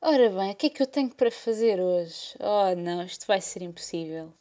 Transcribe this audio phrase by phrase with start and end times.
[0.00, 2.36] Ora bem, o que é que eu tenho para fazer hoje?
[2.38, 4.32] Oh não, isto vai ser impossível.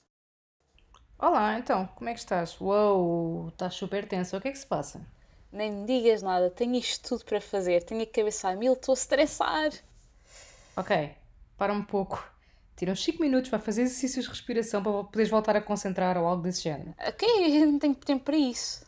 [1.17, 2.61] Olá, então, como é que estás?
[2.61, 5.01] Uou, estás super tensa, o que é que se passa?
[5.51, 8.93] Nem me digas nada, tenho isto tudo para fazer, tenho a cabeça a mil, estou
[8.93, 9.71] a estressar.
[10.75, 11.15] Ok,
[11.57, 12.23] para um pouco.
[12.75, 16.27] Tira uns 5 minutos para fazer exercícios de respiração para poderes voltar a concentrar ou
[16.27, 16.93] algo desse género.
[16.99, 17.27] Ok,
[17.63, 18.85] eu não tenho tempo para isso.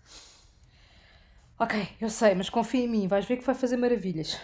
[1.58, 4.40] Ok, eu sei, mas confia em mim, vais ver que vai fazer maravilhas.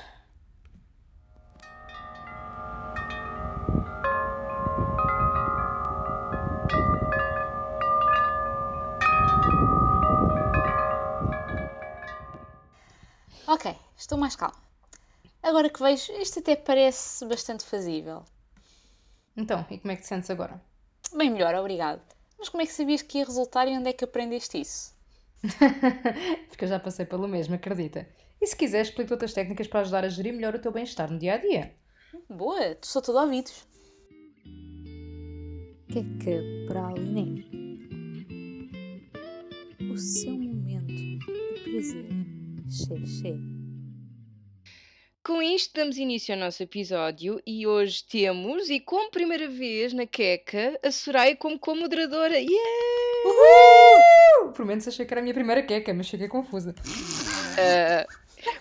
[13.47, 14.63] Ok, estou mais calma.
[15.41, 18.23] Agora que vejo, isto até parece bastante fazível.
[19.35, 20.61] Então, e como é que te sentes agora?
[21.13, 22.01] Bem melhor, obrigado.
[22.37, 24.95] Mas como é que sabias que ia resultar e onde é que aprendeste isso?
[26.47, 28.07] Porque eu já passei pelo mesmo, acredita.
[28.39, 31.19] E se quiseres, explico outras técnicas para ajudar a gerir melhor o teu bem-estar no
[31.19, 31.75] dia a dia.
[32.29, 33.65] Boa, sou todo ouvidos.
[35.87, 37.43] Queca Praliné.
[39.91, 41.19] O seu momento de
[41.63, 42.09] prazer.
[42.69, 43.54] Xé, xé.
[45.25, 50.05] Com isto damos início ao nosso episódio e hoje temos, e como primeira vez na
[50.05, 52.37] Queca, a Soraya como co-moderadora.
[52.37, 53.25] Yeah!
[53.25, 54.51] Uhul!
[54.53, 56.75] Por menos achei que era a minha primeira queca, mas fiquei confusa.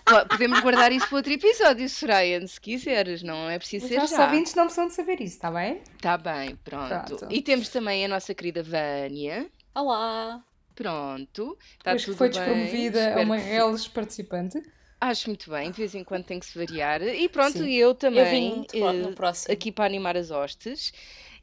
[0.03, 3.97] Po- podemos guardar isso para outro episódio, Soraya, se quiseres, não é preciso Os ser
[3.99, 4.25] nossos já.
[4.25, 5.81] ouvintes não precisam de saber isso, está bem?
[6.01, 7.15] Tá bem, pronto.
[7.17, 7.27] Pronto.
[7.29, 9.45] E temos também a nossa querida Vânia.
[9.75, 10.43] Olá!
[10.73, 12.39] Pronto, está tudo que foi bem.
[12.39, 14.61] despromovida a uma que reles participante.
[14.99, 17.01] Acho muito bem, de vez em quando tem que se variar.
[17.03, 17.69] E pronto, Sim.
[17.73, 18.65] eu Eu vim também,
[19.01, 20.91] no eh, aqui para animar as hostes.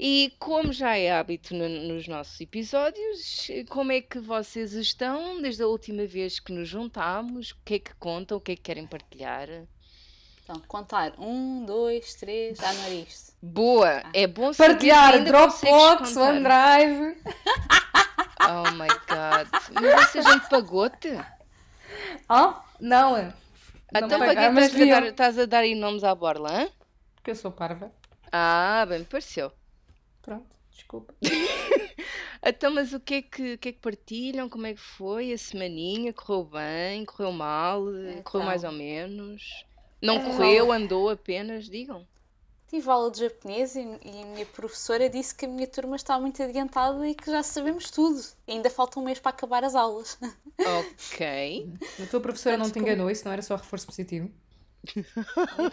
[0.00, 5.62] E como já é hábito no- nos nossos episódios, como é que vocês estão desde
[5.62, 7.52] a última vez que nos juntámos?
[7.52, 8.38] O que é que contam?
[8.38, 9.48] O que é que querem partilhar?
[10.42, 11.12] Então, contar.
[11.20, 13.32] Um, dois, três, já não era isto.
[13.40, 14.02] Boa!
[14.12, 16.16] É bom saber Partilhar Dropbox.
[16.16, 17.16] OneDrive.
[18.40, 19.48] Oh my god!
[19.72, 21.10] Mas essa gente pagou-te?
[22.28, 23.32] Oh, não.
[23.92, 26.68] Não Então para que estás a, dar, estás a dar aí nomes à borla, hã?
[27.14, 27.92] Porque eu sou parva.
[28.32, 29.52] Ah, bem me pareceu.
[30.22, 31.14] Pronto, desculpa.
[32.44, 34.48] Então, mas o que é que, o que é que partilham?
[34.48, 36.12] Como é que foi a semaninha?
[36.12, 37.04] Correu bem?
[37.04, 37.84] Correu mal?
[38.24, 38.72] Correu mais ou Então.
[38.72, 39.64] menos?
[40.00, 40.20] Não É.
[40.20, 40.72] correu?
[40.72, 41.68] Andou apenas?
[41.68, 42.06] Digam.
[42.72, 46.18] Tive aula de japonês e, e a minha professora disse que a minha turma está
[46.18, 48.18] muito adiantada e que já sabemos tudo.
[48.48, 50.18] Ainda falta um mês para acabar as aulas.
[50.58, 51.70] Ok.
[52.02, 54.30] A tua professora não te Portanto, enganou, isso não era só reforço positivo.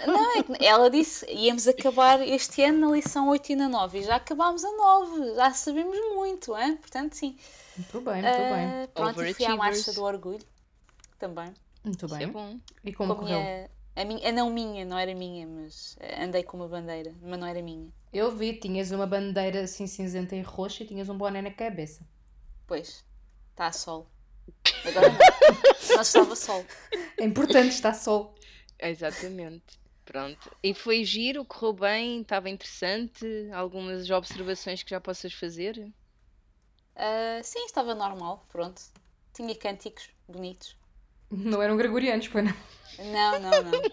[0.06, 4.00] Não, é que ela disse íamos acabar este ano na lição 8 e na 9
[4.00, 6.78] e já acabámos a 9, já sabemos muito, hein?
[6.78, 7.38] portanto sim.
[7.78, 8.76] Muito bem, muito bem.
[8.84, 10.46] Ah, pronto, e fui à marcha do orgulho
[11.20, 11.56] também.
[11.84, 12.32] Muito Isso é bem.
[12.32, 12.60] bom.
[12.84, 13.50] E Com como a correu?
[13.50, 17.38] minha, a minha, a não minha, não era minha, mas andei com uma bandeira, mas
[17.38, 17.92] não era minha.
[18.14, 22.08] Eu vi, tinhas uma bandeira assim cinzenta e roxa e tinhas um boné na cabeça.
[22.66, 23.04] Pois,
[23.52, 24.10] está a sol.
[24.86, 25.20] Agora não,
[26.02, 26.66] estava sol.
[27.18, 28.36] É importante, está sol.
[28.80, 29.78] Exatamente.
[30.06, 30.50] Pronto.
[30.64, 31.44] E foi giro?
[31.44, 32.22] Correu bem?
[32.22, 33.26] Estava interessante?
[33.54, 35.92] Algumas observações que já possas fazer?
[36.96, 38.82] Ah, sim, estava normal, pronto.
[39.34, 40.79] Tinha cânticos bonitos.
[41.32, 42.54] Não eram gregorianos, foi não?
[43.00, 43.80] Não, não, não.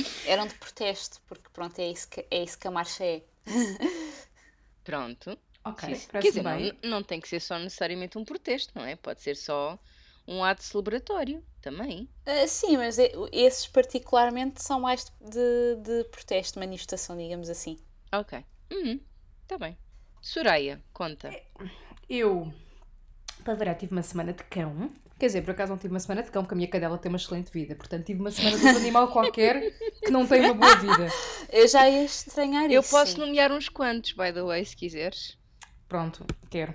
[0.00, 0.02] Oh.
[0.26, 3.22] Eram de protesto, porque pronto, é isso que, é isso que a marcha é.
[4.84, 5.36] Pronto.
[5.64, 6.06] Ok, Sim.
[6.08, 6.72] Quer dizer, bem.
[6.82, 8.96] não, não tem que ser só necessariamente um protesto, não é?
[8.96, 9.78] Pode ser só
[10.26, 12.08] um ato celebratório também.
[12.26, 17.78] Ah, sim, mas é- esses particularmente são mais de, de protesto, de manifestação, digamos assim.
[18.12, 18.44] Ok.
[18.72, 19.00] Uhum.
[19.46, 19.76] Tá bem.
[20.20, 21.34] Soraya, conta.
[22.08, 22.52] Eu,
[23.42, 24.90] para variar, tive uma semana de cão.
[25.18, 27.08] Quer dizer, por acaso não tive uma semana de cão, porque a minha cadela tem
[27.10, 27.74] uma excelente vida.
[27.74, 31.08] Portanto, tive uma semana de um animal qualquer que não tem uma boa vida.
[31.50, 32.90] Eu já ia estranhar Eu isso.
[32.90, 33.18] posso sim.
[33.18, 35.36] nomear uns quantos, by the way, se quiseres.
[35.88, 36.72] Pronto, quero.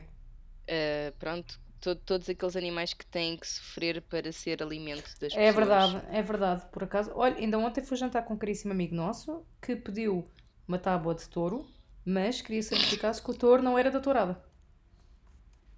[0.68, 5.36] Uh, pronto, to- todos aqueles animais que têm que sofrer para ser alimento das pessoas.
[5.42, 7.12] É verdade, é verdade, por acaso.
[7.16, 10.28] Olha, ainda ontem fui jantar com um caríssimo amigo nosso que pediu
[10.68, 11.66] uma tábua de touro,
[12.06, 14.44] mas queria certificar-se que o touro não era da tourada.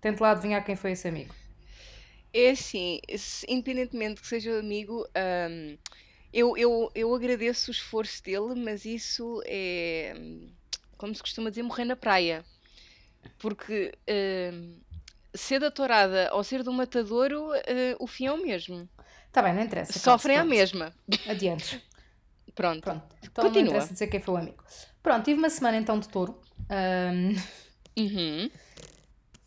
[0.01, 1.33] Tente lá adivinhar quem foi esse amigo.
[2.37, 2.99] É assim,
[3.47, 5.07] independentemente que seja amigo,
[5.49, 5.77] hum,
[6.33, 10.49] eu, eu, eu agradeço o esforço dele, mas isso é, hum,
[10.97, 12.43] como se costuma dizer, morrer na praia.
[13.39, 13.93] Porque
[14.53, 14.75] hum,
[15.33, 18.89] ser da tourada ou ser do matadouro, eh, o fim é o mesmo.
[19.31, 19.97] Tá bem, não interessa.
[19.97, 20.93] Sofrem a mesma.
[21.25, 21.81] Adiante.
[22.53, 22.81] Pronto.
[22.81, 23.15] Pronto.
[23.23, 23.67] Então não Continua.
[23.67, 24.61] interessa dizer quem foi o amigo.
[25.01, 26.37] Pronto, tive uma semana então de touro.
[26.69, 27.33] ahm,
[27.97, 28.49] Uhum.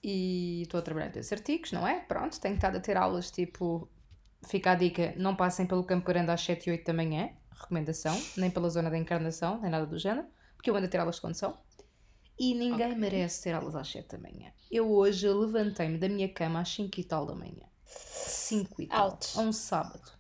[0.03, 2.01] E estou a trabalhar desses artigos, não é?
[2.01, 3.89] Pronto, tenho estado a ter aulas tipo.
[4.47, 7.31] Fica a dica, não passem pelo Campo Grande às 7 e 8 da manhã.
[7.61, 10.99] recomendação, nem pela zona da encarnação, nem nada do género, porque eu ando a ter
[10.99, 11.59] aulas de condução.
[12.39, 12.99] E ninguém Ok.
[12.99, 14.53] merece ter aulas às 7 da manhã.
[14.71, 17.67] Eu hoje levantei-me da minha cama às 5 e tal da manhã.
[17.85, 19.11] 5 e tal.
[19.11, 19.37] Ouch.
[19.37, 20.13] A um sábado.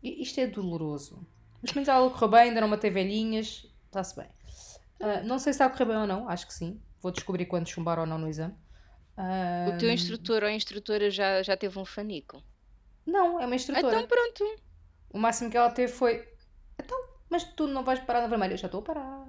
[0.00, 1.26] I- Isto é doloroso.
[1.60, 3.66] Mas pelo menos a aula correu bem, ainda não matei velhinhas.
[3.86, 4.28] Está-se bem.
[5.00, 6.80] Ah, não sei se está a correr bem ou não, acho que sim.
[7.02, 8.54] Vou descobrir quando chumbar ou não no exame.
[9.16, 12.42] O teu instrutor ou instrutora já, já teve um fanico?
[13.06, 14.00] Não, é uma instrutora.
[14.00, 14.62] Então pronto.
[15.10, 16.28] O máximo que ela teve foi.
[16.78, 16.98] Então,
[17.30, 18.54] mas tu não vais parar na vermelha?
[18.54, 19.26] Eu já estou a parar.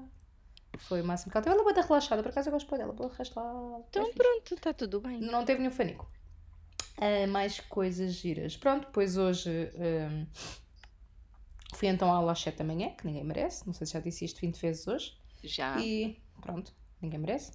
[0.78, 1.56] Foi o máximo que ela teve.
[1.56, 2.94] Ela é bem relaxada, por acaso eu gosto dela.
[2.94, 3.84] Boa relaxada.
[3.90, 4.18] Então é fixe.
[4.18, 5.20] pronto, está tudo bem.
[5.20, 6.10] Não teve nenhum fanico.
[6.98, 8.56] Ah, mais coisas giras.
[8.58, 10.26] Pronto, depois hoje ahm,
[11.76, 13.66] fui então à aula às 7 da manhã, que ninguém merece.
[13.66, 15.18] Não sei se já disse isto 20 vezes hoje.
[15.44, 15.78] Já.
[15.80, 17.52] E pronto, ninguém merece.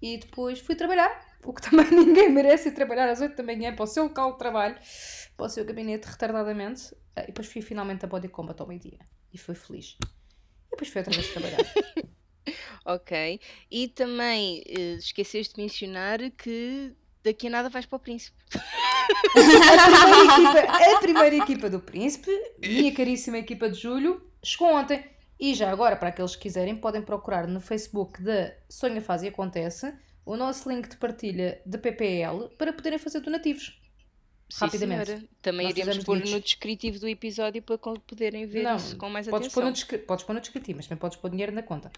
[0.00, 3.74] E depois fui trabalhar, o que também ninguém merece ir trabalhar às 8 da manhã
[3.74, 4.76] para o seu local de trabalho,
[5.36, 6.94] para o seu gabinete retardadamente.
[7.16, 8.98] Ah, E depois fui finalmente a Body Combat ao meio-dia.
[9.32, 9.96] E fui feliz.
[10.00, 11.58] E depois fui outra vez trabalhar.
[12.84, 13.40] Ok.
[13.70, 16.92] E também eh, esqueceste de mencionar que
[17.22, 18.36] daqui a nada vais para o Príncipe.
[18.52, 22.30] A primeira, equipa, a primeira equipa do Príncipe,
[22.60, 25.04] minha caríssima equipa de Julho, chegou ontem.
[25.38, 29.28] E já agora, para aqueles que quiserem, podem procurar no Facebook da Sonha Faz e
[29.28, 29.92] Acontece
[30.24, 33.78] o nosso link de partilha de PPL para poderem fazer donativos.
[34.48, 35.06] Sim, Rapidamente.
[35.06, 35.24] senhora.
[35.40, 39.26] Também Nós iremos pôr no descritivo do episódio para poderem ver Não, isso com mais
[39.26, 39.64] Podes pôr, atenção.
[39.64, 41.90] no descri- podes pôr no descritivo, mas também podes pôr dinheiro na conta.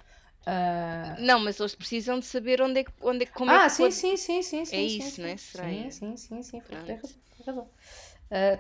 [0.47, 3.57] Ah, Não, mas eles precisam de saber onde é que, onde é, que- como é
[3.57, 4.77] ah, que sim, pode- sim, sim, sim, sim.
[4.77, 5.23] É sim, isso, sim.
[5.23, 5.65] né, será?
[5.69, 6.61] Sim, sim, sim, sim.
[6.61, 7.17] Tem razão.
[7.37, 7.71] Tem razão.
[8.31, 8.59] Ah,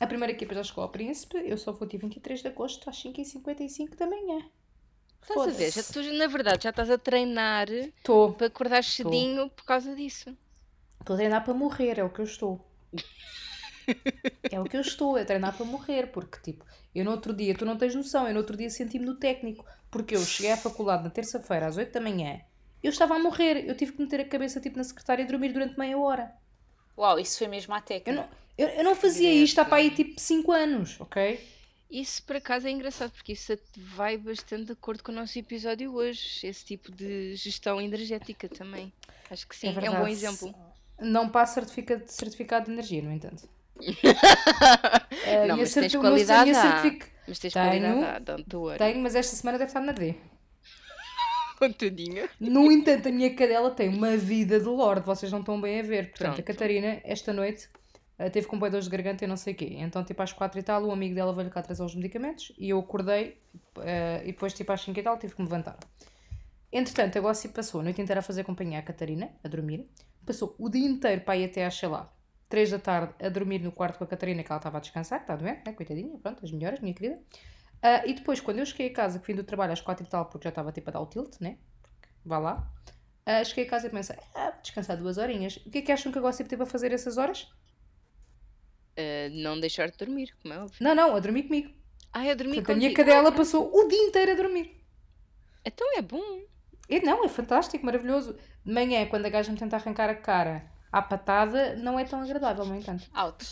[0.00, 1.36] a primeira equipa já chegou ao Príncipe.
[1.38, 4.44] Eu só vou dia 23 de agosto às 5h55 da manhã.
[5.22, 5.70] Estás a ver?
[5.72, 8.32] Já, tu, na verdade, já estás a treinar Estou.
[8.34, 10.36] para acordar cedinho por causa disso.
[11.00, 12.54] Estou a treinar para morrer, é o que eu estou.
[14.50, 16.64] É o que eu estou, é treinar para morrer, porque tipo,
[16.94, 19.64] eu no outro dia, tu não tens noção, eu no outro dia senti-me no técnico,
[19.90, 22.40] porque eu cheguei à faculdade na terça-feira às 8 da manhã,
[22.82, 25.52] eu estava a morrer, eu tive que meter a cabeça tipo na secretária e dormir
[25.52, 26.34] durante meia hora.
[26.96, 28.12] Uau, isso foi mesmo à Eu técnica.
[28.14, 28.28] não,
[28.58, 31.40] eu, eu não fazia isto há para aí tipo 5 anos, ok?
[31.90, 35.92] Isso por acaso é engraçado, porque isso vai bastante de acordo com o nosso episódio
[35.94, 36.46] hoje.
[36.46, 38.92] Esse tipo de gestão energética também.
[39.30, 40.54] Acho que sim, é, um bom exemplo.
[41.00, 43.48] Não passo certificado, certificado de energia, no entanto.
[43.78, 46.62] A Não, mas tens meu- a qualidade, há.
[46.82, 47.98] certific- Mas tens Tenho.
[48.00, 48.78] qualidade, worry.
[48.78, 50.14] Tenho, mas esta semana deve estar na D.
[51.58, 52.28] Contadinha.
[52.38, 55.82] No entanto, a minha cadela tem uma vida de lorde, vocês não estão bem a
[55.82, 56.10] ver.
[56.10, 56.46] Portanto, a Pronto.
[56.46, 57.68] Catarina, esta noite,
[58.28, 59.76] teve com dores de garganta e não sei o quê.
[59.78, 62.68] Então, tipo, às quatro e tal, o amigo dela veio cá trazer os medicamentos e
[62.68, 63.40] eu acordei
[63.78, 65.78] eh, e depois, tipo, às cinco e tal, tive que me levantar.
[66.72, 69.88] Entretanto, a Gossi passou a noite inteira a fazer companhia à Catarina, a dormir.
[70.26, 72.12] Passou o dia inteiro para ir até sei lá,
[72.48, 75.22] três da tarde a dormir no quarto com a Catarina, que ela estava a descansar,
[75.22, 75.72] está doente, né?
[75.72, 77.18] Coitadinha, pronto, as melhoras, minha querida.
[77.82, 80.08] Ah, e depois, quando eu cheguei a casa, que vim do trabalho às quatro e
[80.08, 81.58] tal, porque já estava tipo a dar o tilt, né?
[82.24, 82.70] Vá lá.
[83.24, 85.56] Ah, cheguei a casa e pensei, ah, descansar duas horinhas.
[85.64, 87.48] O que é que acham que a Gossip teve a fazer essas horas?
[89.00, 90.76] Ah, não deixar de dormir, como é óbvio.
[90.80, 91.70] Não, não, a dormir comigo.
[92.12, 94.76] Ah, eu dormi Portanto, a minha cadela passou o dia inteiro a dormir.
[95.64, 96.40] Então é bom.
[96.88, 98.36] E não, é fantástico, maravilhoso.
[98.64, 102.20] De manhã, quando a gaja me tenta arrancar a cara à patada, não é tão
[102.20, 103.08] agradável, no entanto.
[103.14, 103.46] Out.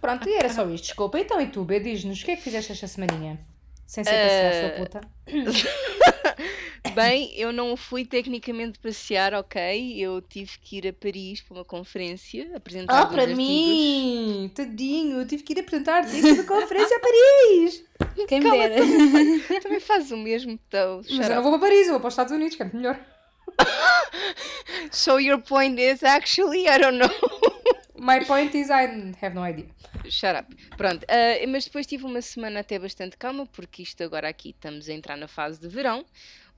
[0.00, 0.84] Pronto, e era só isto.
[0.84, 1.18] Desculpa.
[1.18, 3.44] Então, e tu, B, diz-nos, o que é que fizeste esta semaninha?
[3.86, 5.00] Sem ser passear, Eh, sua puta.
[6.94, 9.94] Bem, eu não fui tecnicamente passear, ok?
[9.98, 13.36] Eu tive que ir a Paris para uma conferência, apresentar dois para artigos.
[13.44, 14.50] mim!
[14.54, 17.84] Tadinho, eu tive que ir apresentar artigos de conferência a Paris!
[18.28, 18.76] Quem me dera.
[19.62, 21.02] Também faz o mesmo, então.
[21.10, 22.98] Mas eu não vou para Paris, eu vou para os Estados Unidos, que é melhor.
[24.90, 27.10] So your point is actually, I don't know.
[27.98, 29.66] My point is I have no idea.
[30.10, 30.54] Shut up.
[30.76, 34.88] Pronto, ah, mas depois tive uma semana até bastante calma, porque isto agora aqui estamos
[34.88, 36.04] a entrar na fase de verão,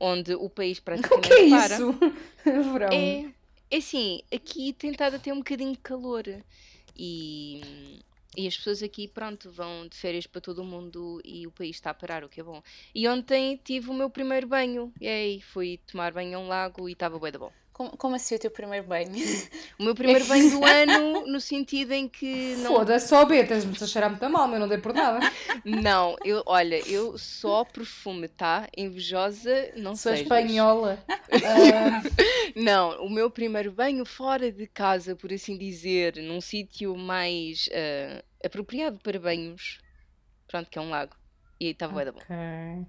[0.01, 1.77] onde o país O praticamente que é para.
[1.77, 1.91] isso?
[2.73, 2.91] Verão.
[2.91, 3.25] É,
[3.71, 6.25] é assim, aqui tem estado a ter um bocadinho de calor
[6.97, 8.01] e,
[8.37, 11.77] e as pessoas aqui, pronto, vão de férias para todo o mundo e o país
[11.77, 12.63] está a parar, o que é bom.
[12.95, 16.89] E ontem tive o meu primeiro banho, e aí fui tomar banho a um lago
[16.89, 17.53] e estava bué da bom.
[17.79, 19.09] Como, como assim o teu primeiro banho?
[19.79, 23.73] O meu primeiro banho do ano, no sentido em que não Foda-se, só B, tens-me
[23.81, 25.21] a cheirar muito mal, mas não dei por nada.
[25.65, 28.67] Não, eu, olha, eu só perfume, tá?
[28.77, 30.23] Invejosa, não Sou sejas.
[30.23, 30.99] espanhola.
[32.57, 38.25] Não, o meu primeiro banho fora de casa, por assim dizer, num sítio mais ah,
[38.45, 39.79] apropriado para banhos.
[40.49, 41.15] Pronto, que é um lago.
[41.61, 42.23] E aí estava bué da bom.
[42.23, 42.87] ok.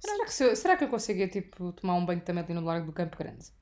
[0.00, 2.64] Será que, se eu, será que eu conseguia, tipo, tomar um banho também ali no
[2.64, 3.55] Largo do Campo Grande?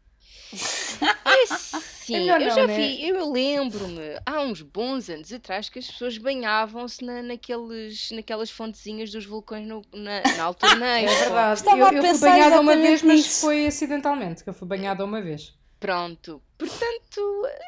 [1.27, 2.75] É assim, É melhor eu não, já né?
[2.75, 8.51] vi, eu lembro-me, há uns bons anos atrás, que as pessoas banhavam-se na, naqueles, naquelas
[8.51, 11.15] fontezinhas dos vulcões no- na, na altura na É Expo.
[11.15, 11.61] verdade.
[11.61, 14.67] Estava eu, a eu fui pensar banhada uma vez, mas foi acidentalmente, que eu fui
[14.67, 15.57] banhada uma vez.
[15.79, 16.43] Pronto.
[16.59, 17.21] Portanto,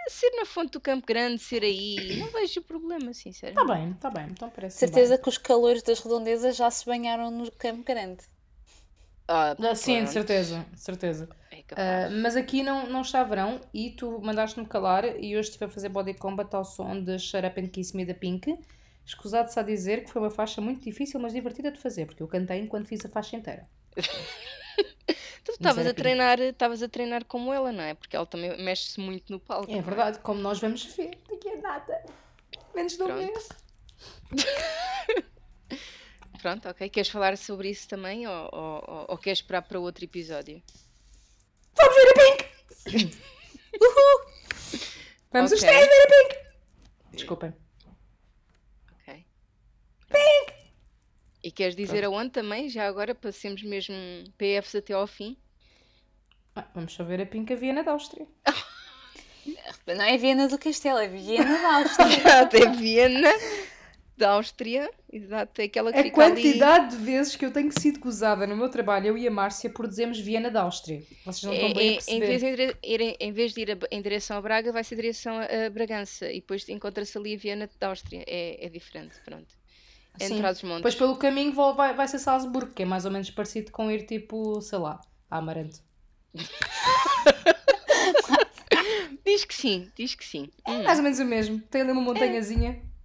[0.08, 3.12] ser na fonte do Campo Grande, ser aí, não vejo problema,
[3.48, 3.74] Está sinceramente.
[3.74, 7.50] bem, está bem, então parece Certeza que os calores das redondezas já se banharam no
[7.52, 8.24] Campo Grande.
[9.28, 9.70] Ah, bem.
[9.70, 11.28] Ah, Sim, de certeza, de certeza.
[11.70, 12.12] É Ah, capaz.
[12.22, 15.88] mas aqui não, não está verão e tu mandaste-me calar e hoje estive a fazer
[15.88, 18.58] body combat ao som de Shut Up and Kiss Me da Pink.
[19.04, 22.28] Escusado-se a dizer que foi uma faixa muito difícil, mas divertida de fazer, porque eu
[22.28, 23.62] cantei enquanto fiz a faixa inteira.
[25.44, 27.94] Tu estavas a treinar, estavas a treinar como ela, não é?
[27.94, 29.70] Porque ela também mexe-se muito no palco.
[29.70, 32.04] É não verdade, como nós vamos ver daqui a nada.
[32.74, 33.48] Menos de um mês.
[36.42, 36.88] Pronto, ok.
[36.90, 40.62] Queres falar sobre isso também ou, ou, ou- ou queres esperar para outro episódio?
[45.32, 45.68] Vamos os Ok.
[45.68, 46.36] três ver a Pink!
[47.12, 47.54] Desculpem.
[48.92, 49.24] Ok.
[51.42, 53.94] E queres dizer aonde também, já agora, para sermos mesmo
[54.38, 55.36] PFs até ao fim?
[56.54, 58.26] Ah, vamos só ver a Pink a Viena da Áustria.
[59.86, 62.40] Não é Viena do Castelo, é Viena da Áustria.
[62.42, 63.30] até Viena,
[64.16, 64.90] da Áustria.
[65.12, 66.34] Exato, é aquela que A fica ali.
[66.34, 69.68] quantidade de vezes que eu tenho sido gozada no meu trabalho, eu e a Márcia,
[69.70, 71.02] por dizermos Viena da Áustria.
[71.24, 72.38] Vocês não estão É- bem a é- em, perceber.
[72.38, 75.36] vez de ir, em vez de ir em direção a Braga, vai ser em direção
[75.38, 78.24] a, Bragança e depois encontra-se ali a Viena da Áustria.
[78.26, 79.46] É, é diferente, pronto.
[80.18, 80.34] Sim.
[80.34, 80.76] Entre os montes.
[80.78, 84.06] Depois pelo caminho vai, vai ser Salzburgo, que é mais ou menos parecido com ir
[84.06, 84.98] tipo, sei lá,
[85.30, 85.80] a Amarante.
[89.24, 90.48] Diz que sim, diz que sim.
[90.66, 90.82] Hum.
[90.84, 91.60] Mais ou menos o mesmo.
[91.70, 92.70] Tem ali uma montanhazinha.
[92.70, 92.95] É,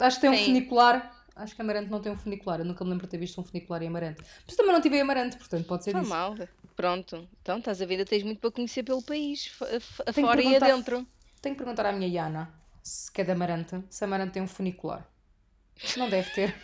[0.00, 1.24] Acho que tem um funicular.
[1.36, 2.60] Acho que Amarante não tem um funicular.
[2.60, 4.22] Eu nunca me lembro de ter visto um funicular em Amarante.
[4.46, 6.36] Mas também não tive em Amarante, portanto pode ser Está mal.
[6.76, 7.28] Pronto.
[7.42, 11.06] Então estás a ver, ainda tens muito para conhecer pelo país, que fora e adentro.
[11.40, 12.52] Tenho que perguntar à minha Iana,
[12.82, 15.06] se que é de Amarante, se Amarante tem um funicular.
[15.96, 16.54] Não deve ter.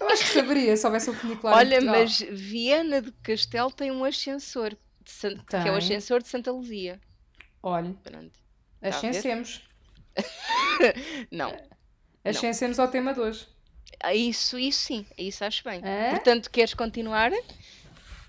[0.00, 4.04] Eu acho que saberia se houvesse um funicular Olha, mas Viana do Castelo tem um
[4.04, 7.00] ascensor, de San- que é o ascensor de Santa Luzia.
[7.62, 8.32] Olha, Pronto.
[8.80, 9.62] Ascensemos.
[11.30, 11.54] Não.
[12.24, 13.46] Ascensemos ao tema de hoje.
[14.02, 15.80] Ah, Isso, isso sim, isso acho bem.
[15.84, 16.10] É?
[16.10, 17.30] Portanto, queres continuar?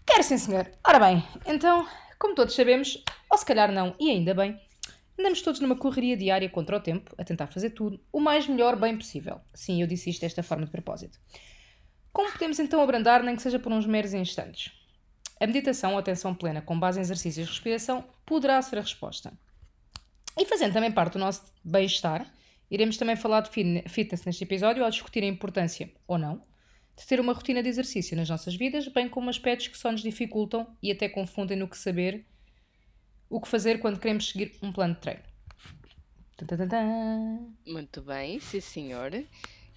[0.05, 0.69] Quero sim, senhor.
[0.85, 1.87] Ora bem, então,
[2.19, 4.59] como todos sabemos, ou se calhar não, e ainda bem,
[5.17, 8.75] andamos todos numa correria diária contra o tempo, a tentar fazer tudo o mais melhor
[8.75, 9.39] bem possível.
[9.53, 11.17] Sim, eu disse isto desta forma de propósito.
[12.11, 14.71] Como podemos então abrandar, nem que seja por uns meros instantes?
[15.39, 19.33] A meditação ou atenção plena com base em exercícios de respiração poderá ser a resposta.
[20.37, 22.31] E fazendo também parte do nosso bem-estar,
[22.69, 26.43] iremos também falar de fitne- fitness neste episódio ao discutir a importância, ou não,
[26.97, 30.01] de ter uma rotina de exercício nas nossas vidas, bem como aspectos que só nos
[30.01, 32.25] dificultam e até confundem no que saber,
[33.29, 35.21] o que fazer quando queremos seguir um plano de treino.
[37.65, 39.11] Muito bem, sim senhor.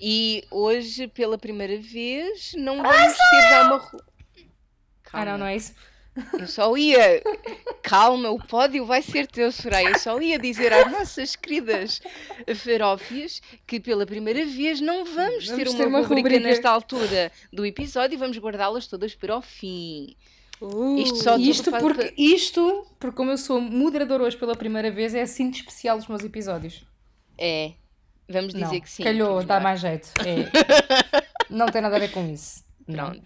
[0.01, 3.77] E hoje, pela primeira vez, não vamos ter já uma.
[3.79, 4.03] ru-
[5.13, 5.75] Ah, não, não é isso?
[6.39, 7.23] Eu só ia.
[7.83, 9.91] Calma, o pódio vai ser teu, Soraya.
[9.91, 12.01] Eu só ia dizer às nossas queridas
[12.55, 16.41] ferófias que pela primeira vez não vamos, ter Vamos uma, ter uma rubrica, rubrica.
[16.49, 20.17] nesta altura do episódio e vamos guardá-las todas para o fim.
[20.61, 24.91] Uh, Isto só- Isto faz- porque, isto, porque como eu sou moderador hoje pela primeira
[24.91, 26.83] vez, é assim de especial os meus episódios.
[27.37, 27.73] É.
[28.29, 29.03] Vamos dizer não, que sim.
[29.05, 30.09] calhou, dá mais jeito.
[30.25, 30.51] É.
[31.51, 32.65] não tem nada a ver com isso.
[32.89, 33.23] Não, Pronto.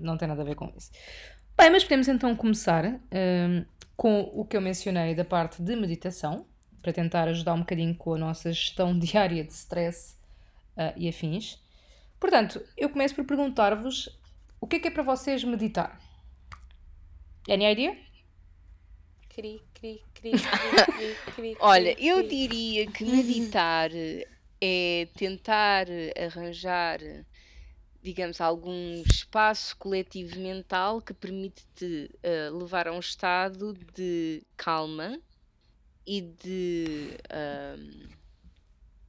[0.00, 0.90] não tem nada a ver com isso.
[1.56, 3.64] Bem, mas podemos então começar hum,
[3.96, 6.46] com o que eu mencionei da parte de meditação,
[6.82, 10.16] para tentar ajudar um bocadinho com a nossa gestão diária de stress
[10.76, 11.62] ah, e afins.
[12.18, 14.08] Portanto, eu começo por perguntar-vos
[14.60, 16.00] o que é que é para vocês meditar?
[17.48, 17.96] Any idea?
[19.28, 23.90] Cri, cri, cri, cri, cri, cri, Olha, eu diria que meditar
[24.60, 27.00] é tentar arranjar,
[28.02, 35.20] digamos, algum espaço coletivo mental que permite-te eh, levar a um estado de calma
[36.06, 38.10] e de, ahm,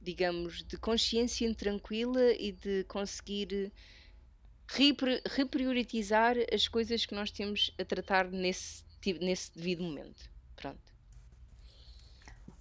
[0.00, 3.72] digamos, de consciência tranquila e de conseguir
[4.68, 8.84] repri- reprioritizar as coisas que nós temos a tratar nesse,
[9.20, 10.30] nesse devido momento.
[10.56, 10.93] Pronto.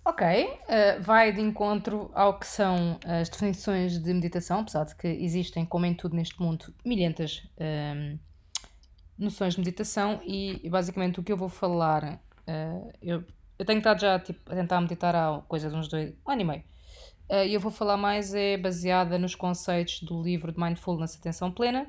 [0.05, 0.25] Ok,
[0.67, 5.65] eh, vai de encontro ao que são as definições de meditação, apesar de que existem,
[5.65, 8.19] como em tudo neste mundo, milhentas ehm,
[9.17, 13.23] noções de meditação e, basicamente o que eu vou falar, eh, eu,
[13.57, 16.41] eu tenho estado já tipo, a tentar meditar há coisa de uns dois, um ano
[16.41, 16.63] e meio,
[17.29, 21.51] Eh, e eu vou falar mais é baseada nos conceitos do livro de Mindfulness Atenção
[21.51, 21.87] Plena,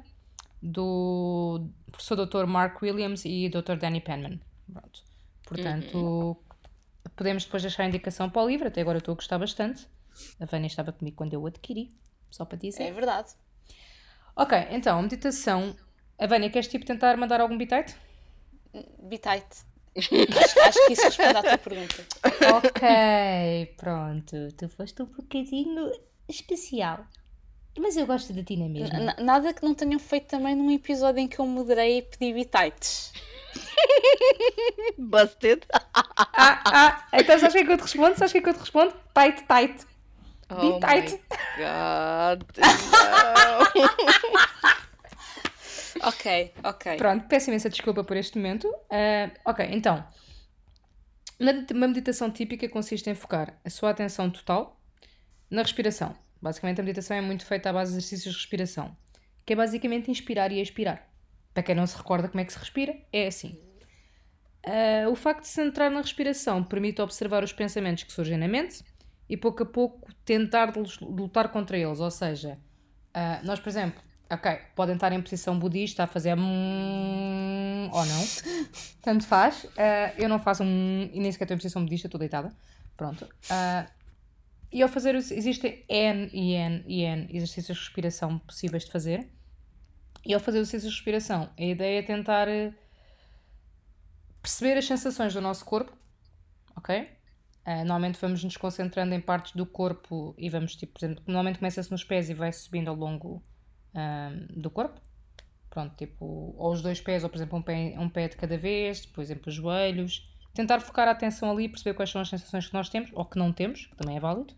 [0.63, 2.47] do professor Dr.
[2.47, 3.77] Mark Williams e Dr.
[3.77, 4.41] Danny Penman.
[4.73, 5.03] Pronto.
[5.47, 6.37] Portanto,
[7.17, 8.69] podemos depois deixar a indicação para o livro.
[8.69, 9.87] Até agora eu estou a gostar bastante.
[10.41, 11.91] A Vânia estava comigo quando eu o adquiri,
[12.31, 12.85] só para dizer.
[12.85, 13.31] É verdade.
[14.37, 15.77] Ok, então, meditação.
[16.19, 17.95] A Vânia, queres tipo tentar mandar algum bitite?
[19.03, 19.65] Bitite.
[19.97, 22.05] acho, acho que isso responde à tua pergunta.
[22.57, 24.37] Ok, pronto.
[24.57, 25.91] Tu foste um bocadinho
[26.29, 27.07] especial.
[27.79, 28.99] Mas eu gosto de ti na mesma.
[28.99, 32.33] N- nada que não tenham feito também num episódio em que eu moderei e pedi
[32.33, 33.13] bitites.
[34.99, 35.67] Busted.
[35.73, 38.17] Ah, ah, então sabes o que é que eu te respondo?
[38.17, 38.95] Sabes o que é que eu te respondo?
[39.15, 39.87] Tight, tight.
[40.51, 41.13] Oh tight.
[41.13, 41.19] my
[41.59, 42.45] God.
[46.03, 46.97] Ok, ok.
[46.97, 48.71] Pronto, peço imensa desculpa por este momento.
[48.91, 50.05] Ah, ok, então.
[51.39, 54.81] Uma uma meditação típica consiste em focar a sua atenção total
[55.51, 56.15] na respiração.
[56.43, 58.95] Basicamente, a meditação é muito feita à base de exercícios de respiração,
[59.47, 61.09] que é basicamente inspirar e expirar.
[61.55, 63.57] Para quem não se recorda como é que se respira, é assim.
[64.67, 68.49] Ah, o facto de se centrar na respiração permite observar os pensamentos que surgem na
[68.49, 68.83] mente
[69.29, 72.01] e pouco a pouco tentar lutar contra eles.
[72.01, 72.59] Ou seja,
[73.13, 78.25] ah, nós, por exemplo, ok, podem estar em posição budista a fazer hum, ou não,
[79.03, 79.67] tanto faz.
[79.77, 82.53] Ah, eu não faço um e nem sequer estou em posição budista, estou deitada.
[82.97, 83.29] Pronto.
[84.73, 89.29] E ao fazer, existem N e N e N exercícios de respiração possíveis de fazer.
[90.27, 92.73] E ao fazer os exercícios de respiração, a ideia é tentar eh,
[94.41, 95.93] perceber as sensações do nosso corpo,
[96.77, 97.09] ok?
[97.65, 101.59] Ah, normalmente vamos nos concentrando em partes do corpo e vamos, tipo, por exemplo, normalmente
[101.59, 103.43] começa-se nos pés e vai subindo ao longo
[103.95, 105.01] ahm, do corpo.
[105.71, 108.57] Pronto, tipo, ou os dois pés, ou por exemplo, um pé, um pé de cada
[108.57, 110.31] vez, por exemplo, os joelhos.
[110.55, 113.39] Tentar focar a atenção ali, perceber quais são as sensações que nós temos, ou que
[113.39, 114.55] não temos, que também é válido.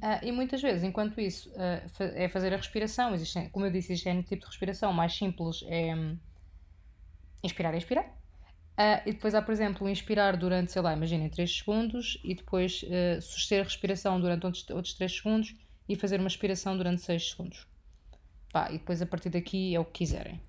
[0.00, 1.82] Ah, e muitas vezes, enquanto isso, ah,
[2.14, 3.14] é fazer a respiração.
[3.14, 4.92] Existem, como eu disse, existe um tipo de respiração.
[4.92, 6.18] Mais simples é hum,
[7.42, 8.06] inspirar e expirar.
[8.76, 12.84] Ah, e depois há, por exemplo, inspirar durante, sei lá, imaginem 3 segundos e depois
[12.90, 15.54] ah, suster a respiração durante outros, outros 3 segundos
[15.88, 17.66] e fazer uma expiração durante 6 segundos.
[18.52, 20.40] Pá, e depois a partir daqui é o que quiserem.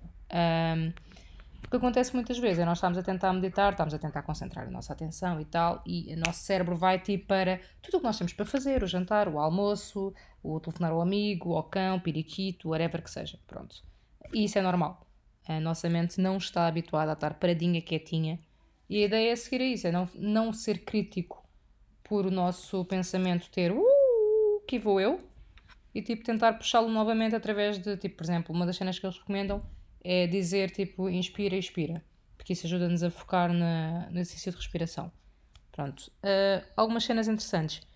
[1.68, 4.66] O que acontece muitas vezes é nós estamos a tentar meditar, estamos a tentar concentrar
[4.66, 8.06] a nossa atenção e tal, e o nosso cérebro vai tipo para tudo o que
[8.06, 12.70] nós temos para fazer, o jantar, o almoço, o telefonar ao amigo, ao cão, periquito,
[12.70, 13.38] whatever que seja.
[13.46, 13.76] Pronto.
[14.32, 15.06] E isso é normal.
[15.46, 18.40] A nossa mente não está habituada a estar paradinha, quietinha,
[18.88, 21.46] e a ideia é seguir a isso, é não, não ser crítico
[22.02, 25.20] por o nosso pensamento ter uh, que vou eu,
[25.94, 29.18] e tipo tentar puxá-lo novamente através de, tipo, por exemplo, uma das cenas que eles
[29.18, 29.62] recomendam
[30.02, 32.04] é dizer tipo inspira expira,
[32.36, 35.12] porque isso ajuda-nos a focar na, no exercício de respiração.
[35.72, 36.10] Pronto.
[36.22, 37.86] Ah, algumas cenas interessantes.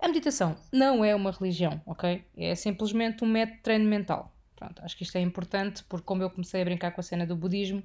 [0.00, 2.24] A meditação não é uma religião, ok?
[2.36, 4.32] É simplesmente um método de treino mental.
[4.54, 7.26] Pronto, acho que isto é importante porque como eu comecei a brincar com a cena
[7.26, 7.82] do budismo,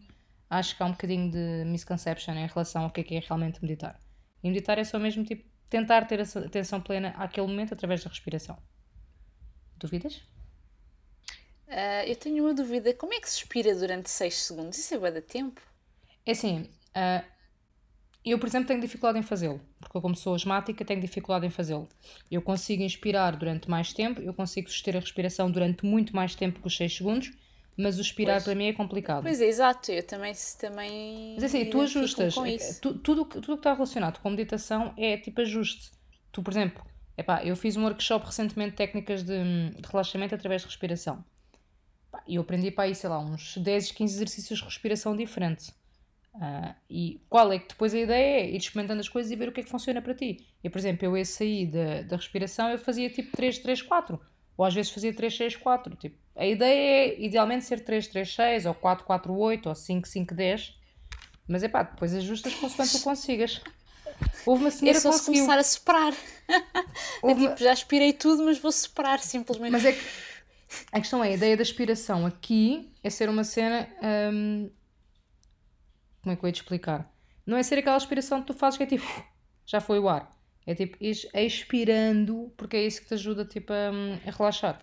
[0.49, 3.61] acho que há um bocadinho de misconception em relação ao que é que é realmente
[3.61, 3.99] meditar.
[4.43, 8.57] E meditar é só mesmo tipo tentar ter atenção plena àquele momento através da respiração.
[9.77, 10.21] Duvidas?
[11.75, 12.93] Ah, eu tenho uma dúvida.
[12.93, 14.77] Como é que se expira durante 6 segundos?
[14.77, 15.59] Isso é bué de tempo.
[16.25, 17.23] É assim, ah,
[18.25, 21.49] eu, por exemplo, tenho dificuldade em fazê-lo, porque eu, como sou asmática, tenho dificuldade em
[21.49, 21.89] fazê-lo.
[22.31, 26.61] Eu consigo inspirar durante mais tempo, eu consigo suster a respiração durante muito mais tempo
[26.61, 27.31] que os 6 segundos,
[27.75, 28.43] mas o expirar Pois.
[28.45, 29.23] para mim é complicado.
[29.23, 29.91] Pois é, exato.
[29.91, 32.37] Eu também, também Mas assim, tu ajustas.
[32.37, 35.91] é- tu- tudo tudo o que está relacionado com meditação é tipo ajuste.
[36.31, 36.85] Tu, por exemplo,
[37.17, 41.25] epá, eu fiz um workshop recentemente de técnicas de, de relaxamento através de respiração.
[42.27, 45.73] E eu aprendi para aí, sei lá, uns 10, 15 exercícios de respiração diferentes.
[46.35, 49.49] Ah, e qual é que depois a ideia é ir experimentando as coisas e ver
[49.49, 50.47] o que é que funciona para ti.
[50.63, 54.19] Eu, por exemplo, eu esse aí da, da respiração eu fazia tipo 3, 3, 4.
[54.57, 55.95] Ou às vezes fazia 3, 6, 4.
[55.95, 60.07] Tipo, a ideia é idealmente ser 3, 3, 6, ou 4, 4, 8, ou 5,
[60.07, 60.75] 5, 10.
[61.47, 63.61] Mas é pá, depois ajustas consoante tu consigas.
[64.45, 65.43] Houve uma É senhora que conseguiu.
[65.45, 66.13] começar a separar.
[66.13, 66.61] É
[67.21, 69.71] Houve uma- tipo, já aspirei tudo, mas vou separar simplesmente.
[69.71, 70.01] Mas é que
[70.91, 73.87] a questão é, a ideia da aspiração aqui é ser uma cena.
[74.31, 74.69] hum,
[76.21, 77.11] como é que eu ia te explicar?
[77.45, 79.05] Não é ser aquela aspiração que tu fazes que é tipo,
[79.65, 80.31] já foi o ar.
[80.65, 83.89] É tipo, expirando, porque é isso que te ajuda tipo, a,
[84.25, 84.81] a relaxar.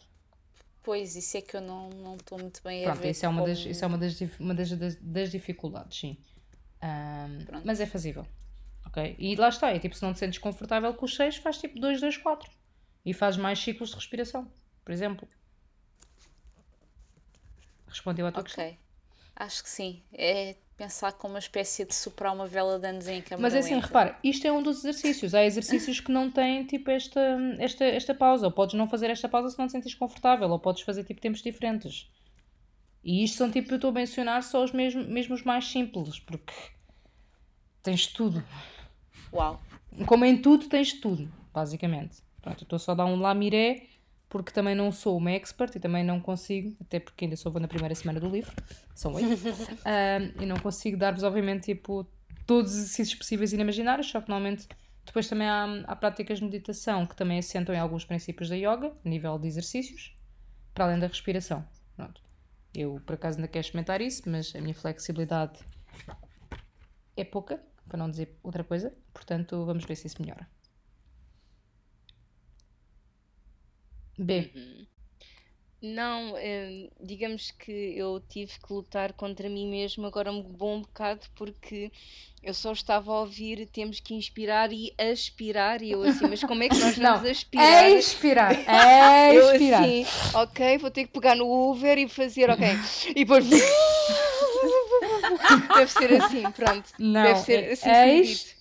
[0.82, 3.10] Pois, isso é que eu não não estou muito bem a Pronto, ver.
[3.10, 6.18] isso é uma das, como- isso é uma das, uma das, das, das dificuldades, sim.
[6.82, 7.66] Hum, Pronto.
[7.66, 8.26] mas é fazível.
[8.86, 9.16] Ok?
[9.18, 11.78] E lá está, é tipo, se não te sentes confortável com os 6, faz tipo
[11.78, 12.50] 2, 2, 4.
[13.04, 14.50] E faz mais ciclos de respiração,
[14.84, 15.28] por exemplo.
[17.90, 18.64] Respondeu à tua questão.
[18.64, 18.78] Ok.
[19.36, 20.02] Acho que sim.
[20.12, 23.58] É pensar como uma espécie de soprar uma vela de anos em câmara Mas é
[23.58, 23.86] assim, lenta.
[23.86, 25.34] repara, isto é um dos exercícios.
[25.34, 27.20] Há exercícios que não têm tipo esta,
[27.58, 28.46] esta, esta pausa.
[28.46, 31.20] Ou podes não fazer esta pausa se não te sentes confortável, ou podes fazer tipo
[31.20, 32.10] tempos diferentes.
[33.04, 36.18] E isto são tipo, eu estou a mencionar só os mesmos, mesmo os mais simples,
[36.18, 36.52] porque
[37.82, 38.42] tens tudo.
[39.32, 39.60] Uau.
[40.06, 42.22] Como em tudo, tens tudo, basicamente.
[42.40, 43.86] Pronto, eu estou só a dar um lamiré,
[44.30, 47.66] porque também não sou uma expert e também não consigo, até porque ainda sou na
[47.66, 48.54] primeira semana do livro,
[48.94, 52.06] são oito, um, e não consigo dar-vos, obviamente, tipo,
[52.46, 54.68] todos os exercícios possíveis e inimaginários, só que normalmente
[55.04, 58.92] depois também há, há práticas de meditação que também assentam em alguns princípios da yoga,
[59.04, 60.14] a nível de exercícios,
[60.72, 61.66] para além da respiração.
[61.96, 62.22] Pronto.
[62.72, 65.58] Eu, por acaso, ainda quero experimentar isso, mas a minha flexibilidade
[67.16, 70.48] é pouca, para não dizer outra coisa, portanto, vamos ver se isso melhora.
[74.20, 74.52] B.
[74.54, 74.86] Uhum.
[75.82, 81.26] Não, eh, digamos que eu tive que lutar contra mim mesmo agora um bom bocado
[81.34, 81.90] porque
[82.42, 86.62] eu só estava a ouvir temos que inspirar e aspirar e eu assim, mas como
[86.62, 87.94] é que nós Não, vamos aspirar?
[87.98, 88.52] expirar,
[89.26, 89.82] Eu expirar.
[89.82, 92.78] assim, ok, vou ter que pegar no Uber e fazer, ok,
[93.10, 93.46] e depois
[95.80, 96.88] deve ser assim, pronto.
[96.98, 98.56] Não, Deve ser é assim ex,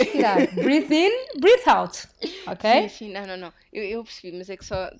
[0.00, 0.54] expirar.
[0.54, 2.06] breathe in, breathe out.
[2.46, 2.70] Ok?
[2.82, 3.52] Sim, sim, não, não, não.
[3.72, 4.90] Eu, eu percebi, mas é que só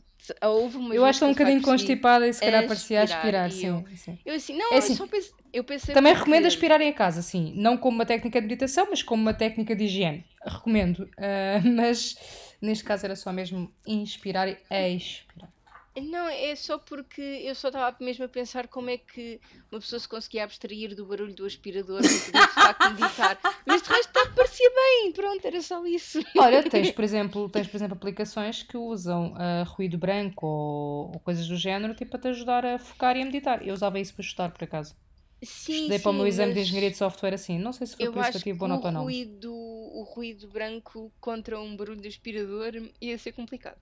[0.42, 3.50] houve umas Eu acho que um eu bocadinho constipada e se calhar parecia aspirar, aspirar,
[3.50, 3.66] sim.
[3.66, 4.18] eu- sim.
[4.24, 6.92] Eu assim, não, É eu assim, só pensei, eu pensei Também porque- recomendo aspirarem a
[6.94, 7.52] casa, sim.
[7.56, 10.24] Não como uma técnica de meditação, mas como uma técnica de higiene.
[10.44, 11.08] Recomendo.
[11.18, 12.16] Ah, mas
[12.60, 14.56] neste caso era só mesmo inspirar e
[14.96, 15.52] expirar.
[15.96, 20.00] Não, é só porque eu só estava mesmo a pensar como é que uma pessoa
[20.00, 23.38] se conseguia abstrair do barulho do aspirador para poder de facto meditar.
[23.64, 26.20] Mas de resto tá, parecia bem, pronto, era só isso.
[26.36, 31.20] Olha, tens por exemplo, tens, por exemplo aplicações que usam ah, ruído branco ou, ou
[31.20, 33.66] coisas do género tipo, para te ajudar a focar e a meditar.
[33.66, 34.96] Eu usava isso para estudar, por acaso.
[35.42, 37.58] Sim, Estudei para o sim, meu exame de engenharia de software assim.
[37.58, 39.02] Não sei se foi por isso que eu tive boa nota ou não.
[39.04, 43.78] ruído, o ruído branco contra um barulho de aspirador ia ser complicado.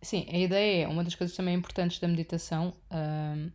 [0.00, 3.50] Sim, a ideia é, uma das coisas também importantes da meditação hum,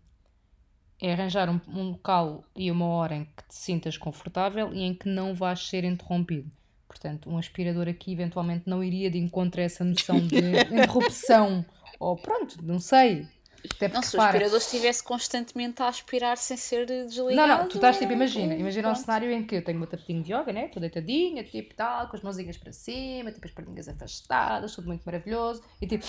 [1.01, 4.93] é arranjar um, um local e uma hora em que te sintas confortável e em
[4.93, 6.51] que não vais ser interrompido.
[6.88, 10.38] Portanto, um aspirador aqui eventualmente não iria de encontro a essa noção de
[10.71, 11.65] interrupção.
[11.99, 13.27] Ou pronto, não sei.
[13.71, 17.36] Até Não, se o aspirador estivesse constantemente a aspirar sem ser desligado.
[17.36, 19.80] Não, não, tu estás tipo, imagina, um- imagina um cenário em que eu tenho o
[19.80, 20.65] meu tapetinho de yoga, né?
[20.65, 25.04] Estou deitadinha, tipo tal, com as mãozinhas para cima, tipo as perninhas afastadas, tudo muito
[25.06, 25.63] maravilhoso.
[25.82, 26.06] E tipo,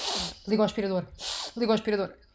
[0.49, 1.07] liga o aspirador,
[1.57, 2.13] liga o aspirador.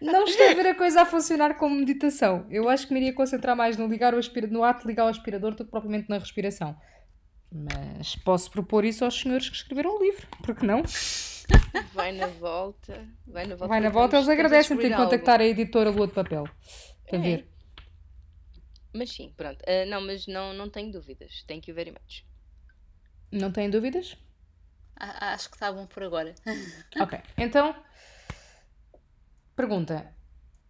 [0.00, 2.46] Não estou a ver a coisa a funcionar como meditação.
[2.50, 4.46] Eu acho que me iria concentrar mais no, ligar o aspira...
[4.46, 6.76] no ato de ligar o aspirador do que propriamente na respiração.
[7.52, 10.82] Mas posso propor isso aos senhores que escreveram o livro, porque não?
[11.92, 13.68] Vai na volta, vai na volta.
[13.68, 14.26] Vai na volta, eles
[14.88, 15.10] de algo.
[15.10, 16.44] contactar a editora Lua de Papel.
[17.08, 17.22] Para É.
[17.22, 17.48] ver.
[18.92, 19.62] Mas sim, pronto.
[19.66, 21.44] Ah, não, mas não, não tenho dúvidas.
[21.46, 22.24] Thank you very much.
[23.30, 24.16] Não têm dúvidas?
[24.96, 26.34] Ah, Acho que está bom por agora.
[27.00, 27.74] Ok, então
[29.56, 30.12] pergunta: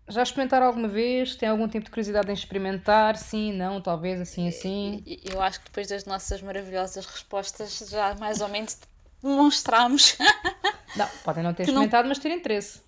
[0.08, 1.36] já experimentaram alguma vez?
[1.36, 3.16] Tem algum tipo de curiosidade em experimentar?
[3.16, 5.02] Sim, não, talvez, assim, assim.
[5.30, 8.78] Eu acho que depois das nossas maravilhosas respostas já mais ou menos
[9.24, 10.16] demonstramos
[10.96, 12.82] Não, podem não ter Que não- experimentado, mas ter interesse.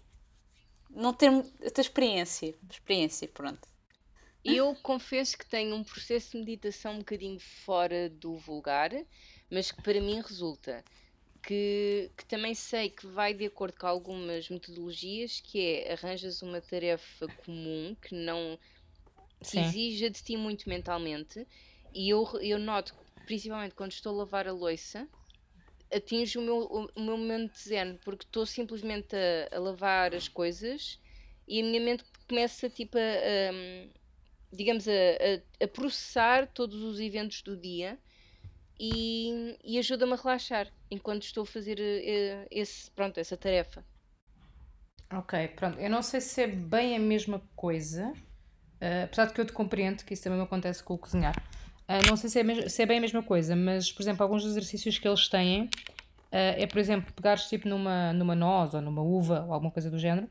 [0.91, 2.55] não ter muita experiência.
[2.71, 3.67] Experiência, pronto.
[4.45, 8.91] Eu confesso que tenho um processo de meditação um bocadinho fora do vulgar,
[9.51, 10.85] mas que para mim resulta.
[11.43, 16.61] Que, que também sei que vai de acordo com algumas metodologias, que é arranjas uma
[16.61, 18.59] tarefa comum que não
[19.43, 19.61] Sim.
[19.61, 21.47] exija de ti muito mentalmente,
[21.95, 22.95] e eu, eu noto
[23.27, 25.09] principalmente quando estou a lavar a louça,
[25.95, 30.29] atinjo o meu, o, meu momento de zen, porque estou simplesmente a, a lavar as
[30.29, 31.01] coisas
[31.47, 33.89] e a minha mente começa tipo a, a,
[34.53, 37.99] digamos a, a, processar todos os eventos do dia
[38.79, 43.85] e, e ajuda-me a relaxar enquanto estou a fazer eh, esse, pronto, essa tarefa.
[45.13, 45.79] Ok, pronto.
[45.79, 48.13] Eu não sei se é bem a mesma coisa,
[48.81, 51.35] eh, apesar de que eu te compreendo que isso também me acontece com o cozinhar.
[51.89, 54.45] Ah, não sei se é, se é bem a mesma coisa, mas, por exemplo, alguns
[54.45, 55.69] exercícios que eles têm
[56.33, 59.91] ah, é, por exemplo, pegares tipo numa, numa noz ou numa uva ou alguma coisa
[59.91, 60.29] do género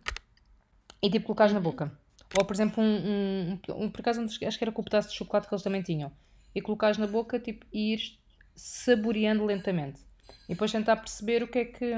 [1.01, 1.91] e tipo colocares na boca.
[2.37, 5.09] Ou, por exemplo, um, um, um- um- por acaso acho que era com o pedaço
[5.09, 6.11] de chocolate que eles também tinham.
[6.53, 8.17] E colocares na boca tipo, e ires
[8.55, 10.01] saboreando lentamente.
[10.47, 11.93] E depois tentar perceber o que é que,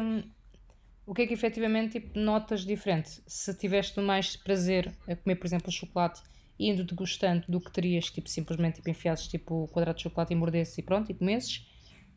[1.06, 3.22] o que é que efetivamente tipo, notas diferente.
[3.26, 6.22] Se tiveste mais prazer a comer, por exemplo, chocolate
[6.60, 10.36] indo degustando do que terias tipo, simplesmente tipo, enfiasses tipo, o quadrado de chocolate e
[10.36, 11.68] mordesses e pronto, e comesses.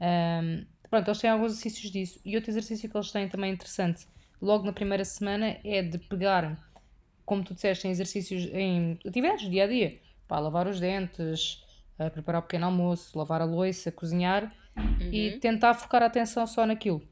[0.01, 2.21] Ahm, pronto, eles têm alguns exercícios disso.
[2.25, 4.07] E outro exercício que eles têm também interessante,
[4.41, 6.59] logo na primeira semana, é de pegar,
[7.25, 11.63] como tu disseste, em exercícios, em atividades do dia a dia, para lavar os dentes,
[11.99, 14.55] a preparar o pequeno almoço, lavar a louça, cozinhar
[15.13, 17.03] e tentar focar a atenção só naquilo.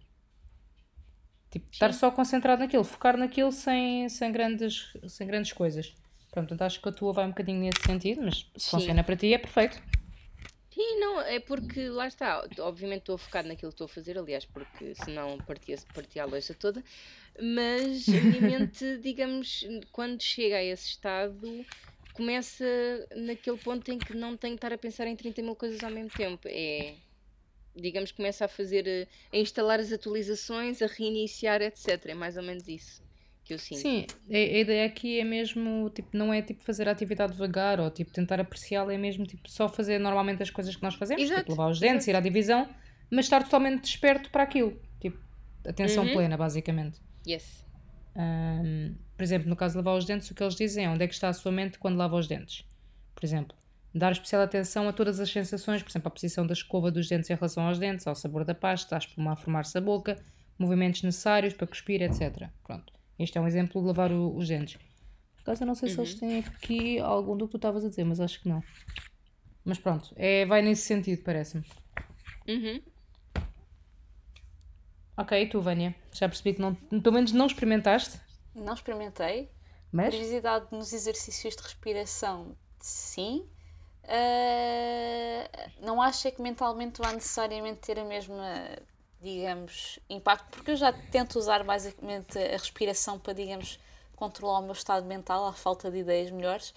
[1.51, 5.95] Tipo, estar só concentrado naquilo, focar naquilo sem, sem, grandes, sem grandes coisas.
[6.33, 8.71] Portanto, acho que a tua vai um bocadinho nesse sentido, mas se Sim.
[8.71, 9.83] funciona para ti é perfeito.
[10.71, 14.45] Sim, não, é porque lá está, obviamente estou focado naquilo que estou a fazer, aliás,
[14.45, 16.85] porque senão partia, partia a loja toda,
[17.41, 19.61] mas a minha mente, digamos,
[19.91, 21.67] quando chega a esse estado,
[22.13, 22.65] começa
[23.17, 25.91] naquele ponto em que não tenho que estar a pensar em 30 mil coisas ao
[25.91, 26.47] mesmo tempo.
[26.47, 26.99] É,
[27.77, 32.13] digamos, começa a fazer, eh, a instalar as atualizações, a reiniciar, etc.
[32.13, 33.03] É mais ou menos isso
[33.49, 33.81] que eu sinto.
[33.81, 37.81] Sim, a, a ideia aqui é mesmo, tipo, não é tipo fazer a atividade devagar
[37.81, 41.23] ou tipo tentar apreciá-la, é mesmo tipo só fazer normalmente as coisas que nós fazemos,
[41.25, 42.11] Exato, tipo lavar os dentes, exato.
[42.11, 42.69] ir à divisão,
[43.11, 44.79] mas estar totalmente desperto para aquilo.
[45.01, 45.19] Tipo,
[45.67, 46.13] atenção Uhum.
[46.13, 47.01] plena, basicamente.
[47.27, 47.65] Yes.
[48.15, 51.03] Ahm, por exemplo, no caso de lavar os dentes, o que eles dizem é onde
[51.05, 52.65] é que está a sua mente quando lava os dentes.
[53.15, 53.57] Por exemplo,
[53.95, 57.31] dar especial atenção a todas as sensações, por exemplo, a posição da escova dos dentes
[57.31, 60.17] em relação aos dentes, ao sabor da pasta, à espuma a formar-se a boca,
[60.59, 62.49] movimentos necessários para cuspir, etc.
[62.65, 62.93] Pronto.
[63.19, 64.77] Este é um exemplo de lavar o- os dentes.
[65.37, 67.89] Por acaso eu não sei se eles têm aqui algum do que tu estavas a
[67.89, 68.63] dizer, mas acho que não.
[69.65, 71.65] Mas pronto, é, vai nesse sentido, parece-me.
[72.47, 72.81] Uhum.
[75.17, 75.95] Ok, e tu, Vânia?
[76.13, 78.21] Já percebi que não, pelo menos não experimentaste,
[78.55, 79.51] Não experimentei.
[79.91, 83.45] mas Curiosidade nos exercícios de respiração, sim.
[84.05, 88.45] Ah, não acho é que mentalmente vá necessariamente ter a mesma,
[89.23, 93.79] digamos, impacto, porque eu já tento usar basicamente a respiração para, digamos,
[94.17, 96.75] controlar o meu estado mental, à falta de ideias melhores.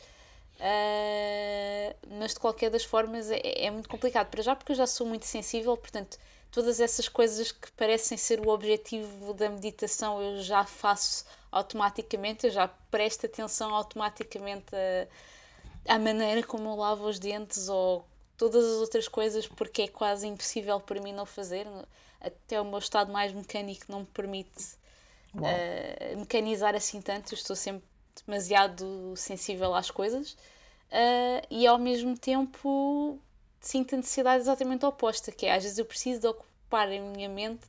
[0.59, 4.29] Ah, mas de qualquer das formas é, é muito complicado.
[4.29, 6.17] Para já, porque eu já sou muito sensível, portanto,
[6.51, 12.51] todas essas coisas que parecem ser o objetivo da meditação eu já faço automaticamente, eu
[12.51, 18.05] já presto atenção automaticamente a, à maneira como eu lavo os dentes ou
[18.37, 21.67] todas as outras coisas, porque é quase impossível para mim não fazer.
[22.21, 24.75] Até o meu estado mais mecânico não me permite
[25.35, 27.83] uh, mecanizar assim tanto, eu estou sempre
[28.25, 30.33] demasiado sensível às coisas.
[30.91, 33.17] Uh, e ao mesmo tempo
[33.59, 37.29] sinto a necessidade exatamente oposta, que é às vezes eu preciso de ocupar a minha
[37.29, 37.65] mente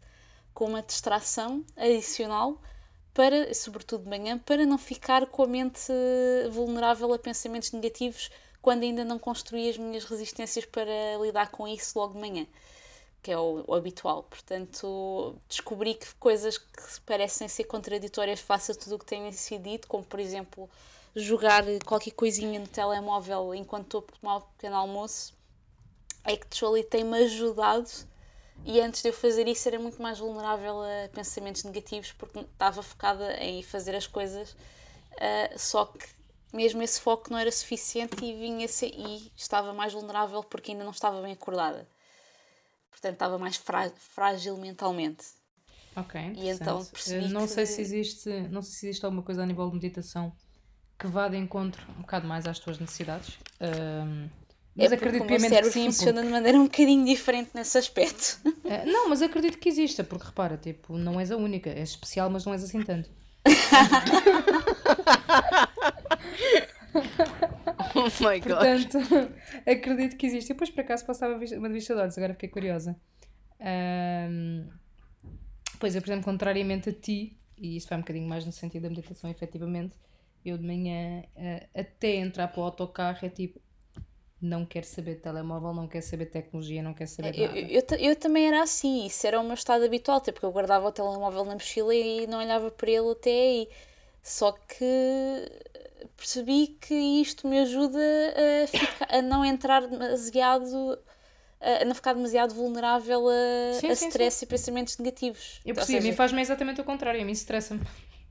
[0.53, 2.61] com uma distração adicional
[3.15, 5.93] para, sobretudo de manhã, para não ficar com a mente
[6.51, 11.99] vulnerável a pensamentos negativos quando ainda não construí as minhas resistências para lidar com isso
[11.99, 12.47] logo de manhã
[13.23, 14.25] que é o, o, habitual.
[14.25, 19.63] Portanto, descobri que coisas que parecem ser contraditórias face a tudo o que tem sido
[19.63, 20.69] dito, como por exemplo
[21.15, 25.35] jogar qualquer coisinha no telemóvel enquanto estou a tomar o pequeno almoço,
[26.25, 27.89] é que Trolley tem-me ajudado
[28.65, 32.83] e antes de eu fazer isso era muito mais vulnerável a pensamentos negativos porque estava
[32.83, 36.07] focada em fazer as coisas, uh, só que
[36.53, 40.93] mesmo esse foco não era suficiente e vinha e estava mais vulnerável porque ainda não
[40.93, 41.87] estava bem acordada
[42.93, 43.61] portanto estava mais
[43.97, 45.25] frágil mentalmente.
[45.97, 46.21] Ok.
[46.37, 47.53] E então percebi não que...
[47.53, 50.33] sei se existe, não sei se existe alguma coisa a nível de meditação
[50.99, 53.37] que vá de encontro um bocado mais às tuas necessidades.
[53.61, 54.29] Um,
[54.75, 55.85] mas é acredito o piamente que sim.
[55.87, 56.27] funciona porque...
[56.29, 58.41] de maneira um bocadinho diferente nesse aspecto.
[58.47, 62.31] Uh, não, mas acredito que exista, porque repara, tipo, não és a única, és especial,
[62.31, 63.11] mas não és assim tanto.
[68.03, 68.91] Oh my god.
[68.91, 68.99] Portanto,
[69.67, 70.51] acredito que existe.
[70.51, 72.97] Eu depois por acaso passava uma de vista de olhos, agora fiquei curiosa.
[73.61, 74.69] Um,
[75.79, 78.83] pois eu, por exemplo, contrariamente a ti, e isso vai um bocadinho mais no sentido
[78.83, 79.97] da meditação, efetivamente,
[80.45, 83.61] eu de manhã uh, até entrar para o autocarro é tipo.
[84.41, 87.61] Não quero saber de telemóvel, não quero saber de tecnologia, não quero saber eu, nada.
[87.61, 90.51] eu, eu, eu, também era assim, isso era o meu estado habitual, até porque eu
[90.51, 93.69] guardava o telemóvel na mochila e não olhava para ele até aí.
[94.21, 94.85] Só que
[96.17, 100.99] percebi que isto me ajuda a, ficar, a não entrar demasiado
[101.61, 104.45] a não ficar demasiado vulnerável a, sim, a sim, stress sim.
[104.45, 105.61] e pensamentos negativos.
[105.65, 107.81] Eu percebi, seja, a mim faz-me exatamente o contrário, a mim estressa-me.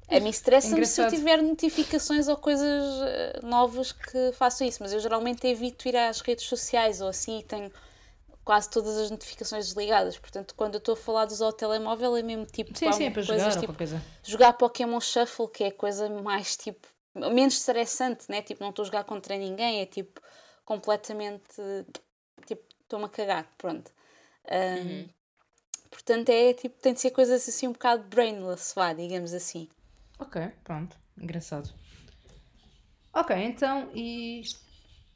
[0.09, 3.01] A mim estressa-me se eu tiver notificações ou coisas
[3.41, 7.43] novas que façam isso, mas eu geralmente evito ir às redes sociais ou assim e
[7.43, 7.71] tenho
[8.43, 10.17] quase todas as notificações desligadas.
[10.17, 12.77] Portanto, quando eu estou a falar de usar o telemóvel é mesmo tipo.
[12.77, 14.03] Sim, sim, é para coisas, jogar tipo, coisa.
[14.23, 16.85] Jogar Pokémon Shuffle, que é a coisa mais tipo.
[17.15, 18.41] Menos estressante, né?
[18.41, 20.21] Tipo, não estou a jogar contra ninguém, é tipo
[20.65, 21.55] completamente.
[22.45, 23.91] tipo, estou-me a cagar, pronto.
[24.49, 25.09] Um, uhum.
[25.89, 29.67] Portanto, é tipo, tem de ser coisas assim um bocado brainless, vá, digamos assim.
[30.19, 31.69] Ok, pronto, engraçado.
[33.13, 34.41] Ok, então, e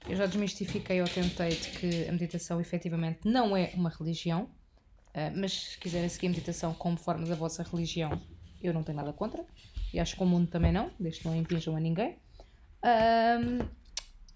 [0.07, 5.31] eu já desmistifiquei ou tentei de que a meditação efetivamente não é uma religião, uh,
[5.35, 8.21] mas se quiserem seguir a meditação como forma da vossa religião,
[8.61, 9.45] eu não tenho nada contra,
[9.95, 12.19] e acho que o mundo também não, desde que não impinjam a ninguém.
[12.83, 13.65] Um,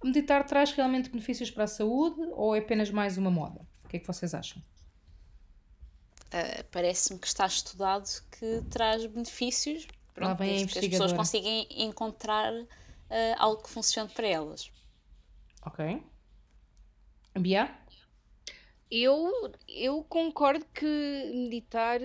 [0.08, 3.68] meditar traz realmente benefícios para a saúde ou é apenas mais uma moda?
[3.84, 4.62] O que é que vocês acham?
[6.28, 12.68] Uh, Parece-me que está estudado que traz benefícios Pronto, que as pessoas conseguem encontrar uh,
[13.38, 14.72] algo que funcione para elas.
[15.66, 16.02] Ok.
[17.38, 17.78] Bia?
[18.90, 20.86] Eu, eu concordo que
[21.34, 22.00] meditar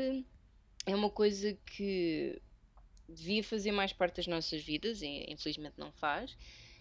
[0.86, 2.42] é uma coisa que
[3.08, 6.36] devia fazer mais parte das nossas vidas, e infelizmente não faz.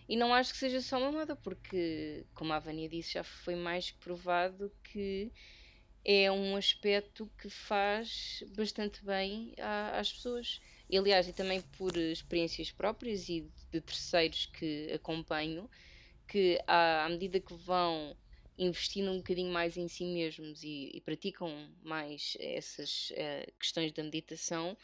[0.07, 3.55] E não acho que seja só uma moda, porque, como a Vânia disse, já foi
[3.55, 5.31] mais provado que
[6.05, 9.53] é um aspecto que faz bastante bem
[9.93, 10.59] às pessoas.
[10.89, 15.69] E, aliás, e também por experiências próprias e de terceiros que acompanho,
[16.27, 18.15] que à, à medida que vão
[18.57, 21.49] investindo um bocadinho mais em si mesmos e, e praticam
[21.81, 24.77] mais essas uh, questões da meditação,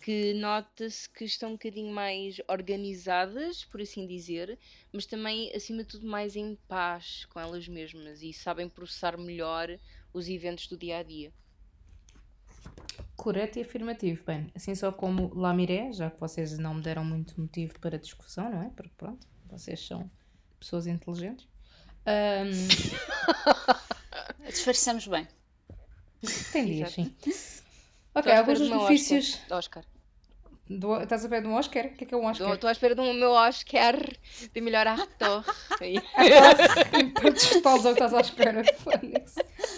[0.00, 4.58] que nota-se que estão um bocadinho mais organizadas, por assim dizer,
[4.92, 9.78] mas também, acima de tudo, mais em paz com elas mesmas e sabem processar melhor
[10.12, 11.32] os eventos do dia a dia.
[13.16, 14.22] Correto e afirmativo.
[14.24, 18.50] Bem, assim só como Lamiré, já que vocês não me deram muito motivo para discussão,
[18.50, 18.70] não é?
[18.70, 20.10] Porque pronto, vocês são
[20.58, 21.48] pessoas inteligentes.
[22.06, 22.68] Um...
[24.46, 25.26] Disfarçamos bem.
[26.52, 27.14] Tem dias, sim.
[28.18, 29.40] Ok, alguns dos benefícios.
[29.50, 29.84] Oscar.
[30.68, 31.86] Do, estás a ver de um Oscar?
[31.86, 32.52] O que é que é um Oscar?
[32.52, 33.96] Estou à espera do meu Oscar
[34.52, 35.44] de melhor ator.
[37.22, 38.62] Tantos estalos é o que estás à espera.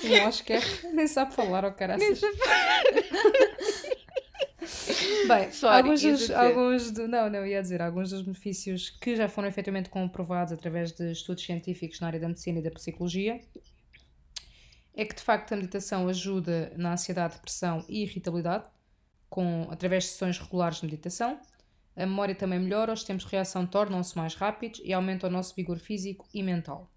[0.04, 0.60] Um Oscar.
[0.92, 2.20] Nem sabe falar, oh caraças.
[5.28, 9.28] Bem, Sorry, alguns, dos, alguns do, não, não, ia dizer, alguns dos benefícios que já
[9.28, 13.40] foram efetivamente comprovados através de estudos científicos na área da medicina e da psicologia
[14.94, 18.64] é que de facto a meditação ajuda na ansiedade, depressão e irritabilidade,
[19.28, 21.40] com, através de sessões regulares de meditação.
[21.96, 25.54] A memória também melhora, os tempos de reação tornam-se mais rápidos e aumenta o nosso
[25.54, 26.90] vigor físico e mental.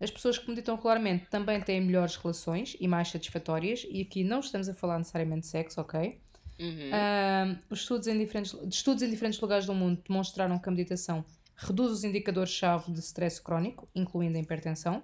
[0.00, 4.40] As pessoas que meditam regularmente também têm melhores relações e mais satisfatórias, e aqui não
[4.40, 6.20] estamos a falar necessariamente de sexo, ok?
[6.58, 6.90] Uhum.
[6.90, 11.24] Uh, os estudos em, diferentes, estudos em diferentes lugares do mundo demonstraram que a meditação
[11.54, 15.02] reduz os indicadores-chave de stress crónico, incluindo a hipertensão.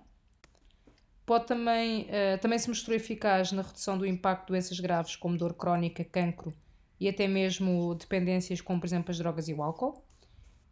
[1.32, 5.34] Pode também, uh, também se mostrou eficaz na redução do impacto de doenças graves como
[5.34, 6.52] dor crónica, cancro
[7.00, 10.04] e até mesmo dependências como, por exemplo, as drogas e o álcool.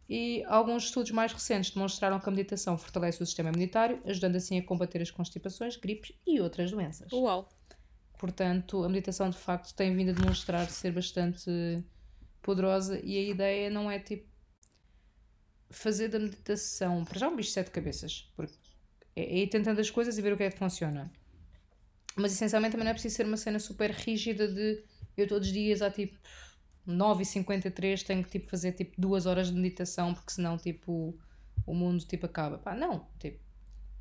[0.07, 4.59] E alguns estudos mais recentes demonstraram que a meditação fortalece o sistema imunitário, ajudando assim
[4.59, 7.11] a combater as constipações, gripes e outras doenças.
[7.11, 7.49] Uau!
[8.19, 11.83] Portanto, a meditação de facto tem vindo a demonstrar ser bastante
[12.39, 14.29] poderosa e a ideia não é tipo
[15.71, 18.60] fazer da meditação para já um bicho de sete cabeças, porque
[19.15, 21.11] é, ir tentando as coisas e ver o que é que funciona.
[22.15, 24.83] Mas essencialmente também não é preciso ser uma cena super rígida de
[25.17, 26.17] eu todos os dias há tipo
[26.87, 31.17] 9h53 tenho que tipo, fazer tipo duas horas de meditação porque senão tipo
[31.65, 32.57] o mundo tipo acaba.
[32.57, 33.39] Pá, não, tipo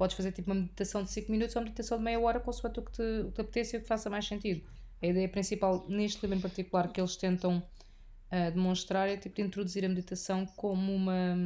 [0.01, 2.79] Podes fazer tipo uma meditação de 5 minutos ou uma meditação de meia hora, consoante
[2.79, 4.67] o que te, o que te apeteça e o que faça mais sentido.
[5.03, 9.43] A ideia principal neste livro em particular que eles tentam uh, demonstrar é tipo de
[9.43, 11.37] introduzir a meditação como uma,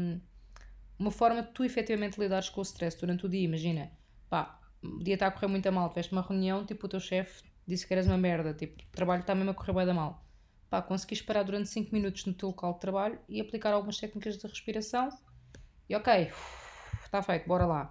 [0.99, 3.45] uma forma de tu efetivamente lidares com o stress durante o dia.
[3.45, 3.91] Imagina,
[4.29, 7.01] pá, o dia está a correr muito a mal, tiveste uma reunião, tipo o teu
[7.01, 9.95] chefe disse que eras uma merda, tipo, o trabalho está mesmo a correr bem da
[9.95, 10.23] mal.
[10.69, 14.37] Pá, conseguis parar durante 5 minutos no teu local de trabalho e aplicar algumas técnicas
[14.37, 15.09] de respiração
[15.89, 16.31] e ok,
[17.05, 17.91] está feito, bora lá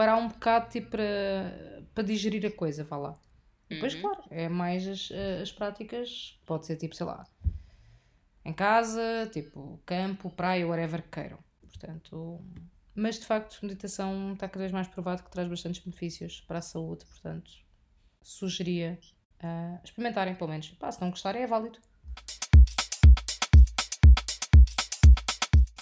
[0.00, 3.18] parar um bocado tipo, para, para digerir a coisa, vá lá.
[3.68, 4.00] Depois, uhum.
[4.00, 7.26] claro, é mais as, as práticas, pode ser tipo, sei lá,
[8.42, 11.38] em casa, tipo campo, praia, whatever que queiram.
[11.80, 12.44] Portanto,
[12.94, 16.62] mas de facto, meditação está cada vez mais provado que traz bastantes benefícios para a
[16.62, 17.50] saúde, portanto,
[18.20, 18.98] sugeria
[19.42, 20.68] uh, experimentarem pelo menos.
[20.72, 21.78] Pá, se não gostarem, é válido.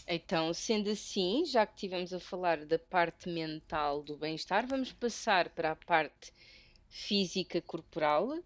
[0.06, 5.50] Então, sendo assim, já que estivemos a falar da parte mental do bem-estar, vamos passar
[5.50, 6.32] para a parte
[6.88, 8.38] física corporal,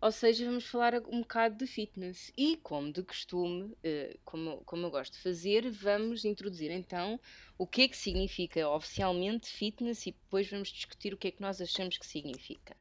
[0.00, 2.32] ou seja, vamos falar um bocado de fitness.
[2.36, 7.20] E, como de costume, eh, como, como eu gosto de fazer, vamos introduzir então
[7.56, 11.42] o que é que significa oficialmente fitness e depois vamos discutir o que é que
[11.42, 12.76] nós achamos que significa.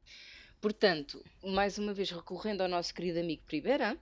[0.61, 3.97] Portanto, mais uma vez recorrendo ao nosso querido amigo Pribeira,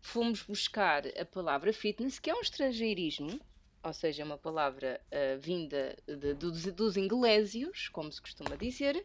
[0.00, 3.38] fomos buscar a palavra fitness, que é um estrangeirismo,
[3.82, 9.04] ou seja, uma palavra uh, vinda de, dos, dos inglésios, como se costuma dizer,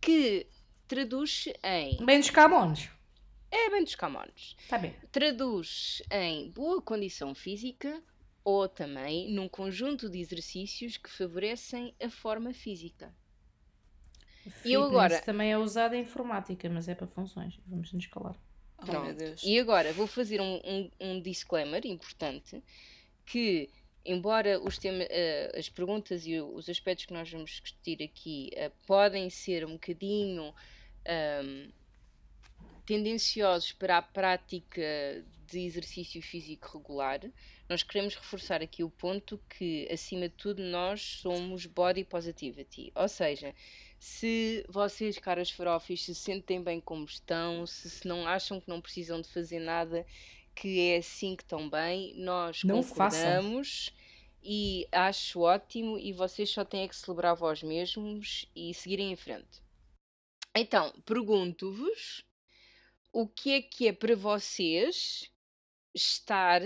[0.00, 0.46] que
[0.92, 2.04] traduz em.
[2.04, 2.90] Bem dos camões.
[3.50, 4.54] É bem dos camões.
[4.68, 4.94] Tá bem.
[5.10, 8.02] Traduz em boa condição física
[8.44, 13.10] ou também num conjunto de exercícios que favorecem a forma física.
[14.62, 17.58] e eu agora também é usado em informática, mas é para funções.
[17.66, 18.36] Vamos nos calar.
[18.78, 22.62] Oh, e agora vou fazer um, um, um disclaimer importante
[23.24, 23.70] que
[24.04, 28.70] embora os temas, uh, as perguntas e os aspectos que nós vamos discutir aqui uh,
[28.86, 30.52] podem ser um bocadinho
[31.44, 31.70] um,
[32.84, 34.82] tendenciosos para a prática
[35.46, 37.20] de exercício físico regular,
[37.68, 42.92] nós queremos reforçar aqui o ponto que, acima de tudo, nós somos body positivity.
[42.94, 43.54] Ou seja,
[43.98, 48.80] se vocês, caras farofis, se sentem bem como estão, se, se não acham que não
[48.80, 50.04] precisam de fazer nada,
[50.54, 53.92] que é assim que estão bem, nós Não concordamos
[54.42, 59.16] e acho ótimo e vocês só têm é que celebrar vós mesmos e seguirem em
[59.16, 59.61] frente.
[60.54, 62.24] Então, pergunto-vos
[63.12, 65.30] o que é que é para vocês
[65.94, 66.62] estar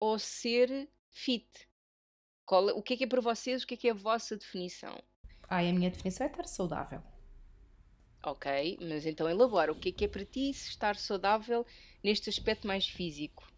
[0.00, 1.68] ou ser fit?
[2.46, 3.62] Qual é- o que é que é para vocês?
[3.62, 5.02] O que é que é a vossa definição?
[5.50, 7.02] Ai, a minha definição é estar saudável.
[8.22, 9.70] Ok, mas então elabora.
[9.72, 11.66] O que é que é para ti estar saudável
[12.02, 13.49] neste aspecto mais físico?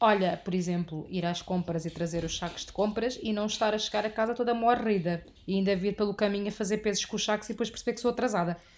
[0.00, 3.74] Olha, por exemplo, ir às compras e trazer os sacos de compras e não estar
[3.74, 7.16] a chegar a casa toda morrida e ainda vir pelo caminho a fazer pesos com
[7.16, 8.56] os sacos e depois perceber que sou atrasada.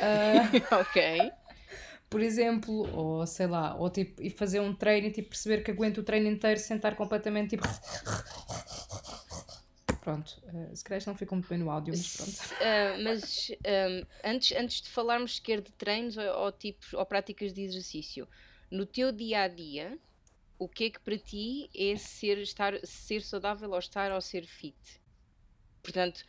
[0.00, 1.32] Ah, ok.
[2.08, 5.70] por exemplo, ou sei lá, ou tipo, e fazer um treino e tipo, perceber que
[5.72, 7.64] aguento o treino inteiro sem estar completamente tipo.
[10.00, 12.32] Pronto, ah, se calhar isto não ficou muito bem no áudio, mas pronto.
[12.60, 17.52] Ah, mas ahm, antes, antes de falarmos sequer de treinos ou, ou tipos ou práticas
[17.52, 18.28] de exercício,
[18.70, 19.98] no teu dia a dia,
[20.60, 24.46] o que é que para ti é ser, estar, ser saudável ou estar ou ser
[24.46, 24.76] fit?
[25.82, 26.20] Portanto,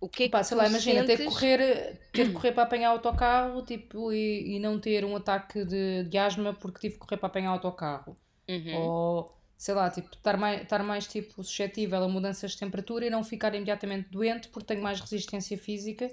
[0.00, 2.52] o que é que Pá, sei lá, imagina ter que sentes- correr, ter que correr
[2.52, 6.80] para apanhar o autocarro tipo, e, e não ter um ataque de, de asma porque
[6.80, 8.16] tive que correr para apanhar o autocarro.
[8.48, 8.76] Uhum.
[8.76, 13.10] Ou, sei lá, tipo, estar mais, estar mais tipo, suscetível a mudanças de temperatura e
[13.10, 16.10] não ficar imediatamente doente porque tenho mais resistência física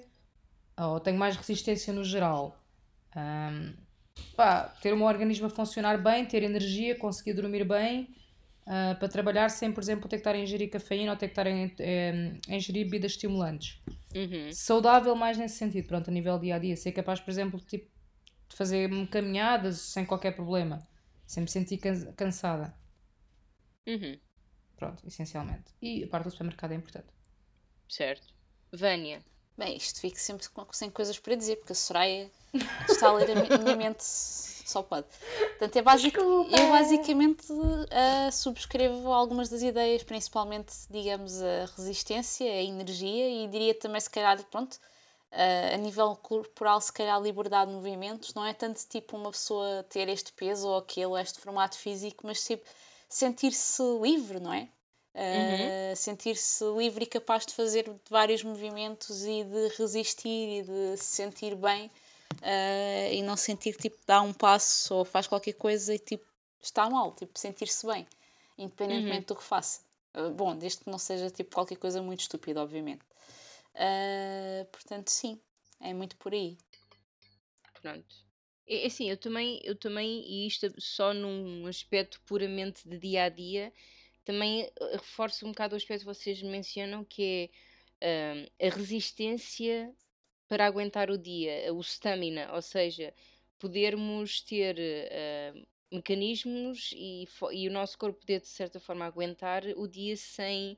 [0.78, 2.58] ou tenho mais resistência no geral.
[3.16, 3.76] Ahm,
[4.36, 8.16] pá, ter o meu organismo a funcionar bem, ter energia, conseguir dormir bem
[8.66, 11.32] ah, para trabalhar sem, por exemplo, ter que estar a ingerir cafeína ou ter que
[11.34, 13.82] estar a, in- em- a ingerir bebidas estimulantes.
[14.16, 14.52] Uhum.
[14.52, 16.76] Saudável mais nesse sentido, pronto, a nível dia a dia.
[16.76, 17.90] Ser capaz, por exemplo, tipo,
[18.50, 20.80] de fazer caminhadas sem qualquer problema,
[21.26, 22.76] sem me sentir can- cansada.
[23.88, 24.20] Uhum.
[24.76, 25.74] Pronto, essencialmente.
[25.82, 27.08] E a parte do supermercado é importante.
[27.88, 28.34] Certo.
[28.74, 29.24] Vânia.
[29.62, 32.32] Bem, isto fico sempre com- sem coisas para dizer, porque a Soraya
[32.90, 35.06] está a ler a mi- a minha mente só pode.
[35.50, 36.18] Portanto, é basic...
[36.18, 37.46] eu basicamente
[37.92, 44.10] ah, subscrevo algumas das ideias, principalmente, digamos, a resistência, a energia e diria também, se
[44.10, 44.80] calhar, pronto,
[45.32, 48.34] ah, a nível corporal, se calhar, a liberdade de movimentos.
[48.34, 52.26] Não é tanto tipo uma pessoa ter este peso ou aquele, ou este formato físico,
[52.26, 52.68] mas tipo
[53.08, 54.68] sentir-se livre, não é?
[55.14, 61.16] Uh, sentir-se livre e capaz de fazer vários movimentos e de resistir e de se
[61.16, 65.94] sentir bem uh, e não sentir que tipo dá um passo ou faz qualquer coisa
[65.94, 66.26] e tipo
[66.62, 68.08] está mal, tipo sentir-se bem,
[68.58, 69.82] independentemente do que faça.
[70.16, 73.04] Uh, bom, desde que não seja tipo qualquer coisa muito estúpida, obviamente.
[74.72, 75.38] Portanto, sim,
[75.82, 76.58] é muito por aí.
[77.82, 78.16] Pronto.
[78.68, 83.26] É é assim, eu também, eu também, e isto só num aspecto puramente de dia
[83.26, 83.74] a dia,
[84.32, 87.52] também eh, reforço um bocado o aspecto que vocês mencionam, que
[88.00, 89.94] é hum, a resistência
[90.48, 93.14] para aguentar o dia, o stamina, ou seja,
[93.60, 95.54] podermos ter eh,
[95.92, 100.78] mecanismos e, e o nosso corpo poder de certa forma aguentar o dia sem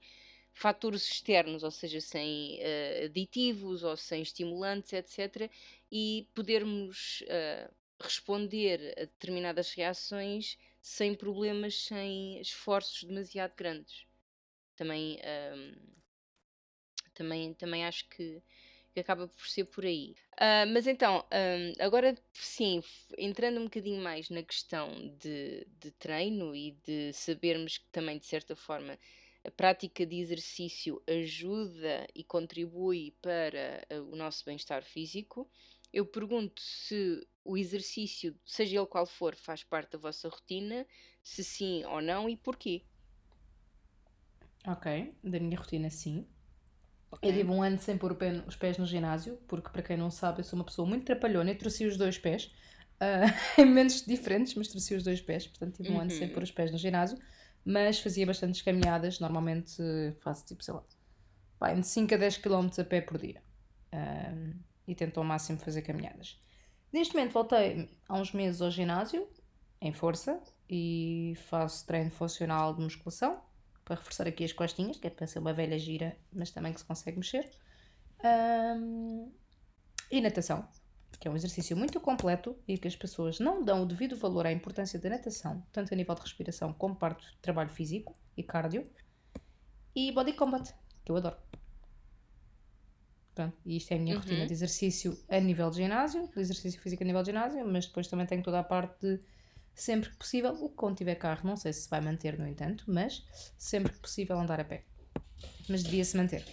[0.51, 5.49] fatores externos, ou seja, sem eh, aditivos ou sem estimulantes, etc.
[5.91, 14.05] E podermos eh, responder a determinadas reações sem problemas, sem esforços demasiado grandes.
[14.75, 15.75] Também, ahm,
[17.13, 18.41] também, também acho que,
[18.93, 20.15] que acaba por ser por aí.
[20.37, 22.81] Ah, mas então, ahm, agora sim,
[23.17, 28.25] entrando um bocadinho mais na questão de, de treino e de sabermos que também, de
[28.25, 28.97] certa forma,
[29.45, 35.49] a prática de exercício ajuda e contribui para ah, o nosso bem-estar físico,
[35.93, 40.87] eu pergunto se o exercício, seja ele qual for, faz parte da vossa rotina,
[41.23, 42.85] se sim ou não e porquê.
[44.67, 44.85] Ok,
[45.23, 46.27] da minha rotina sim.
[47.11, 47.23] Ok?
[47.23, 48.17] Eu tive um ano sem pôr
[48.47, 51.51] os pés no ginásio, porque para quem não sabe, eu sou uma pessoa muito trapalhona
[51.51, 52.51] e torci os dois pés.
[52.99, 53.25] ah,
[53.61, 56.31] em momentos diferentes, mas torci os dois pés, portanto tive um ano sem Uhum.
[56.31, 57.17] pôr os pés no ginásio,
[57.65, 60.85] mas fazia bastantes caminhadas, normalmente eh, faço tipo, sei lá,
[61.59, 63.43] pá, de 5 a 10 km a pé por dia.
[63.93, 64.33] Ah,
[64.87, 66.39] e tento ao máximo fazer caminhadas.
[66.91, 69.27] Neste momento voltei há uns meses ao ginásio,
[69.81, 73.41] em força, e faço treino funcional de musculação,
[73.83, 76.79] para reforçar aqui as costinhas, que é para ser uma velha gira, mas também que
[76.79, 77.49] se consegue mexer.
[78.23, 79.29] Ahm,
[80.09, 80.67] e natação,
[81.19, 84.45] que é um exercício muito completo e que as pessoas não dão o devido valor
[84.45, 88.43] à importância da natação, tanto a nível de respiração como parte de trabalho físico e
[88.43, 88.89] cardio.
[89.95, 90.73] E body combat,
[91.03, 91.37] que eu adoro.
[93.35, 94.47] Pronto, e isto é a minha rotina Uhum.
[94.47, 98.07] de exercício a nível de ginásio, de exercício físico a nível de ginásio, mas depois
[98.07, 99.19] também tenho toda a parte de
[99.73, 102.83] sempre que possível, o que quando tiver carro, não sei se vai manter, no entanto,
[102.87, 103.25] mas
[103.57, 104.83] sempre que possível andar a pé.
[105.69, 106.45] Mas devia-se manter.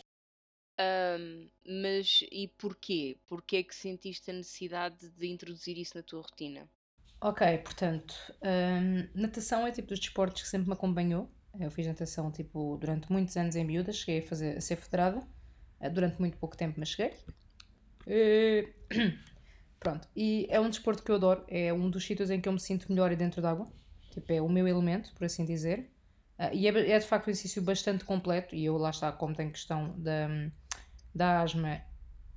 [0.79, 3.17] Ahm, mas e porquê?
[3.29, 6.69] Porquê é que sentiste a necessidade de introduzir isso na tua rotina?
[7.21, 11.31] Ok, portanto, hum, natação é tipo dos desportos que sempre me acompanhou.
[11.59, 15.23] Eu fiz natação tipo durante muitos anos em miúda, cheguei a, fazer, a ser federada,
[15.89, 17.17] durante muito pouco tempo, mas cheguei.
[18.07, 18.69] Eh,
[19.81, 22.53] Pronto, e é um desporto que eu adoro, é um dos sítios em que eu
[22.53, 23.67] me sinto melhor dentro d'água,
[24.11, 25.91] tipo, é o meu elemento, por assim dizer.
[26.39, 29.35] Ah, e é, é de facto um exercício bastante completo, e eu lá está, como
[29.35, 30.29] tenho questão da,
[31.15, 31.81] da asma,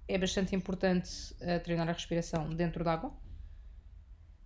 [0.07, 3.13] é bastante importante ah, treinar a respiração dentro d'água.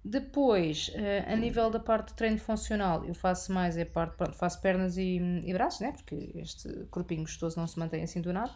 [0.09, 4.37] Depois, eh, a nível da parte de treino funcional, eu faço mais a parte, pronto,
[4.37, 5.91] faço pernas e, e braços, né?
[5.91, 8.53] Porque este corpinho gostoso não se mantém assim do nada.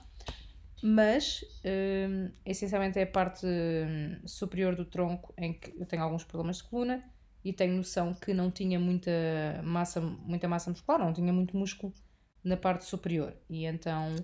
[0.82, 6.24] Mas, hum, essencialmente é a parte hum, superior do tronco em que eu tenho alguns
[6.24, 7.04] problemas de coluna
[7.44, 9.12] e tenho noção que não tinha muita
[9.62, 11.94] massa, muita massa muscular, não tinha muito músculo
[12.42, 13.36] na parte superior.
[13.50, 14.16] E então,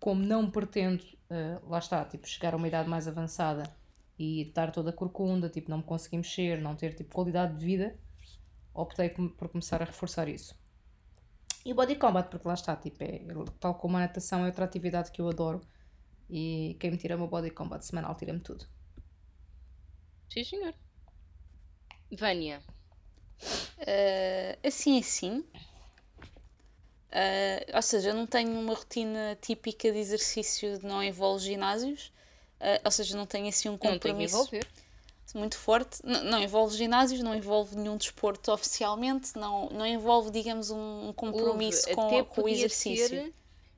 [0.00, 3.62] como não pretendo, eh, lá está, tipo, chegar a uma idade mais avançada
[4.18, 7.98] e estar toda corcunda, tipo, não me conseguir mexer, não ter, tipo, qualidade de vida,
[8.74, 10.54] optei por começar a reforçar isso.
[11.66, 13.20] E o body combat, porque lá está, tipo, é,
[13.62, 15.60] tal como a natação é outra atividade que eu adoro
[16.30, 18.66] e quem me tira o meu body combat semanal tira-me tudo.
[20.28, 20.74] Sim, senhor.
[22.12, 22.62] Vânia,
[23.86, 25.44] Ah, assim, assim.
[27.10, 32.11] Ah, ou seja, eu não tenho uma rotina típica de exercício que não envolve ginásios.
[32.62, 34.66] Ah, ou seja, não tenho assim um não tem que compromisso envolver.
[35.34, 36.00] muito forte.
[36.04, 41.82] N- não envolve ginásios, não envolve nenhum desporto oficialmente, não, não envolve, digamos, um, compromisso
[41.88, 43.08] Houve, com, até com o exercício.
[43.18, 43.34] ser,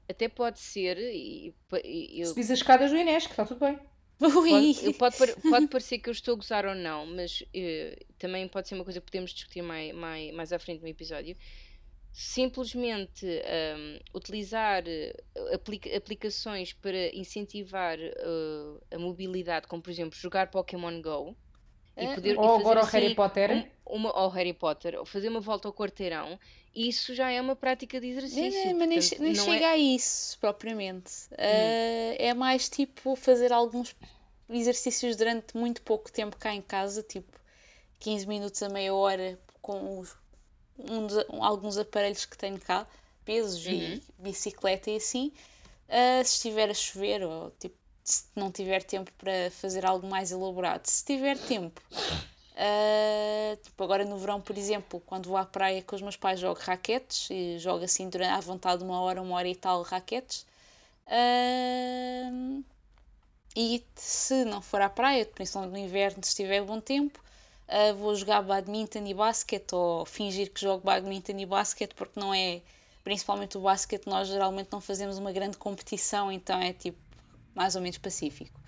[0.09, 1.55] até pode ser, e,
[1.85, 3.78] e eu, Subis as escadas do Inês, que está tudo bem.
[4.20, 5.16] Pode, pode,
[5.49, 8.85] pode parecer que eu estou a gozar ou não, mas eh, também pode ser uma
[8.85, 11.37] coisa que podemos discutir mais, mais, mais à frente no episódio.
[12.17, 15.12] Simplesmente ahm, utilizar eh,
[15.53, 21.37] aplica- aplicações para incentivar eh, a mobilidade, como por exemplo jogar Pokémon Go
[21.99, 23.51] e Ah, poder e Ou fazer agora o assim Harry Potter.
[23.51, 26.39] um- uma, ou Harry Potter, ou fazer uma volta ao quarteirão,
[26.75, 28.71] isso já é uma prática de exercício.
[28.71, 31.12] nem- mas nem, portanto, che- nem não chega é, a isso, propriamente.
[31.33, 33.95] Ah, é mais tipo fazer alguns
[34.49, 37.39] exercícios durante muito pouco tempo cá em casa, tipo
[38.01, 40.17] 15 minutos a meia hora, com os-
[40.79, 41.07] um
[41.39, 42.87] um- alguns aparelhos que tenho cá,
[43.25, 44.01] pesos Uhum.
[44.01, 45.33] e bicicleta e assim.
[45.89, 50.33] Ah, se estiver a chover ou tipo, se não tiver tempo para fazer algo mais
[50.33, 51.81] elaborado, se tiver tempo.
[52.57, 56.41] ah, tipo, agora no verão, por exemplo, quando vou à praia com os meus pais,
[56.41, 60.47] jogo raquetes e jogo assim durante, à vontade uma hora, uma hora e tal raquetes.
[61.07, 62.31] Ah,
[63.57, 67.20] e se não for à praia, principalmente no inverno, se estiver bom tempo,
[67.69, 72.33] ah, vou jogar badminton e basquete ou fingir que jogo badminton e basquete porque não
[72.35, 72.61] é,
[73.03, 76.99] principalmente o basquete, nós geralmente não fazemos uma grande competição, então é tipo
[77.55, 78.61] mais ou menos pacífico.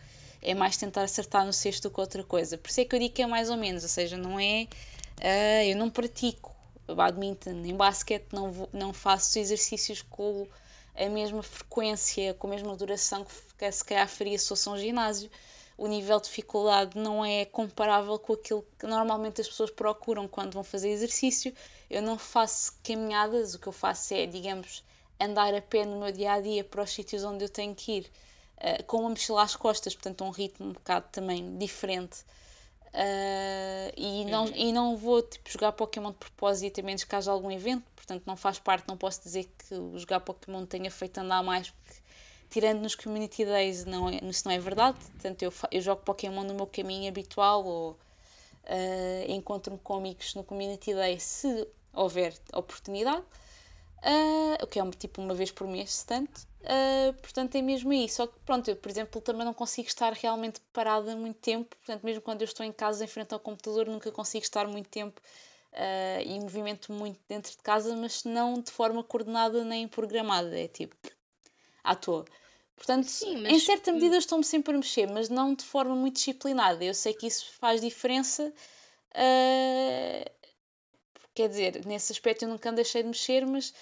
[0.42, 2.56] É mais tentar acertar no cesto do que outra coisa.
[2.56, 4.68] Por isso é que eu digo que é mais ou menos, ou seja, não é.
[5.20, 6.54] ah, eu não pratico
[6.86, 10.46] badminton nem basquete, não, não faço exercícios com
[10.94, 14.76] a mesma frequência, com a mesma duração que que se calhar faria se fosse um
[14.76, 15.30] ginásio.
[15.78, 20.54] O nível de dificuldade não é comparável com aquilo que normalmente as pessoas procuram quando
[20.54, 21.52] vão fazer exercício.
[21.90, 24.82] Eu não faço caminhadas, o que eu faço é, digamos,
[25.20, 27.92] andar a pé no meu dia a dia para os sítios onde eu tenho que
[27.98, 28.10] ir,
[28.58, 32.24] eh, com uma mochila às costas, portanto, um ritmo um bocado também diferente.
[32.96, 37.30] Uh, e, não, e não vou tipo, jogar Pokémon de propósito, a menos que haja
[37.30, 41.18] algum evento, portanto não faz parte, não posso dizer que o jogar Pokémon tenha feito
[41.18, 42.00] andar mais, porque
[42.56, 44.96] tirando nos Community Days, não é, isso não é verdade.
[44.98, 50.42] Portanto, eu, eu jogo Pokémon no meu caminho habitual ou uh, encontro-me com amigos no
[50.42, 53.22] Community Day se houver oportunidade.
[53.98, 56.48] Uh, o que é tipo uma vez por mês, tanto.
[56.62, 58.16] Uh, portanto, é mesmo isso.
[58.16, 61.76] Só que, pronto, eu, por exemplo, também não consigo estar realmente parada muito tempo.
[61.76, 64.88] Portanto, mesmo quando eu estou em casa em frente ao computador, nunca consigo estar muito
[64.88, 65.20] tempo
[65.74, 70.58] uh, e movimento muito dentro de casa, mas não de forma coordenada nem programada.
[70.58, 70.96] É tipo
[71.84, 72.24] à toa.
[72.76, 75.94] Portanto, Sim, em mas- certa medida, eu estou-me sempre a mexer, mas não de forma
[75.96, 76.84] muito disciplinada.
[76.84, 78.52] Eu sei que isso faz diferença.
[79.14, 80.30] uh,
[81.34, 83.72] quer dizer, nesse aspecto eu nunca deixei de mexer, mas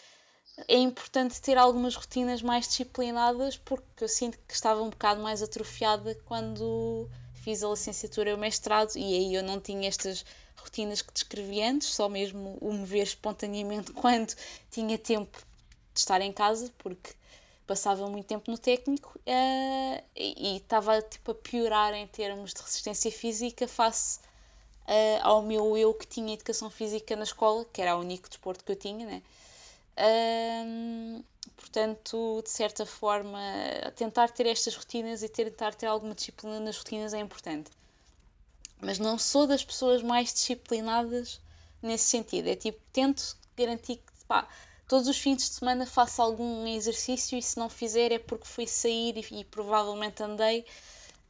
[0.69, 5.43] é importante ter algumas rotinas mais disciplinadas porque eu sinto que estava um bocado mais
[5.43, 10.25] atrofiada quando fiz a licenciatura e o mestrado e aí eu não tinha estas
[10.57, 14.35] rotinas que descrevi antes, só mesmo o mover espontaneamente quando
[14.71, 15.37] tinha tempo
[15.93, 17.11] de estar em casa, porque
[17.67, 23.11] passava muito tempo no técnico uh, e estava tipo, a piorar em termos de resistência
[23.11, 24.21] física face
[24.89, 28.65] uh, ao meu eu que tinha educação física na escola, que era o único desporto
[28.65, 29.23] que eu tinha, né?
[31.57, 33.39] Portanto, de certa forma,
[33.97, 37.71] tentar ter estas rotinas e tentar ter alguma disciplina nas rotinas é importante.
[38.81, 41.41] Mas não sou das pessoas mais disciplinadas
[41.81, 42.49] nesse sentido.
[42.49, 44.49] É tipo, tento garantir que pá,
[44.89, 48.66] todos os fins de semana faço algum exercício e se não fizer é porque fui
[48.66, 50.64] sair e, e provavelmente andei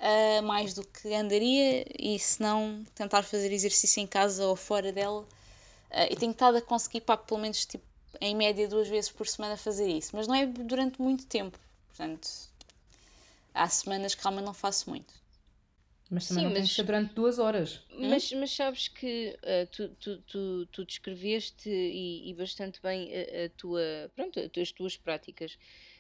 [0.01, 4.93] uh, mais do que andaria e se não tentar fazer exercício em casa ou fora
[4.93, 5.21] dela.
[5.21, 7.85] Uh, e tenho estado a conseguir, pá, pelo menos tipo,
[8.21, 12.29] em média duas vezes por semana fazer isso, mas não é durante muito tempo, portanto
[13.55, 15.15] há semanas que realmente não faço muito.
[16.15, 17.83] Mas também Sim, não mas, tem que ser durante duas horas.
[17.91, 23.47] Mas, mas sabes que uh, tu, tu, tu, tu, descreveste e, e bastante bem a,
[23.47, 23.83] a, tua,
[24.15, 25.59] pronto, as tuas práticas,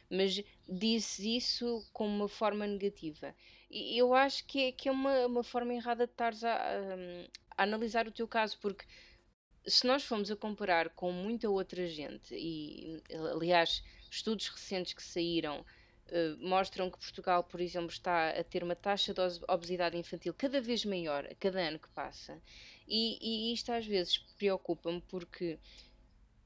[0.08, 3.34] mas disse isso como uma forma negativa.
[3.68, 6.94] E eu acho que é, que é uma, uma forma errada de estares a, a,
[7.56, 8.84] a analisar o teu caso, porque
[9.66, 13.02] se nós formos a comparar com muita outra gente, e
[13.32, 15.66] aliás, estudos recentes que saíram
[16.08, 20.60] eh, mostram que Portugal, por exemplo, está a ter uma taxa de obesidade infantil cada
[20.60, 22.40] vez maior a cada ano que passa.
[22.86, 25.58] E, e isto às vezes preocupa-me porque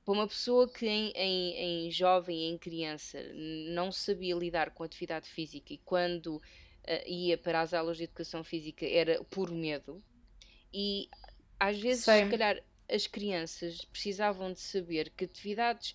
[0.04, 5.28] para uma pessoa que em, em, em, jovem, em criança, não sabia lidar com atividade
[5.28, 6.42] física e quando uh,
[7.06, 10.02] ia para as aulas de educação física era por medo,
[10.72, 11.11] e
[11.61, 12.24] às vezes, Sim.
[12.24, 15.94] se calhar, as crianças precisavam de saber que atividades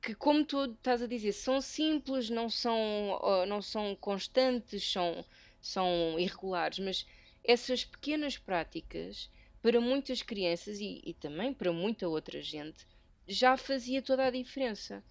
[0.00, 5.24] que, como tu estás a dizer, são simples, não são, não são constantes, são,
[5.60, 7.06] são irregulares, mas
[7.44, 9.30] essas pequenas práticas,
[9.60, 12.86] para muitas crianças e, e também para muita outra gente,
[13.26, 15.04] já fazia toda a diferença.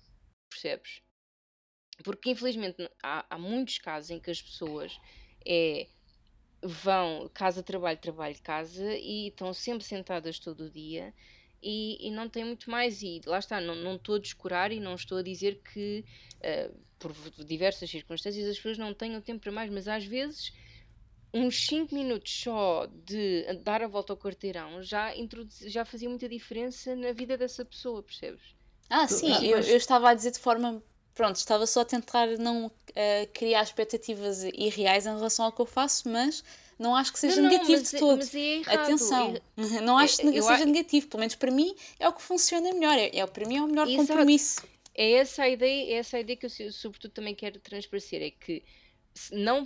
[0.49, 1.01] Percebes?
[2.03, 4.99] Porque infelizmente há, há muitos casos em que as pessoas
[5.45, 5.87] é,
[6.61, 11.13] vão casa, trabalho, trabalho, casa e estão sempre sentadas todo o dia
[11.61, 13.01] e, e, não tem muito mais.
[13.01, 16.05] E lá está, não, não estou a descurar e não estou a dizer que
[16.37, 17.13] uh, por
[17.45, 20.51] diversas circunstâncias as pessoas não tenham tempo para mais, mas às vezes
[21.33, 25.13] uns 5 minutos só de dar a volta ao quarteirão já,
[25.65, 28.55] já fazia muita diferença na vida dessa pessoa, percebes?
[28.89, 30.81] Ah, sim, eu, eu estava a dizer de forma
[31.13, 32.71] pronto, estava só a tentar não uh,
[33.33, 36.43] criar expectativas irreais em relação ao que eu faço, mas
[36.77, 38.17] não acho que seja não, negativo mas, de é, todo.
[38.17, 38.79] Mas é errado.
[38.79, 42.71] Atenção, é, não acho que seja negativo, pelo menos para mim é o que funciona
[42.73, 44.07] melhor, é, é para mim é o melhor Exato.
[44.07, 44.63] compromisso.
[44.93, 48.31] É essa a ideia, é essa a ideia que eu sobretudo também quero transparecer, é
[48.31, 48.63] que
[49.31, 49.63] não,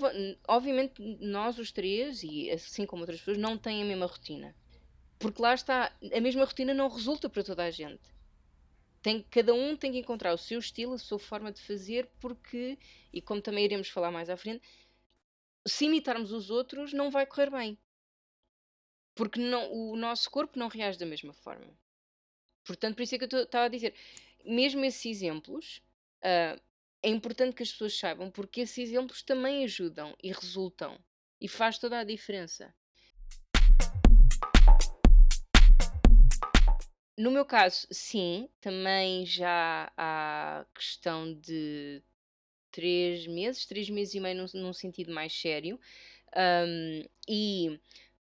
[0.48, 4.56] obviamente nós os três, e assim como outras pessoas, não têm a mesma rotina.
[5.20, 8.02] Porque lá está, a mesma rotina não resulta para toda a gente.
[9.02, 12.78] Tem, cada um tem que encontrar o seu estilo, a sua forma de fazer, porque,
[13.12, 14.62] e como também iremos falar mais à frente,
[15.68, 17.78] se imitarmos os outros, não vai correr bem.
[19.16, 21.78] Porque não, o nosso corpo não reage da mesma forma.
[22.66, 23.94] Portanto, por isso é que eu estava a dizer,
[24.46, 25.82] mesmo esses exemplos,
[26.24, 26.62] uh,
[27.04, 31.00] é importante que as pessoas saibam, porque esses exemplos também ajudam e resultam.
[31.40, 32.74] E faz toda a diferença.
[37.18, 42.02] No meu caso, sim, também já há questão de
[42.72, 45.80] três meses, três meses e meio num, num sentido mais sério.
[46.36, 47.80] Um, e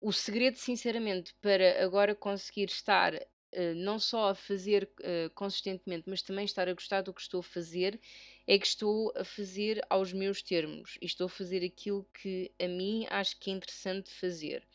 [0.01, 6.23] o segredo, sinceramente, para agora conseguir estar uh, não só a fazer uh, consistentemente, mas
[6.23, 8.01] também estar a gostar do que estou a fazer,
[8.47, 12.69] é que estou a fazer aos meus termos e estou a fazer aquilo que a
[12.69, 14.67] mim acho que é interessante fazer.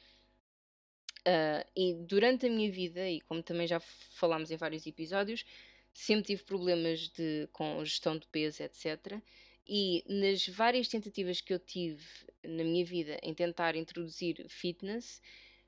[1.26, 5.46] Uh, e durante a minha vida, e como também já falámos em vários episódios,
[5.94, 9.22] sempre tive problemas de, com gestão de peso, etc.
[9.68, 12.06] E nas várias tentativas que eu tive
[12.44, 15.22] na minha vida em tentar introduzir fitness,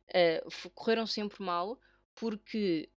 [0.10, 1.80] uh, correram sempre mal,
[2.14, 2.89] porque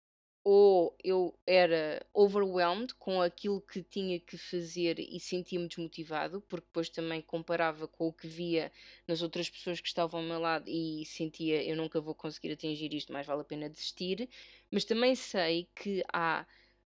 [0.48, 6.88] ou eu era overwhelmed com aquilo que tinha que fazer e sentia-me desmotivado, porque depois
[6.88, 8.70] também comparava com o que via
[9.08, 12.94] nas outras pessoas que estavam ao meu lado e sentia eu nunca vou conseguir atingir
[12.94, 14.28] isto, mais vale a pena desistir.
[14.70, 16.46] Mas também sei que há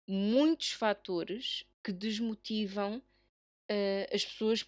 [0.09, 3.01] muitos fatores que desmotivam
[3.71, 4.67] uh, as pessoas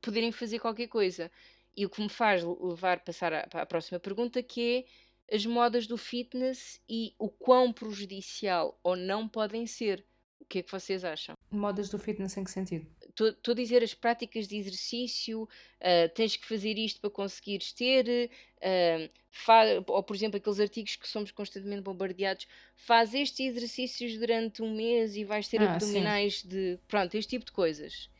[0.00, 1.30] poderem fazer qualquer coisa.
[1.76, 4.86] E o que me faz levar passar à, próxima pergunta, que
[5.30, 10.04] é as modas do fitness e o quão prejudicial ou não podem ser.
[10.38, 11.34] O que é que vocês acham?
[11.50, 12.86] Modas do fitness em que sentido?
[13.14, 18.30] Estou a dizer as práticas de exercício, uh, tens que fazer isto para conseguires ter,
[18.58, 22.46] uh, ou por exemplo aqueles artigos que somos constantemente bombardeados,
[22.76, 25.86] faz estes exercícios durante um mês e vais ter Ah, sim.
[25.86, 26.78] abdominais de.
[26.88, 28.10] Pronto, este tipo de coisas.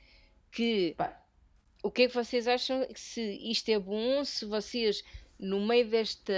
[0.51, 1.22] Que Pá,
[1.82, 3.20] o que é que vocês acham se
[3.51, 5.03] isto é bom, se vocês,
[5.38, 6.32] no meio desta,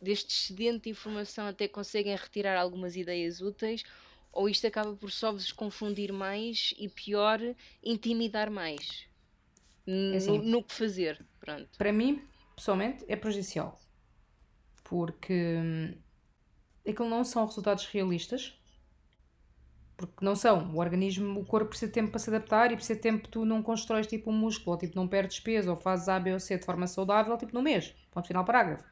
[0.00, 3.82] deste excedente de informação, até conseguem retirar algumas ideias úteis,
[4.36, 7.40] ou isto acaba por só vos confundir mais e pior,
[7.82, 9.06] intimidar mais
[9.86, 11.24] é no, assim, no que fazer?
[11.40, 11.68] Pronto.
[11.78, 12.22] para mim,
[12.54, 13.80] pessoalmente, é prejudicial.
[14.84, 15.94] Porque hum,
[16.86, 18.58] aquilo não são resultados realistas.
[19.96, 20.74] Porque não são.
[20.74, 23.46] O organismo, o corpo precisa de tempo para se adaptar e precisa de tempo tu
[23.46, 26.40] não constróis tipo um músculo, ou tipo não perdes peso, ou fazes A, B ou
[26.40, 27.94] C de forma saudável, tipo no mês.
[28.10, 28.84] Ponto final parágrafo.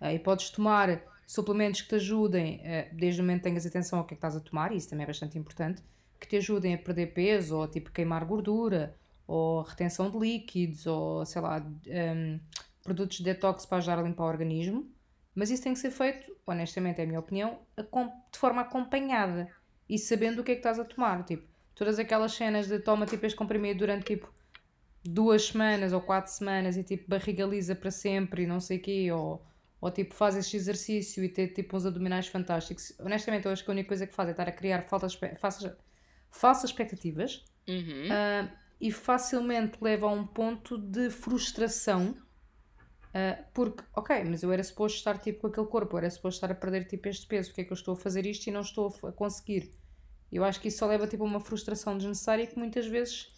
[0.00, 4.06] Aí podes tomar suplementos que te ajudem, eh, desde o momento que tenhas atenção ao
[4.06, 5.82] que é que estás a tomar, e isso também é bastante importante,
[6.18, 11.26] que te ajudem a perder peso, ou tipo queimar gordura, ou retenção de líquidos, ou
[11.26, 12.40] sei lá, hum,
[12.82, 14.90] produtos de detox para ajudar a limpar o organismo.
[15.34, 19.50] Mas isso tem que ser feito, honestamente, é a minha opinião, de forma acompanhada
[19.86, 21.24] e sabendo o que é que estás a tomar.
[21.24, 24.32] Tipo, todas aquelas cenas de toma tipo este comprimido durante tipo
[25.04, 28.82] duas semanas ou quatro semanas e tipo barriga lisa para sempre e não sei o
[28.82, 29.44] quê, ou,
[29.80, 32.92] ou tipo faz este exercício e ter tipo uns abdominais fantásticos.
[33.00, 35.36] Honestamente, eu acho que a única coisa que faz é estar a criar faltas, espe-
[35.36, 35.76] falsas,
[36.30, 38.08] falsas expectativas Uhum.
[38.10, 38.50] ah,
[38.80, 42.16] e facilmente leva a um ponto de frustração.
[43.14, 46.36] ah, porque, ok, mas eu era suposto estar tipo com aquele corpo, eu era suposto
[46.38, 48.50] estar a perder tipo este peso, porque é que eu estou a fazer isto e
[48.52, 49.70] não estou a conseguir?
[50.30, 53.28] Eu acho que isso só leva tipo a uma frustração desnecessária que muitas vezes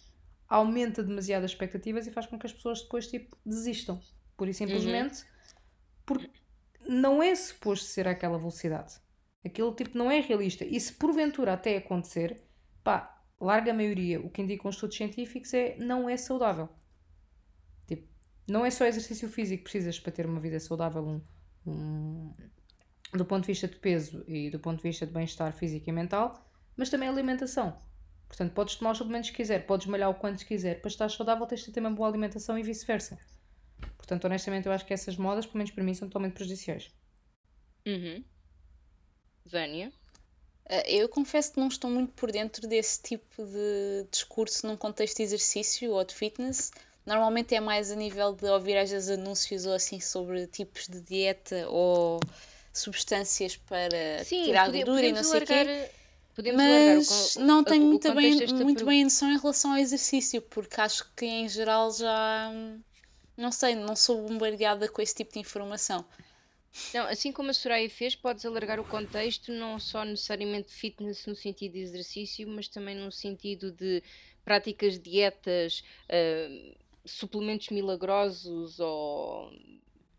[0.47, 4.01] aumenta demasiado as expectativas e faz com que as pessoas depois tipo desistam.
[4.35, 5.23] Pura e simplesmente
[6.13, 6.29] porque
[6.87, 8.95] não é suposto ser àquela velocidade.
[9.45, 10.65] Aquilo tipo não é realista.
[10.65, 12.41] E se porventura até acontecer,
[12.83, 16.69] pá, larga maioria, o que indicam os estudos científicos é não é saudável.
[17.87, 18.07] Tipo,
[18.47, 21.21] não é só exercício físico que precisas para ter uma vida saudável, um,
[21.65, 22.33] um-
[23.13, 25.91] do ponto de vista de peso e do ponto de vista de bem-estar físico e
[25.93, 26.47] mental,
[26.77, 27.77] mas também alimentação.
[28.27, 31.45] Portanto, podes tomar os suplementos que quiser, podes malhar o quanto quiser, para estar saudável
[31.45, 33.19] tens de ter uma boa alimentação e vice-versa.
[34.11, 36.89] Portanto, honestamente, eu acho que essas modas, pelo menos para mim, são totalmente prejudiciais.
[37.87, 38.25] Uhum.
[39.45, 39.89] Vânia?
[40.69, 45.15] Ah, Eu confesso que não estou muito por dentro desse tipo de discurso num contexto
[45.17, 46.71] de exercício ou de fitness.
[47.05, 50.99] Normalmente é mais a nível de ouvir às vezes anúncios ou assim sobre tipos de
[50.99, 52.19] dieta ou
[52.73, 55.89] substâncias para Sim, tirar pode- gordura e não sei o quê.
[56.35, 59.31] podemos o Mas con- não o- tenho o muito, bem, muito per- bem a noção
[59.31, 62.79] em relação ao exercício, porque acho que em geral já hum,
[63.37, 66.05] não sei, não sou bombardeada com esse tipo de informação.
[66.93, 71.35] Não, assim como a Soraya fez, podes alargar o contexto, não só necessariamente fitness no
[71.35, 74.01] sentido de exercício, mas também no sentido de
[74.43, 76.75] práticas, dietas, ah,
[77.05, 79.51] suplementos milagrosos ou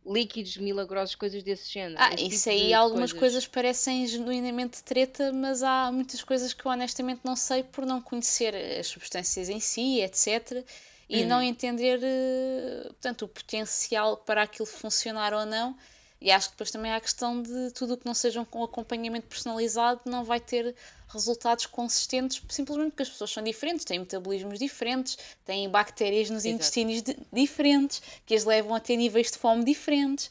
[0.05, 1.97] líquidos milagrosos, coisas desse género.
[1.99, 6.67] Ah, esse isso tipo aí algumas coisas parecem genuinamente treta, mas há muitas coisas que
[6.67, 10.65] eu honestamente não sei por não conhecer as substâncias em si, etc.
[11.09, 11.43] E não Uhum.
[11.43, 15.77] entender, eh, portanto, o potencial para aquilo funcionar ou não.
[16.21, 18.63] E acho que depois também há a questão de tudo o que não seja um
[18.65, 20.73] acompanhamento personalizado não vai ter
[21.09, 26.55] resultados consistentes simplesmente porque as pessoas são diferentes, têm metabolismos diferentes, têm bactérias nos Exato.
[26.55, 30.31] intestinos di- diferentes, que as levam a ter níveis de fome diferentes.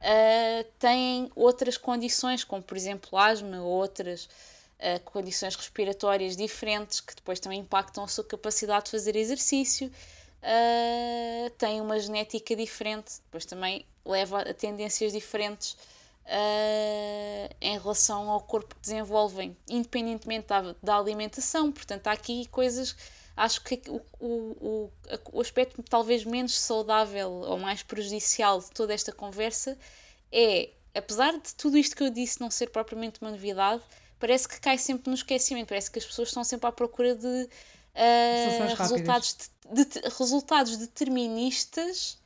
[0.00, 4.28] Uh, têm outras condições, como por exemplo asma ou outras
[4.80, 9.90] uh, condições respiratórias diferentes que depois também impactam a sua capacidade de fazer exercício.
[10.42, 15.72] Uh, têm uma genética diferente, depois também leva a tendências diferentes
[16.24, 21.70] uh, em relação ao corpo que desenvolvem, independentemente da, da alimentação.
[21.70, 22.96] Portanto, há aqui coisas.
[23.36, 24.90] Acho que o, o,
[25.32, 29.78] o aspecto talvez menos saudável ou mais prejudicial de toda esta conversa
[30.32, 33.82] é, apesar de tudo isto que eu disse não ser propriamente uma novidade,
[34.20, 35.68] parece que cai sempre no esquecimento.
[35.68, 37.48] Parece que as pessoas estão sempre à procura de uh,
[38.82, 39.36] resultados,
[39.72, 42.18] de, de- resultados deterministas.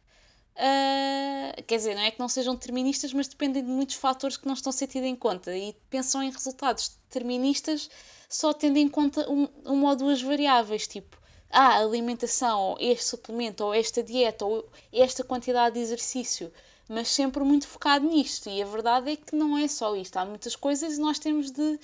[0.56, 4.46] uh, quer dizer, não é que não sejam deterministas, mas dependem de muitos fatores que
[4.46, 7.88] não estão a ser tidos em conta e pensam em resultados deterministas
[8.28, 11.16] só tendo em conta um- uma ou duas variáveis, tipo
[11.56, 16.52] ah, a alimentação, ou este suplemento, ou esta dieta, ou esta quantidade de exercício,
[16.88, 18.48] mas sempre muito focado nisto.
[18.48, 21.50] E a verdade é que não é só isto, há muitas coisas e nós temos
[21.50, 21.78] de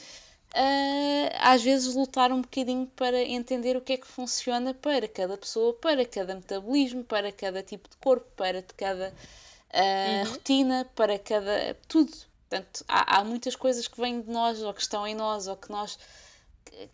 [0.55, 5.36] ah, às vezes lutar um bocadinho para entender o que é que funciona para cada
[5.36, 9.14] pessoa, para cada metabolismo, para cada tipo de corpo, para cada
[9.72, 12.12] ah, rotina, para cada tudo.
[12.48, 15.57] Portanto, há, há muitas coisas que vêm de nós, ou que estão em nós, ou
[15.57, 15.98] que nós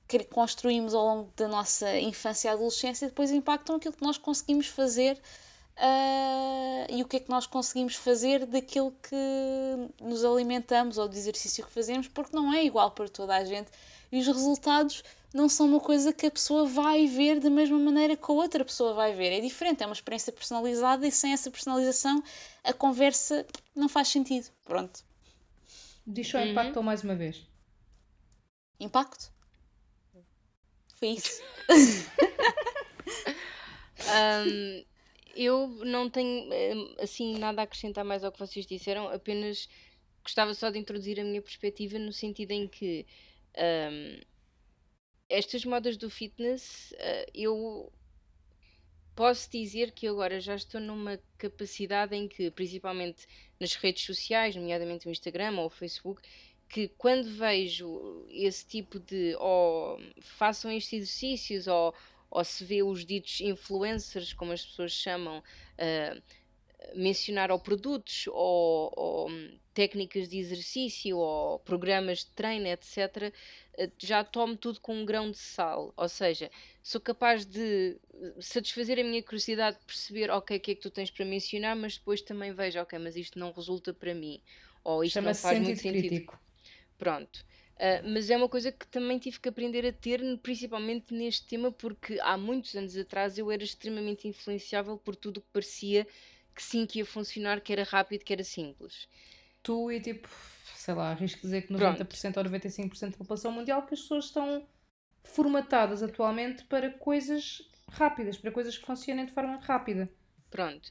[0.09, 4.67] que construímos ao longo da nossa infância e adolescência depois impactam aquilo que nós conseguimos
[4.67, 5.21] fazer
[5.79, 11.17] uh, e o que é que nós conseguimos fazer daquilo que nos alimentamos ou do
[11.17, 13.71] exercício que fazemos, porque não é igual para toda a gente
[14.11, 15.03] e os resultados
[15.35, 18.65] não são uma coisa que a pessoa vai ver da mesma maneira que a outra
[18.65, 19.33] pessoa vai ver.
[19.33, 22.23] É diferente, é uma experiência personalizada e sem essa personalização
[22.65, 24.49] a conversa não faz sentido.
[24.65, 25.05] Pronto.
[26.07, 26.47] Diz só uhum.
[26.47, 27.47] impactou mais uma vez.
[28.79, 29.31] Impacto?
[30.95, 31.43] Foi isso.
[34.47, 34.85] um,
[35.37, 36.49] eu não tenho
[36.99, 39.69] assim nada a acrescentar mais ao que vocês disseram, apenas
[40.23, 43.07] gostava só de introduzir a minha perspectiva no sentido em que
[43.57, 44.21] um,
[45.29, 47.93] estas modas do fitness, uh, eu
[49.15, 53.27] posso dizer que agora já estou numa capacidade em que, principalmente
[53.59, 56.21] nas redes sociais, nomeadamente o Instagram ou o Facebook,
[56.69, 61.95] que quando vejo esse tipo de ou façam estes exercícios ou,
[62.31, 66.23] ou se vê os ditos influencers, como as pessoas chamam, uh,
[66.95, 69.31] mencionar ou produtos ou, ou,
[69.75, 73.33] técnicas de exercício ou programas de treino, etc.,
[73.77, 75.93] eh, já tomo tudo com um grão de sal.
[75.97, 76.51] Ou seja,
[76.83, 77.99] sou capaz de
[78.41, 81.77] satisfazer a minha curiosidade de perceber, ok, o que é que tu tens para mencionar,
[81.77, 84.41] mas depois também vejo, ok, mas isto não resulta para mim.
[84.83, 86.09] Ou isto não faz muito sentido.
[86.09, 86.41] Crítico.
[86.97, 87.45] Pronto.
[87.77, 91.71] Uh, mas é uma coisa que também tive que aprender a ter, principalmente neste tema,
[91.71, 96.07] porque há muitos anos atrás eu era extremamente influenciável por tudo que parecia
[96.55, 99.07] que sim, que ia funcionar, que era rápido, que era simples.
[99.63, 100.27] Tu e tipo,
[100.75, 102.39] sei lá, arrisco dizer que 90% Pronto.
[102.39, 104.67] ou 95% da população mundial que as pessoas estão
[105.23, 107.61] formatadas atualmente para coisas
[107.91, 110.11] rápidas, para coisas que funcionem de forma rápida.
[110.51, 110.91] Pronto.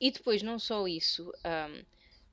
[0.00, 1.84] E depois, não só isso, um,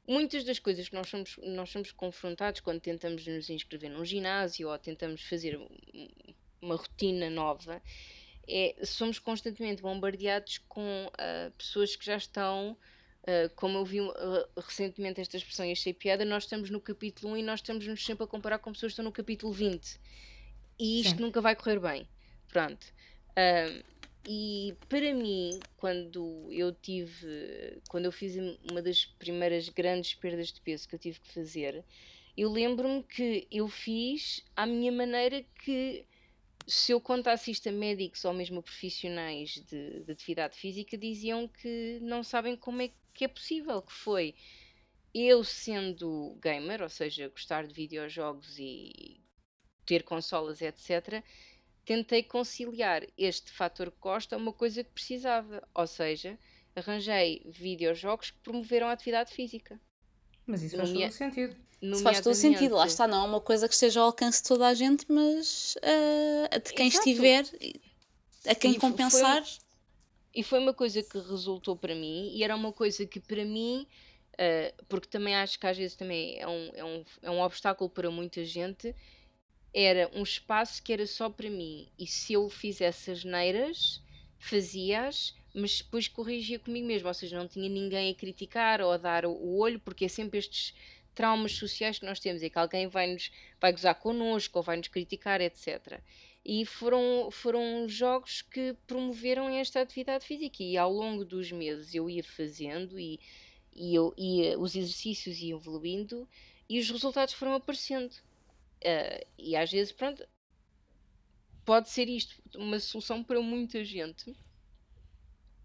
[0.07, 4.69] muitas das coisas que nós somos, nós somos confrontados quando tentamos nos inscrever num ginásio
[4.69, 5.59] ou tentamos fazer
[6.61, 7.81] uma rotina nova
[8.47, 12.77] é, somos constantemente bombardeados com uh, pessoas que já estão,
[13.23, 14.13] uh, como eu vi uh,
[14.57, 18.03] recentemente esta expressão e achei piada, nós estamos no capítulo 1 e nós estamos -nos
[18.03, 19.99] sempre a comparar com pessoas que estão no capítulo 20.
[20.79, 21.21] E isto Sim.
[21.21, 22.07] nunca vai correr bem.
[22.47, 22.85] Pronto.
[24.25, 28.35] E para mim, quando eu tive, quando eu fiz
[28.69, 31.83] uma das primeiras grandes perdas de peso que eu tive que fazer,
[32.37, 36.05] eu lembro-me que eu fiz à minha maneira que
[36.67, 41.99] se eu contasse isto a médicos ou mesmo profissionais de, de, atividade física, diziam que
[42.01, 44.35] não sabem como é que é possível, que foi
[45.13, 49.19] eu sendo gamer, ou seja, gostar de videojogos e
[49.85, 51.23] ter consolas, etc.,
[51.85, 56.37] tentei conciliar este fator que gosto a uma coisa que precisava, ou seja,
[56.75, 59.79] arranjei videojogos que promoveram a atividade física.
[60.45, 61.55] Mas isso faz todo sentido.
[61.81, 64.47] Isso faz todo sentido, lá está, não é uma coisa que esteja ao alcance de
[64.47, 67.09] toda a gente, mas uh, de quem Exato.
[67.09, 67.43] estiver,
[68.47, 69.43] a quem e compensar.
[69.43, 69.57] Foi,
[70.35, 73.87] e foi uma coisa que resultou para mim, e era uma coisa que para mim,
[74.33, 77.89] uh, porque também acho que às vezes também é um, é, um, é um obstáculo
[77.89, 78.95] para muita gente,
[79.73, 81.87] era um espaço que era só para mim.
[81.97, 84.01] E se eu fizesse as neiras,
[84.37, 88.97] fazia-as, mas depois corrigia comigo mesmo, ou seja, não tinha ninguém a criticar ou a
[88.97, 90.73] dar o, olho, porque é sempre estes
[91.13, 94.77] traumas sociais que nós temos, é que alguém vai, nos, vai gozar connosco ou vai
[94.77, 95.99] nos criticar, etc.
[96.43, 102.09] E foram, foram jogos que promoveram esta atividade física e ao longo dos meses eu
[102.09, 103.19] ia fazendo e,
[103.75, 106.27] e eu ia, os exercícios iam evoluindo
[106.67, 108.15] e os resultados foram aparecendo.
[108.83, 110.27] Uh, e às vezes, pronto,
[111.63, 114.35] pode ser isto uma solução para muita gente,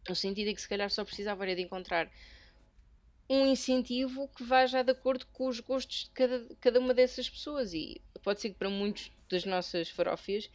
[0.08, 2.10] no sentido em que se calhar só precisava de encontrar
[3.28, 7.28] um incentivo que vá já de acordo com os gostos de cada, cada uma dessas
[7.28, 7.72] pessoas.
[7.72, 10.48] E pode ser que para muitos das nossas farófias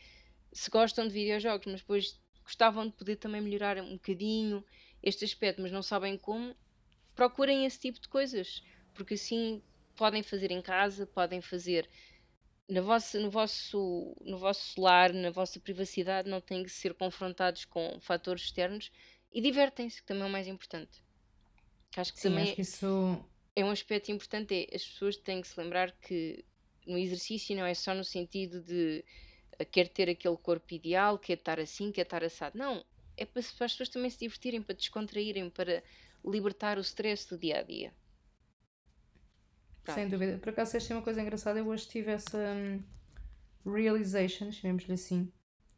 [0.53, 4.64] se gostam de videojogos, mas depois gostavam de poder também melhorar um bocadinho
[5.03, 6.55] este aspecto, mas não sabem como,
[7.16, 9.62] procurem esse tipo de coisas, porque assim
[9.95, 11.89] podem fazer em casa, podem fazer
[12.72, 17.65] na vossa, no, vosso, no vosso lar, na vossa privacidade, não têm que ser confrontados
[17.65, 18.89] com fatores externos
[19.30, 21.03] e divertem-se, que também é o mais importante.
[21.97, 23.26] Acho que Sim, também acho que isso...
[23.57, 24.55] é um aspecto importante.
[24.55, 26.45] É, as pessoas têm que se lembrar que
[26.88, 29.03] no exercício não é só no sentido de
[29.59, 32.57] uh, quer ter aquele corpo ideal, quer estar assim, quer estar assado.
[32.57, 32.86] Não,
[33.17, 35.84] é para, para as pessoas também se divertirem, para descontraírem, para
[36.24, 37.93] libertar o stress do dia a dia.
[39.84, 39.95] Pronto.
[39.95, 40.38] Sem dúvida.
[40.38, 41.59] Por acaso, esta é uma coisa engraçada.
[41.59, 45.32] Eu hoje tive essa um, realization, chamemos-lhe assim,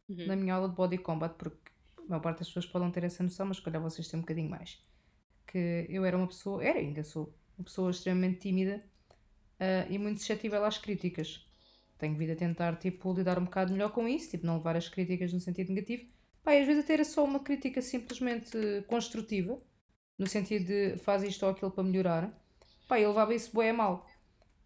[0.09, 0.27] uhum.
[0.27, 3.23] na minha aula de body combat, porque a maior parte das pessoas podem ter essa
[3.23, 4.81] noção, mas se calhar vocês têm um bocadinho mais
[5.53, 8.83] que eu era uma pessoa, era ainda sou, uma pessoa extremamente tímida
[9.59, 11.45] uh, e muito suscetível às críticas.
[11.99, 14.89] tenho vindo a tentar, tipo, lidar um bocado melhor com isso, tipo, não levar as
[14.89, 16.05] críticas no sentido negativo.
[16.41, 19.61] Pá, e às vezes até era só uma crítica simplesmente construtiva,
[20.17, 22.42] no sentido de faz isto ou aquilo para melhorar.
[22.93, 24.05] Pá, eu levava isso a mal.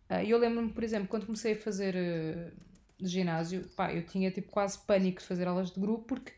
[0.09, 2.51] Uh, eu lembro-me, por exemplo, quando comecei a fazer uh,
[2.99, 6.33] ginásio, pá, eu tinha tipo quase pânico de fazer aulas de grupo porque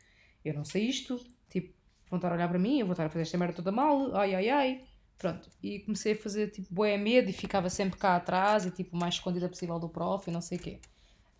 [0.45, 1.17] eu não sei isto,
[1.49, 1.73] tipo,
[2.07, 4.15] vão estar a olhar para mim, eu vou estar a fazer esta merda toda mal,
[4.15, 4.83] ai ai ai.
[5.17, 8.95] Pronto, e comecei a fazer tipo bué medo e ficava sempre cá atrás e tipo
[8.95, 10.79] mais escondida possível do prof e não sei o quê.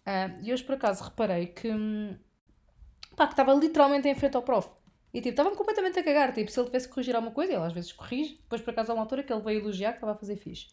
[0.08, 2.18] Uh, e hoje por acaso reparei que, hum,
[3.16, 4.68] pá, que estava literalmente em frente ao prof.
[5.14, 6.34] E tipo, estava-me completamente a cagar.
[6.34, 8.38] Tipo, se ele tivesse que corrigir alguma coisa, ele às vezes corrige.
[8.42, 10.68] Depois por acaso há uma altura que ele veio elogiar que estava a fazer fixe.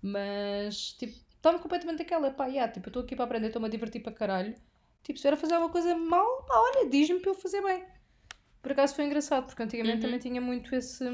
[0.00, 3.70] Mas, tipo, estava-me completamente aquela, pá, yeah, tipo, eu estou aqui para aprender, estou-me a
[3.70, 4.54] divertir para caralho.
[5.02, 7.84] Tipo, se era fazer alguma coisa mal, pá, olha, diz-me para eu fazer bem.
[8.62, 10.02] Por acaso foi engraçado, porque antigamente uhum.
[10.02, 11.04] também tinha muito esse,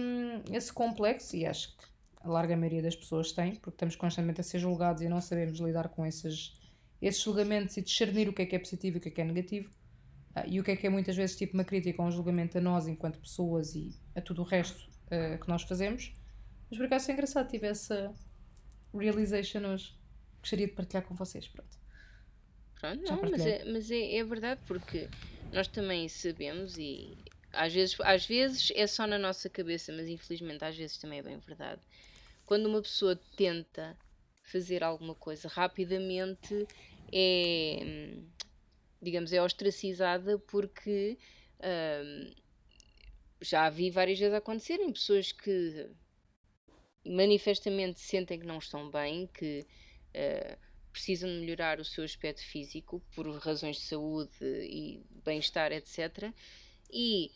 [0.53, 1.85] esse complexo, e acho que
[2.21, 5.59] a larga maioria das pessoas tem, porque estamos constantemente a ser julgados e não sabemos
[5.59, 6.61] lidar com esses,
[7.01, 9.21] esses julgamentos e discernir o que é que é positivo e o que é que
[9.21, 9.71] é negativo.
[10.37, 12.59] Uh, e o que é que é muitas vezes tipo uma crítica ou um julgamento
[12.59, 16.13] a nós enquanto pessoas e a tudo o resto uh, que nós fazemos.
[16.71, 18.15] Mas por acaso foi engraçado, tive essa,
[18.95, 19.95] realization hoje.
[20.41, 21.77] Gostaria de partilhar com vocês, pronto.
[22.81, 25.09] Pronto, não, mas, é, mas é, é verdade porque
[25.53, 27.19] nós também sabemos e
[27.53, 31.23] às vezes, às vezes é só na nossa cabeça, mas infelizmente às vezes também é
[31.23, 31.81] bem verdade.
[32.47, 33.97] Quando uma pessoa tenta
[34.45, 36.67] fazer alguma coisa rapidamente,
[37.13, 38.15] é,
[39.01, 41.19] digamos, é ostracizada porque
[41.61, 42.35] hum,
[43.41, 45.91] já vi várias vezes acontecerem pessoas que
[47.05, 49.67] manifestamente sentem que não estão bem, que
[50.11, 50.59] uh,
[50.93, 56.33] precisam de melhorar o seu aspecto físico por razões de saúde e bem-estar, etc.
[56.91, 57.31] E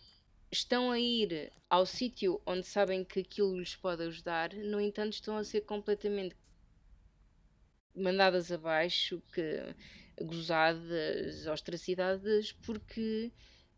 [0.50, 5.36] estão a ir ao sítio onde sabem que aquilo lhes pode ajudar, no entanto, estão
[5.36, 6.36] a ser completamente
[7.94, 9.74] mandadas abaixo, que,
[10.20, 13.32] gozadas, ostracidadas, porque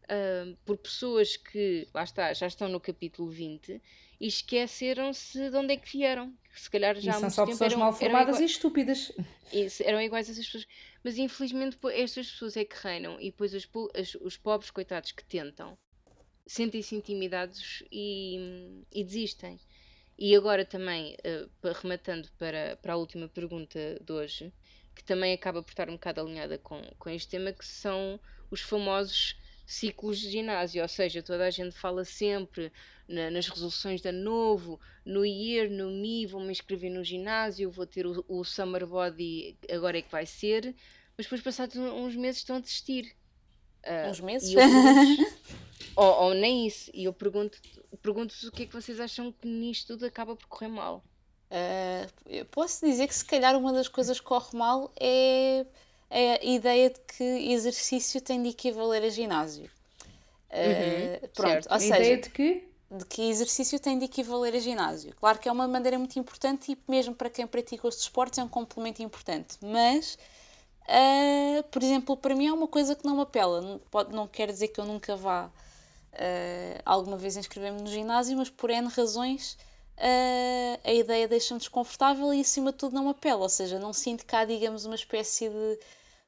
[0.05, 3.81] uh, por pessoas que, lá está, já estão no capítulo 20
[4.21, 6.33] e esqueceram-se de onde é que vieram.
[6.55, 9.13] Se calhar já e são só pessoas eram, mal formadas e estúpidas.
[9.85, 10.67] eram iguais a essas pessoas.
[11.03, 15.25] Mas infelizmente estas pessoas é que reinam e depois os, os, os pobres coitados que
[15.25, 15.77] tentam
[16.47, 19.59] sentem-se intimidados e, e, desistem.
[20.17, 24.53] E agora também, uh, rematando para, para a última pergunta de hoje,
[24.95, 28.19] que também acaba por estar um bocado alinhada com, com este tema, que são
[28.51, 29.37] os famosos
[29.67, 32.71] ciclos de ginásio, ou seja, toda a gente fala sempre
[33.09, 37.87] na, nas resoluções de ano novo, no year, no me, vou-me inscrever no ginásio, vou
[37.87, 40.75] ter o, o, summer body, agora é que vai ser,
[41.17, 43.15] mas depois passados uns meses estão a desistir.
[43.85, 44.55] Uh, uns meses?
[45.97, 47.59] ou, ou, nem isso, e eu pergunto
[48.03, 51.03] pergunto o que é que vocês acham que nisto tudo acaba por correr mal.
[51.55, 55.65] Uh, eu posso dizer que se calhar uma das coisas que corre mal é
[56.11, 59.71] a ideia de que exercício tem de equivaler a ginásio.
[60.51, 61.73] Uhum, uh, pronto, certo.
[61.73, 62.69] ou seja, a ideia de que?
[62.91, 65.15] De que exercício tem de equivaler a ginásio.
[65.15, 68.43] Claro que é uma maneira muito importante e mesmo para quem pratica os esportes é
[68.43, 70.19] um complemento importante, mas,
[70.89, 73.61] uh, por exemplo, para mim é uma coisa que não me apela.
[73.61, 78.37] Não, pode, não quer dizer que eu nunca vá uh, alguma vez inscrever-me no ginásio,
[78.37, 79.57] mas por N razões
[79.97, 84.27] Uh, a ideia deixa-me desconfortável e acima de tudo não apela, ou seja, não sinto
[84.27, 85.79] cá, digamos, uma espécie de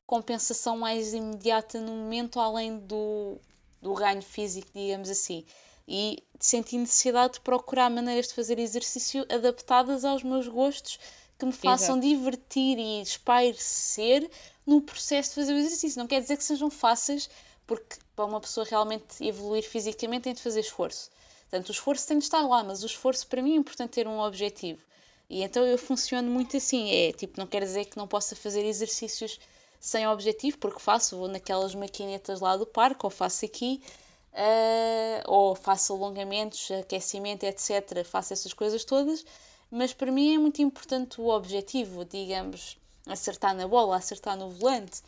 [0.06, 3.38] compensação mais imediata no momento, além do,
[3.82, 5.44] do ganho físico, digamos assim.
[5.88, 10.98] E senti necessidade de procurar maneiras de fazer exercício adaptadas aos meus gostos
[11.38, 12.08] que me façam Exato.
[12.08, 14.30] divertir e espairecer
[14.64, 15.98] no processo de fazer o exercício.
[15.98, 17.28] Não quer dizer que sejam fáceis,
[17.66, 21.10] porque para uma pessoa realmente evoluir fisicamente tem de fazer esforço.
[21.56, 24.06] Portanto, o esforço tem de estar lá, mas o esforço para mim é importante ter
[24.06, 24.82] um objetivo.
[25.28, 28.62] E então eu funciono muito assim, é tipo, não quer dizer que não possa fazer
[28.64, 29.40] exercícios
[29.80, 33.82] sem objetivo, porque faço, vou naquelas maquinetas lá do parque, ou faço aqui,
[34.34, 38.04] uh, ou faço alongamentos, aquecimento, etc.
[38.04, 39.24] Faço essas coisas todas,
[39.70, 42.76] mas para mim é muito importante o objetivo, digamos,
[43.06, 45.00] acertar na bola, acertar no volante,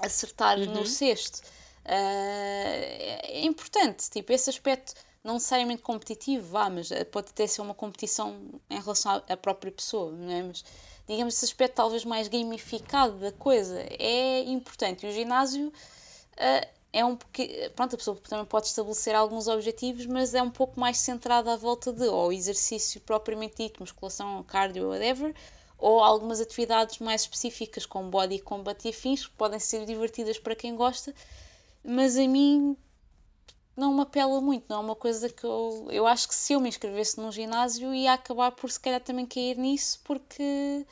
[0.00, 0.66] acertar uhum.
[0.66, 1.40] no cesto.
[1.86, 4.94] Uh, é importante, tipo, esse aspecto
[5.24, 8.36] não necessariamente competitivo, vá, mas eh, pode até ser uma competição
[8.68, 10.42] em relação à própria pessoa, não é?
[10.42, 10.64] Mas
[11.06, 15.06] digamos esse aspecto talvez mais gamificado da coisa é importante.
[15.06, 20.06] E o ginásio uh, é um porque pronto, a pessoa também pode estabelecer alguns objetivos,
[20.06, 24.88] mas é um pouco mais centrado à volta de ou exercício propriamente dito, musculação, cardio,
[24.88, 25.34] whatever,
[25.78, 30.54] ou algumas atividades mais específicas como body combat e afins, que podem ser divertidas para
[30.54, 31.14] quem gosta,
[31.84, 32.76] mas a mim
[33.76, 35.88] não me apela muito, não é uma coisa que eu.
[35.90, 39.26] Eu acho que se eu me inscrevesse num ginásio ia acabar por se calhar também
[39.26, 40.86] cair nisso, porque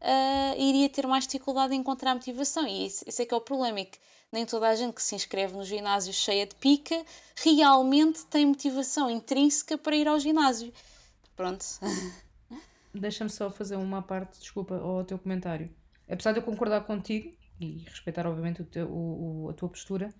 [0.00, 2.66] uh, iria ter mais dificuldade em encontrar motivação.
[2.66, 3.98] E esse, esse é que é o problema, é que
[4.32, 7.04] nem toda a gente que se inscreve no ginásio cheia de pica
[7.36, 10.72] realmente tem motivação intrínseca para ir ao ginásio.
[11.36, 11.64] Pronto.
[12.94, 15.70] Deixa-me só fazer uma parte, desculpa, ao teu comentário.
[16.08, 20.12] Apesar de eu concordar contigo e respeitar, obviamente, o teu, o, a tua postura,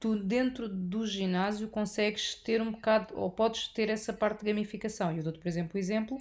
[0.00, 5.14] tu dentro do ginásio consegues ter um bocado, ou podes ter essa parte de gamificação.
[5.14, 6.18] Eu dou-te, por exemplo, o exemplo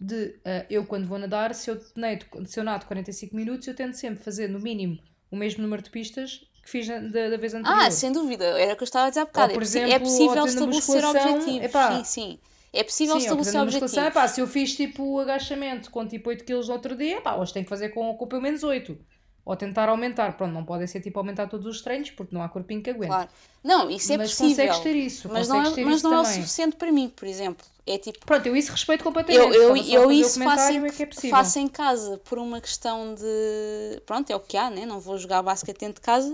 [0.00, 3.74] de uh, eu quando vou nadar, se eu, neito, se eu nado 45 minutos, eu
[3.74, 4.98] tento sempre fazer no mínimo
[5.30, 7.84] o mesmo número de pistas que fiz da, da vez anterior.
[7.84, 9.52] Ah, sem dúvida, era o que eu estava a dizer há bocado.
[9.52, 11.64] Ou, por é exemplo, é possível estabelecer objetivos.
[11.64, 12.38] Epá, sim, sim.
[12.72, 13.96] É possível sim, estabelecer objetivos.
[13.96, 17.36] Epá, se eu fiz tipo o agachamento com tipo 8 kg no outro dia, epá,
[17.36, 18.98] hoje tenho que fazer com, com pelo menos 8
[19.44, 20.36] ou tentar aumentar.
[20.36, 23.08] Pronto, não podem ser tipo aumentar todos os treinos porque não há corpinho que aguente.
[23.08, 23.28] Claro.
[23.62, 24.66] Não, isso é mas possível.
[24.66, 25.28] Consegues ter isso.
[25.30, 27.64] Mas não, é, mas não é o suficiente para mim, por exemplo.
[27.86, 28.24] É tipo.
[28.24, 29.56] Pronto, eu isso respeito completamente.
[29.56, 34.00] Eu, eu, eu isso faço em, é faço em casa por uma questão de.
[34.06, 34.86] Pronto, é o que há, né?
[34.86, 36.32] Não vou jogar basquete dentro de casa.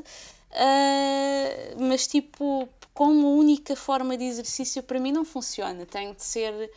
[0.50, 5.86] Uh, mas tipo, como única forma de exercício para mim não funciona.
[5.86, 6.70] Tem de ser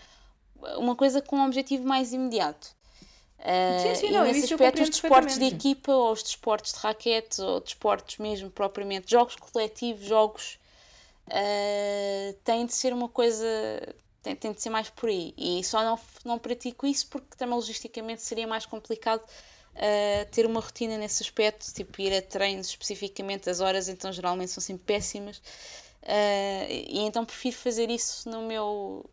[0.77, 2.75] uma coisa com um objetivo mais imediato.
[3.41, 6.79] Uh, sim, sim, e não, nesse aspecto, os desportos de equipa, ou os desportos de
[6.79, 10.59] raquete, ou desportos mesmo propriamente, jogos coletivos, jogos,
[11.27, 13.45] uh, têm de ser uma coisa,
[14.21, 15.33] tem, tem de ser mais por aí.
[15.35, 20.59] E só não, não pratico isso porque também logisticamente seria mais complicado uh, ter uma
[20.59, 25.37] rotina nesse aspecto, tipo ir a treinos especificamente, as horas então geralmente são sempre péssimas.
[26.03, 29.03] Uh, e então prefiro fazer isso no meu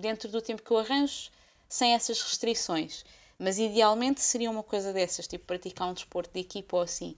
[0.00, 1.30] dentro do tempo que eu arranjo,
[1.66, 3.04] sem essas restrições.
[3.38, 7.16] Mas idealmente seria uma coisa dessas, tipo praticar um desporto de equipa ou assim.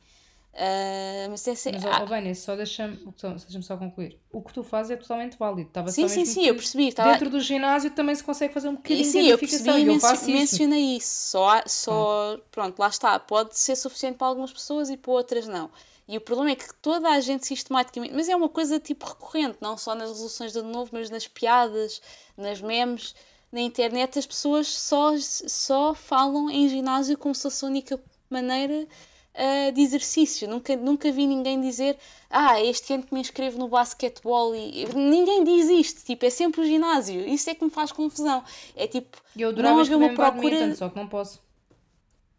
[0.56, 4.18] Uh, mas essa, mas, ah, oh, só deixa-me deixa só concluir.
[4.32, 5.68] O que tu fazes é totalmente válido.
[5.68, 6.88] Estava sim, sim, sim, eu percebi.
[6.88, 7.12] Estava...
[7.12, 9.98] Dentro do ginásio também se consegue fazer um bocadinho sim, de eu percebi eu
[10.28, 11.32] mencionei isso.
[11.32, 13.18] Só, só pronto, lá está.
[13.20, 15.70] Pode ser suficiente para algumas pessoas e para outras não.
[16.08, 18.14] E o problema é que toda a gente sistematicamente.
[18.14, 22.00] Mas é uma coisa tipo recorrente, não só nas resoluções de novo, mas nas piadas,
[22.34, 23.14] nas memes
[23.56, 27.98] na internet as pessoas só, só falam em ginásio como se fosse a única
[28.28, 28.86] maneira
[29.34, 30.46] uh, de exercício.
[30.46, 31.96] Nunca, nunca vi ninguém dizer
[32.28, 36.60] ah, este ano que me inscrevo no basquetebol e ninguém diz isto, tipo, é sempre
[36.60, 37.26] o ginásio.
[37.26, 38.44] Isso é que me faz confusão.
[38.76, 40.74] É tipo, eu não haver uma procura.
[40.74, 41.40] Só que não posso.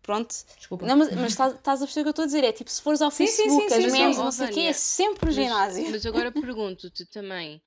[0.03, 0.35] Pronto.
[0.55, 0.85] Desculpa.
[0.85, 2.43] Não, mas, mas estás, estás a perceber o que eu estou a dizer?
[2.43, 4.59] É tipo, se fores ao sim, Facebook, sim, sim, as memes, não sei o quê,
[4.61, 5.81] é sempre o ginásio.
[5.81, 7.59] Mas, mas agora pergunto-te também.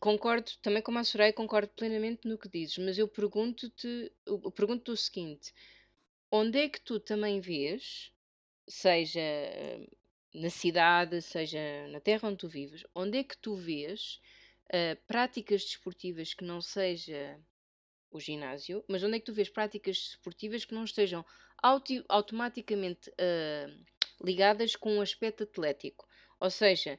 [0.00, 4.90] Concordo também com a Soraya, concordo plenamente no que dizes, mas eu pergunto-te, eu pergunto-te
[4.90, 5.54] o seguinte:
[6.30, 8.12] onde é que tu também vês,
[8.68, 9.20] seja
[10.34, 14.20] na cidade, seja na terra onde tu vives, onde é que tu vês
[14.68, 17.38] uh, práticas desportivas que não seja
[18.10, 21.24] o ginásio, mas onde é que tu vês práticas desportivas que não estejam
[21.62, 23.10] auto, automaticamente
[24.20, 26.06] ligadas com um aspecto atlético?
[26.40, 26.98] Ou seja,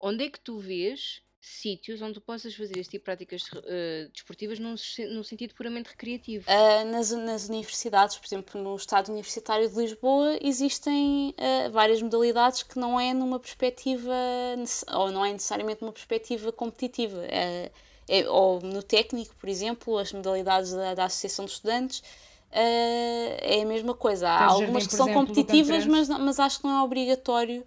[0.00, 4.10] onde é que tu vês sítios onde tu possas fazer este tipo de práticas uh,
[4.12, 4.74] desportivas num,
[5.10, 6.46] num, sentido puramente recreativo?
[6.48, 12.62] Uh, nas, nas universidades, por exemplo, no Estado Universitário de Lisboa, existem uh, várias modalidades
[12.62, 14.14] que não é numa perspectiva,
[14.94, 17.22] ou não é necessariamente numa perspectiva competitiva.
[17.26, 17.70] É,
[18.28, 22.02] ou no técnico, por exemplo, as modalidades da, da Associação de Estudantes.
[22.50, 24.28] é a mesma coisa.
[24.28, 27.64] Há algumas que são exemplo, competitivas, mas, mas acho que não é obrigatório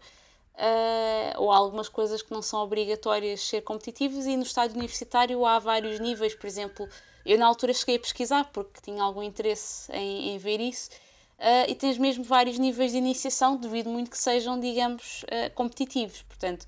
[0.58, 5.60] Uh, ou algumas coisas que não são obrigatórias ser competitivas e no estádio universitário há
[5.60, 6.89] vários níveis, por exemplo,
[7.24, 10.89] eu na altura cheguei a pesquisar porque tinha algum interesse em, em ver isso
[11.38, 16.24] uh, e tens mesmo vários níveis de iniciação, devido muito que sejam, digamos, uh, competitivos,
[16.24, 16.66] portanto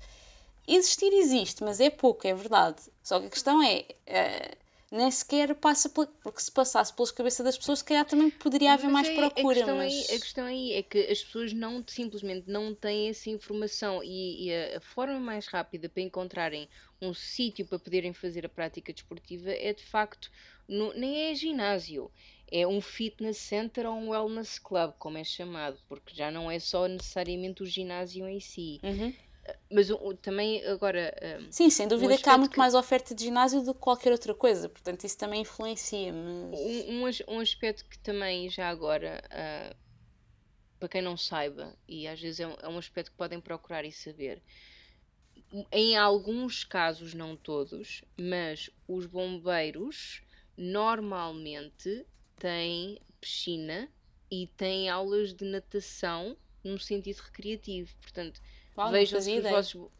[0.68, 3.86] existir existe, mas é pouco, é verdade, só que a questão é
[4.90, 8.72] nem sequer passa pela, porque se passasse pelas cabeças das pessoas, se calhar também poderia
[8.72, 9.52] haver mas mais é, procura.
[9.52, 9.92] A questão, mas...
[9.92, 14.46] aí, a questão aí é que as pessoas não simplesmente não têm essa informação e,
[14.46, 16.68] e a, a, forma mais rápida para encontrarem
[17.00, 20.30] um sítio para poderem fazer a prática desportiva é de facto
[20.66, 22.10] no, nem é ginásio.
[22.52, 26.58] É um fitness center ou um wellness club, como é chamado, porque já não é
[26.58, 28.80] só necessariamente o ginásio em si.
[28.82, 29.14] Uhum
[29.70, 29.88] mas
[30.22, 31.14] também agora.
[31.40, 32.58] Um, Sim, sem dúvida um que há muito que...
[32.58, 36.12] mais oferta de ginásio do que qualquer outra coisa, portanto isso também influencia.
[36.12, 36.60] Mas...
[36.60, 39.76] Um, um, um aspecto que também já agora, uh,
[40.78, 43.84] para quem não saiba, e às vezes é um, é um aspecto que podem procurar
[43.84, 44.42] e saber,
[45.72, 50.22] em alguns casos, não todos, mas os bombeiros
[50.56, 52.06] normalmente
[52.38, 53.88] têm piscina
[54.30, 57.94] e têm aulas de natação no sentido recreativo.
[58.00, 58.40] Portanto,
[58.76, 59.90] Uau, vejam, se os vossos,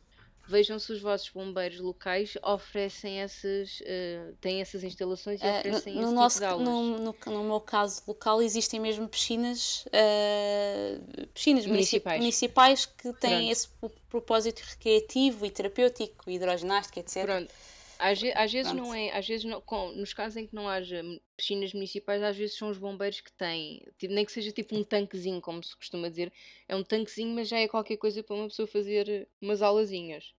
[0.46, 5.94] vejam se os vossos bombeiros locais oferecem essas, uh, têm essas instalações e uh, oferecem
[5.94, 6.68] no, no esse nosso, tipo de aulas.
[6.68, 12.18] No, no, no, meu caso local existem mesmo piscinas, uh, piscinas municipais.
[12.18, 13.52] municipais que têm Pronto.
[13.52, 13.68] esse
[14.08, 17.24] propósito recreativo e terapêutico, hidroginástica, etc.
[17.24, 17.54] Pronto.
[18.00, 18.86] Às, às vezes Pronto.
[18.86, 21.02] não é, às vezes não, com, nos casos em que não haja
[21.36, 24.82] piscinas municipais, às vezes são os bombeiros que têm, tipo, nem que seja tipo um
[24.82, 26.32] tanquezinho, como se costuma dizer,
[26.66, 30.34] é um tanquezinho, mas já é qualquer coisa para uma pessoa fazer umas aulazinhas.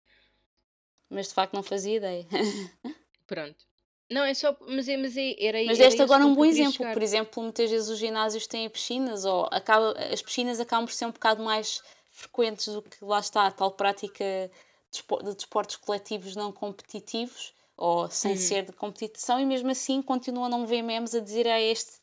[1.07, 2.25] Mas de facto não fazia ideia.
[3.27, 3.63] Pronto.
[4.09, 4.57] Não, é só.
[4.67, 6.73] Mas, é, mas é, era Mas deste agora um bom exemplo.
[6.73, 6.93] Chegar.
[6.93, 11.05] Por exemplo, muitas vezes os ginásios têm piscinas, ou acaba, as piscinas acabam por ser
[11.05, 11.81] um bocado mais
[12.11, 14.51] frequentes do que lá está a tal prática
[14.91, 18.37] de desportos coletivos não competitivos ou sem uhum.
[18.37, 21.61] ser de competição e mesmo assim continuam a não ver memes a dizer a ah,
[21.61, 22.01] este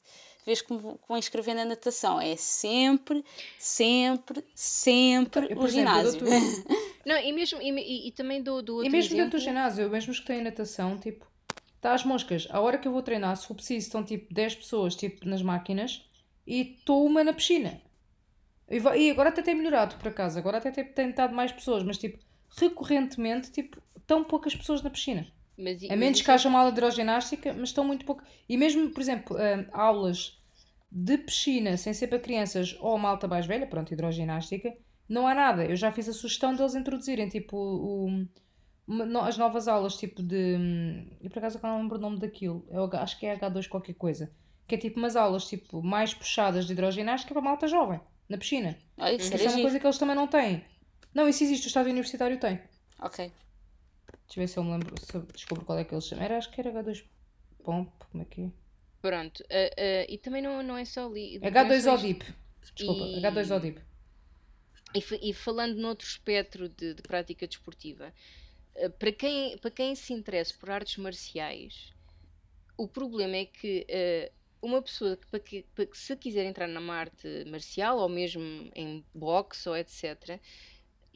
[0.49, 3.23] vez que me vão inscrever na natação é sempre,
[3.59, 6.23] sempre, sempre então, o ginásio.
[7.05, 10.21] não, e mesmo e, e, também do, do E mesmo dentro do ginásio, mesmo os
[10.21, 11.27] que têm natação, tipo,
[11.77, 12.49] está às moscas.
[12.51, 15.43] A hora que eu vou treinar, se for preciso, estão tipo 10 pessoas tipo, nas
[15.43, 16.03] máquinas
[16.47, 17.81] e estou uma na piscina.
[18.71, 21.83] E, e agora até tem melhorado por acaso, agora até tem, tem estado mais pessoas,
[21.83, 22.19] mas tipo,
[22.57, 25.27] recorrentemente, tipo, tão poucas pessoas na piscina.
[25.57, 28.23] Mas, a menos que haja uma aula de hidroginástica, mas estão muito pouco.
[28.49, 30.41] E mesmo, por exemplo, uh, aulas
[30.91, 34.73] de piscina sem ser para crianças ou malta mais velha, pronto, hidroginástica,
[35.09, 35.65] não há nada.
[35.65, 38.09] Eu já fiz a sugestão deles introduzirem tipo o,
[38.87, 40.57] o, as novas aulas tipo de.
[41.21, 42.65] E por acaso eu não lembro o nome daquilo.
[42.71, 44.31] Eu acho que é H2 qualquer coisa.
[44.67, 48.79] Que é tipo umas aulas tipo mais puxadas de hidroginástica para malta jovem, na piscina.
[48.97, 50.63] Ah, isso, isso é uma coisa que eles também não têm.
[51.15, 52.61] Não, isso existe, o Estado Universitário tem.
[53.01, 53.33] Ok.
[54.29, 56.25] Deixa eu ver se eu me lembro, se eu descubro qual é que eles chamam.
[56.25, 57.05] Era, acho que era H2
[57.65, 58.51] Pomp, como é que é?
[59.01, 61.39] Pronto, uh, uh, e também não, não é só ali.
[61.41, 62.35] H2ODIP.
[62.61, 63.23] Desculpa, e...
[63.23, 63.81] H2ODIP.
[64.95, 68.13] E, e, falando noutro espectro de, de prática desportiva,
[68.77, 71.93] uh, para, quem, para quem se interessa por artes marciais,
[72.77, 73.87] o problema é que
[74.61, 78.71] uma pessoa que, para que, para que se quiser entrar numa arte marcial, ou mesmo
[78.75, 80.41] em boxe ou etc.,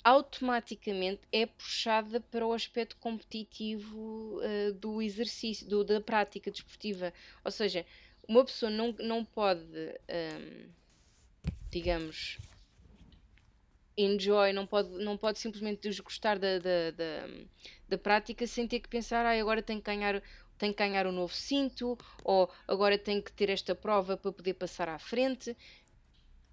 [0.04, 7.12] automaticamente é puxada para o aspecto competitivo uh, do exercício, do, da prática desportiva.
[7.44, 7.86] Ou seja,
[8.26, 10.68] uma pessoa não, não pode, um, ehm,
[11.70, 12.38] digamos,
[13.96, 17.28] enjoy, não pode, não pode simplesmente desgostar da, da, da,
[17.88, 20.22] da prática sem ter que pensar, ah, agora tenho que ganhar
[20.58, 24.54] tenho que ganhar um novo cinto, ou agora tenho que ter esta prova para poder
[24.54, 25.56] passar à frente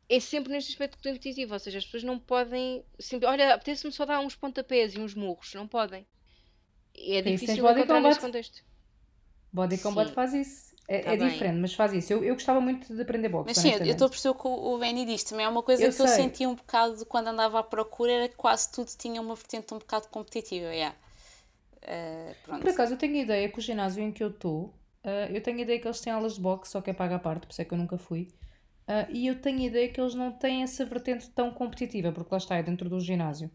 [0.10, 2.84] é sempre neste aspecto competitivo, ou seja, as pessoas não podem.
[2.98, 6.06] Sempre, olha, apetece-me só dar uns pontapés e uns murros, não podem.
[6.98, 8.64] É difícil encontrar nesse contexto.
[9.53, 10.15] Body Combat Sim.
[10.15, 10.69] faz isso.
[10.88, 12.11] É, tá é diferente, mas faz isso.
[12.11, 13.45] Eu, eu gostava muito de aprender boxe.
[13.49, 15.23] Mas sim, eu estou a perceber o que o Benny diz.
[15.23, 16.06] Também é uma coisa eu que sei.
[16.06, 19.72] eu sentia um bocado quando andava à procura, era que quase tudo tinha uma vertente
[19.72, 20.73] um bocado competitiva.
[20.73, 20.95] Yeah.
[21.84, 24.73] Uh, Por acaso, eu tenho a ideia que o ginásio em que eu estou,
[25.03, 27.18] uh, eu tenho a ideia que eles têm aulas de boxe, só que é paga
[27.18, 28.27] a parte, por isso é que eu nunca fui.
[28.90, 32.30] Uh, e eu tenho a ideia que eles não têm essa vertente tão competitiva, porque
[32.32, 33.52] lá está, é dentro do ginásio.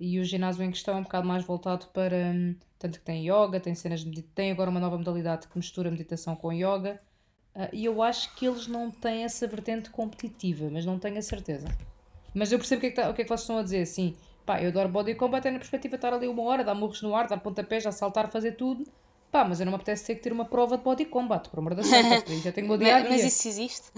[0.00, 2.16] E o ginásio em questão é um bocado mais voltado para.
[2.16, 5.88] Um, tanto que tem yoga, tem cenas de, tem agora uma nova modalidade que mistura
[5.88, 7.00] meditação com yoga.
[7.54, 11.22] Uh, e eu acho que eles não têm essa vertente competitiva, mas não tenho a
[11.22, 11.68] certeza.
[12.34, 13.62] Mas eu percebo o que é que, tá, o que, é que vocês estão a
[13.62, 14.16] dizer, assim.
[14.44, 17.00] Pá, eu adoro body combat é na perspectiva de estar ali uma hora, dar murros
[17.02, 18.84] no ar, dar pontapés, a saltar, fazer tudo.
[19.32, 21.58] Pá, mas eu não me apetece ter que ter uma prova de body combat, por
[21.58, 23.08] amor da santa, já tenho o meu dia a dia.
[23.08, 23.90] Mas isso existe?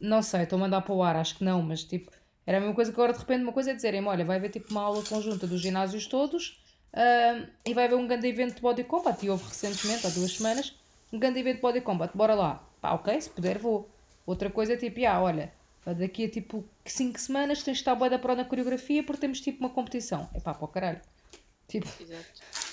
[0.00, 2.12] Não sei, estou a mandar para o ar, acho que não, mas tipo,
[2.46, 4.50] era a mesma coisa que agora de repente uma coisa é dizerem olha, vai haver
[4.50, 6.62] tipo uma aula conjunta dos ginásios todos
[6.94, 10.36] uh, e vai haver um grande evento de body combat, e houve recentemente, há duas
[10.36, 10.72] semanas,
[11.12, 12.64] um grande evento de body combat, bora lá.
[12.80, 13.90] Pá, ok, se puder vou.
[14.24, 15.52] Outra coisa é tipo, ah, olha,
[15.84, 19.40] daqui a tipo 5 semanas tens de estar boa da pró na coreografia porque temos
[19.40, 20.28] tipo uma competição.
[20.34, 21.00] É pá, para o caralho.
[21.66, 21.88] Tipo...
[22.00, 22.67] Exato.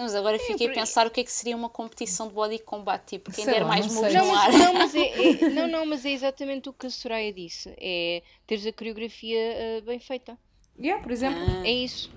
[0.00, 3.04] Mas agora fiquei a pensar o que é que seria uma competição de body combat,
[3.06, 4.50] tipo, quem der mais moves no ar.
[4.50, 5.00] Não, mas é,
[5.44, 7.74] é, não, não, mas é exatamente o que a Soraya disse.
[7.76, 10.38] É teres a coreografia uh, bem feita.
[10.78, 11.38] Yeah, por exemplo.
[11.38, 11.66] Ah.
[11.66, 12.10] É isso.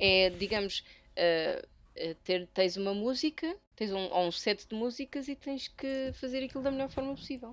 [0.00, 5.68] É, digamos, uh, ter, tens uma música, tens um, um set de músicas e tens
[5.68, 7.52] que fazer aquilo da melhor forma possível.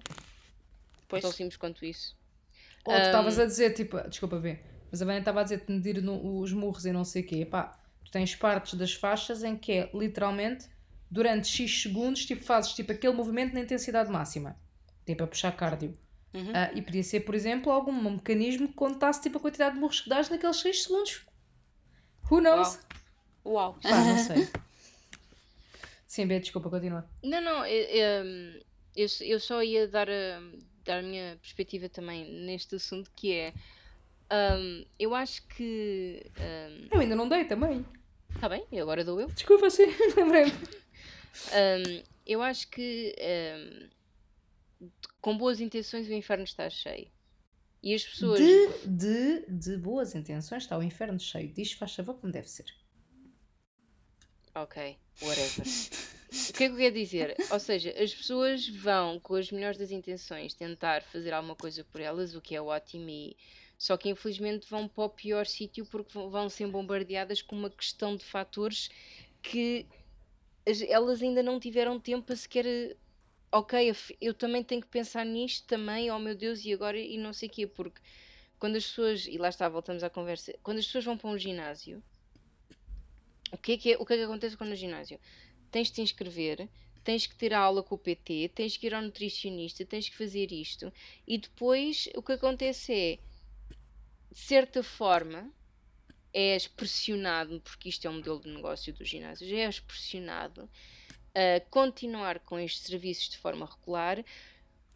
[1.08, 1.22] Pois.
[1.22, 2.18] Tão simples quanto isso.
[2.84, 5.64] Ou tu estavas um, a dizer, tipo, desculpa ver, mas a Vânia estava a dizer
[5.64, 7.46] de medir no, os murros e não sei o quê.
[7.46, 7.80] Pá,
[8.12, 10.68] tens partes das faixas em que é literalmente
[11.10, 14.56] durante X segundos tipo, fazes tipo, aquele movimento na intensidade máxima,
[15.06, 15.98] tipo a puxar cardio.
[16.34, 16.52] Uhum.
[16.52, 20.02] Uh, e podia ser, por exemplo, algum mecanismo que contasse tipo, a quantidade de murros
[20.02, 21.26] que dás naqueles 6 segundos.
[22.30, 22.80] Who knows?
[23.46, 23.74] Uau!
[23.74, 23.80] Uau.
[23.82, 24.48] Pá, não sei.
[26.08, 27.06] Sim, Bê, desculpa, continua.
[27.24, 28.24] Não, não, eu,
[28.96, 30.42] eu, eu só ia dar a,
[30.86, 33.54] dar a minha perspectiva também neste assunto, que é
[34.32, 36.26] Um, eu acho que.
[36.40, 37.86] Um, Eu ainda não dei também.
[38.42, 39.28] Tá bem, e agora dou eu.
[39.28, 39.86] Desculpa, sim,
[40.18, 40.52] lembrei-me.
[40.52, 43.16] Um, eu acho que
[44.82, 44.90] um,
[45.22, 47.08] com boas intenções o inferno está cheio.
[47.84, 48.40] E as pessoas.
[48.40, 51.54] De, de, de boas intenções está o inferno cheio.
[51.54, 52.66] Diz, faz favor, como deve ser.
[54.56, 55.68] Ok, whatever.
[56.32, 57.36] O que é que eu quero dizer?
[57.52, 62.02] Ou seja, as pessoas vão, com as melhores das intenções, tentar fazer alguma coisa por
[62.02, 63.38] elas, o que é ótimo, e...
[63.82, 68.16] só que infelizmente vão para o pior sítio porque vão- ser bombardeadas com uma questão
[68.16, 68.90] de fatores
[69.42, 69.88] que
[70.68, 72.98] as- elas ainda não tiveram tempo para sequer.
[73.52, 77.18] Ok, af- eu também tenho que pensar nisto também, oh meu Deus, e agora e
[77.18, 78.00] não sei o quê, porque
[78.60, 81.38] quando as pessoas, e lá está, voltamos à conversa, quando as pessoas vão para um
[81.40, 82.04] ginásio,
[83.52, 85.20] o que é que, é- o que, é que acontece quando no ginásio?
[85.72, 86.70] Tens de te inscrever,
[87.04, 90.16] tens que ter a aula com o PT, tens que ir ao nutricionista, tens que
[90.18, 90.94] fazer isto,
[91.28, 93.20] e depois o que acontece é,
[94.32, 95.52] de certa forma,
[96.34, 100.70] és pressionado, porque isto é um modelo de negócio dos ginásios, és pressionado
[101.36, 104.24] a continuar com estes serviços de forma regular,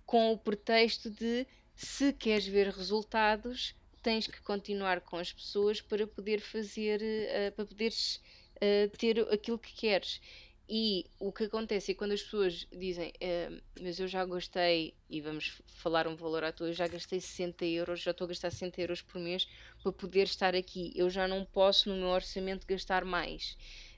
[0.05, 1.45] com o pretexto de
[1.75, 7.65] se queres ver resultados, tens que continuar com as pessoas para poder fazer, eh, para
[7.65, 8.21] poderes
[8.61, 10.21] eh, ter aquilo que queres.
[10.67, 15.21] E o que acontece é quando as pessoas dizem, eh, mas eu já gastei, e
[15.21, 18.49] vamos falar um valor à toa, eu já gastei 60 euros, já estou a gastar
[18.49, 19.47] 60 euros por mês
[19.83, 20.91] para poder estar aqui.
[20.95, 23.55] Eu já não posso no meu orçamento gastar mais.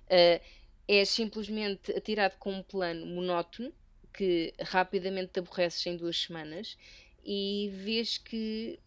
[0.09, 0.41] Eh,
[0.87, 3.73] é simplesmente atirado com um plano monótono
[4.13, 6.77] que rapidamente te aborreces em duas semanas
[7.23, 8.79] e vês que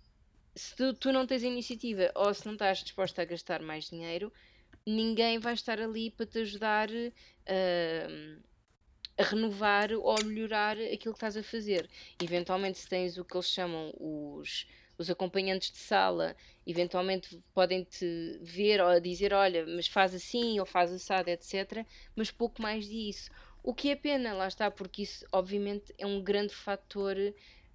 [0.54, 4.32] se tu, tu não tens iniciativa ou se não estás disposta a gastar mais dinheiro,
[4.86, 6.88] ninguém vai estar ali para te ajudar
[9.18, 11.88] a renovar ou a melhorar aquilo que estás a fazer.
[12.18, 14.66] Eventualmente, se tens o que eles chamam os,
[14.96, 16.34] os acompanhantes de sala,
[16.66, 21.86] eventualmente podem-te ver ou dizer: Olha, mas faz assim ou faz assado, etc.
[22.16, 23.30] Mas pouco mais disso.
[23.62, 27.16] O que é pena, lá está, porque isso, obviamente, é um grande fator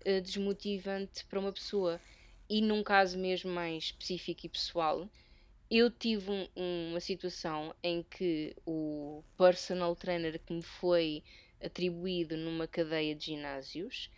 [0.04, 2.02] eh, desmotivante para uma pessoa.
[2.50, 5.10] E num caso mesmo mais específico e pessoal,
[5.70, 6.50] eu tive um-
[6.92, 11.24] uma situação em que o personal trainer que me foi
[11.64, 14.10] atribuído numa cadeia de ginásios,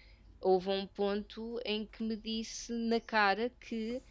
[0.41, 4.01] houve um ponto em que me disse na cara que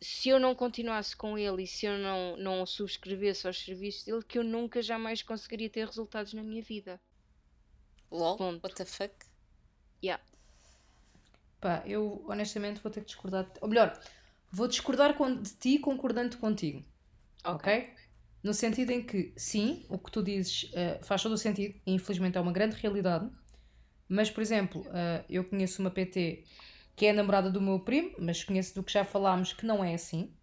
[0.00, 4.22] se eu não continuasse com ele e se eu não, não subscrevesse aos serviços dele,
[4.24, 7.00] que eu nunca jamais conseguiria ter resultados na minha vida.
[8.10, 8.62] LOL, Ponto.
[8.62, 9.14] what the fuck?
[10.04, 10.22] Yeah.
[11.60, 13.44] Pá, eu honestamente vou ter que discordar.
[13.44, 13.98] de- Ou melhor,
[14.56, 15.10] vou discordar
[15.42, 16.84] de ti concordando contigo.
[17.44, 17.68] Ok?
[18.42, 21.92] No sentido em que, sim, o que tu dizes eh, faz todo o sentido, e
[21.94, 23.30] infelizmente é uma grande realidade,
[24.08, 26.44] mas, por exemplo, eh, eu conheço uma PT
[26.96, 29.84] que é a namorada do meu primo, mas conheço do que já falámos que não
[29.84, 30.34] é assim,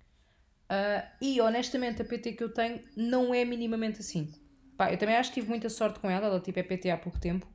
[0.69, 4.33] Ah, e honestamente a PT que eu tenho não é minimamente assim.
[4.77, 6.97] Pá, eu também acho que tive muita sorte com ela, ela tipo é PT há
[6.97, 7.47] pouco tempo,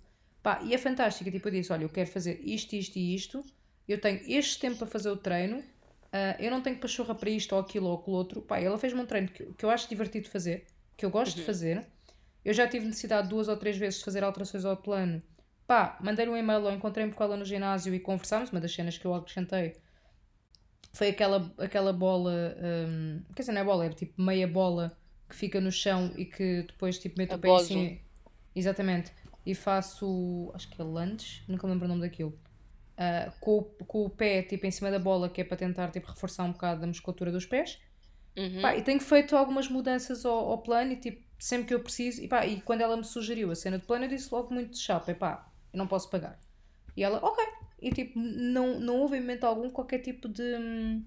[0.42, 3.44] Pá, e é fantástica, tipo, eu disse, olha, eu quero fazer isto, isto e isto,
[3.88, 5.64] eu tenho este tempo para fazer o treino,
[6.12, 8.42] ah, eu não tenho pachorra para isto ou aquilo ou aquilo outro.
[8.42, 10.66] Pá, ela fez-me um treino que, que eu acho divertido de fazer,
[10.96, 11.86] que eu gosto de fazer.
[12.44, 15.22] Eu já tive necessidade duas ou três vezes de fazer alterações ao plano.
[15.66, 18.50] Pá, mandei-lhe um e-mail ou encontrei-me com ela no ginásio e conversámos.
[18.50, 19.76] Uma das cenas que eu acrescentei
[20.92, 22.56] foi aquela, aquela bola,
[22.88, 24.96] hum, quer dizer, não é bola, é tipo meia bola
[25.28, 28.00] que fica no chão e que depois tipo meto o pé assim.
[28.54, 29.12] Exatamente.
[29.44, 32.36] E faço, acho que é lunge, nunca lembro o nome daquilo.
[32.98, 35.90] Ah, com, o- com o pé tipo em cima da bola, que é para tentar
[35.92, 37.80] tipo reforçar um bocado a musculatura dos pés.
[38.36, 38.60] Uhum.
[38.60, 42.22] Pá, e tenho feito algumas mudanças ao, ao plano e tipo, sempre que eu preciso,
[42.22, 44.72] e pá, e quando ela me sugeriu a cena de plano, eu disse logo muito
[44.72, 46.38] de chapa, pá, eu não posso pagar.
[46.96, 47.44] E ela, ok.
[47.80, 51.04] E tipo, não, não houve em momento algum qualquer tipo de, hum,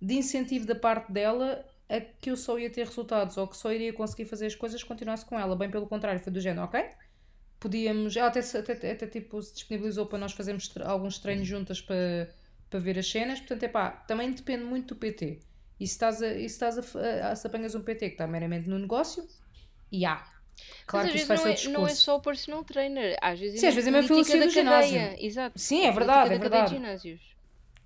[0.00, 3.72] de incentivo da parte dela a que eu só ia ter resultados ou que só
[3.72, 5.56] iria conseguir fazer as coisas se continuasse com ela.
[5.56, 6.84] Bem pelo contrário, foi do género, ok?
[7.60, 11.46] Podíamos, ela até, se- até, até, tipo, se disponibilizou para nós fazermos tre- alguns treinos
[11.46, 12.34] juntas para,
[12.70, 15.40] para ver as cenas, portanto, é pá, também depende muito do PT.
[15.78, 18.26] E se estás a, e se, estás a, a- se apanhas um PT que está
[18.26, 19.28] meramente no negócio,
[19.92, 20.26] e há.
[20.86, 23.16] Claro Mas que às isso vai ser não é, não é só o personal trainer,
[23.22, 24.98] às vezes Sim, às vezes é mesmo a política filosofia do ginásio.
[25.18, 25.56] Exato.
[25.56, 26.70] Sim, é verdade, da é verdade.
[26.70, 27.20] ginásios.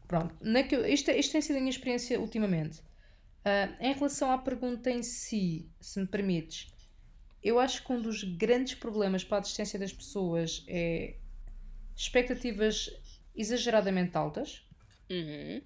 [0.07, 2.83] Pronto, naquilo, isto, isto tem sido a minha experiência ultimamente.
[3.45, 6.74] Ah, em relação à pergunta em si, se me permites,
[7.45, 11.17] eu acho que um dos grandes problemas para a desistência das pessoas é
[11.95, 12.91] expectativas
[13.37, 14.63] exageradamente altas,
[15.11, 15.61] Uhum.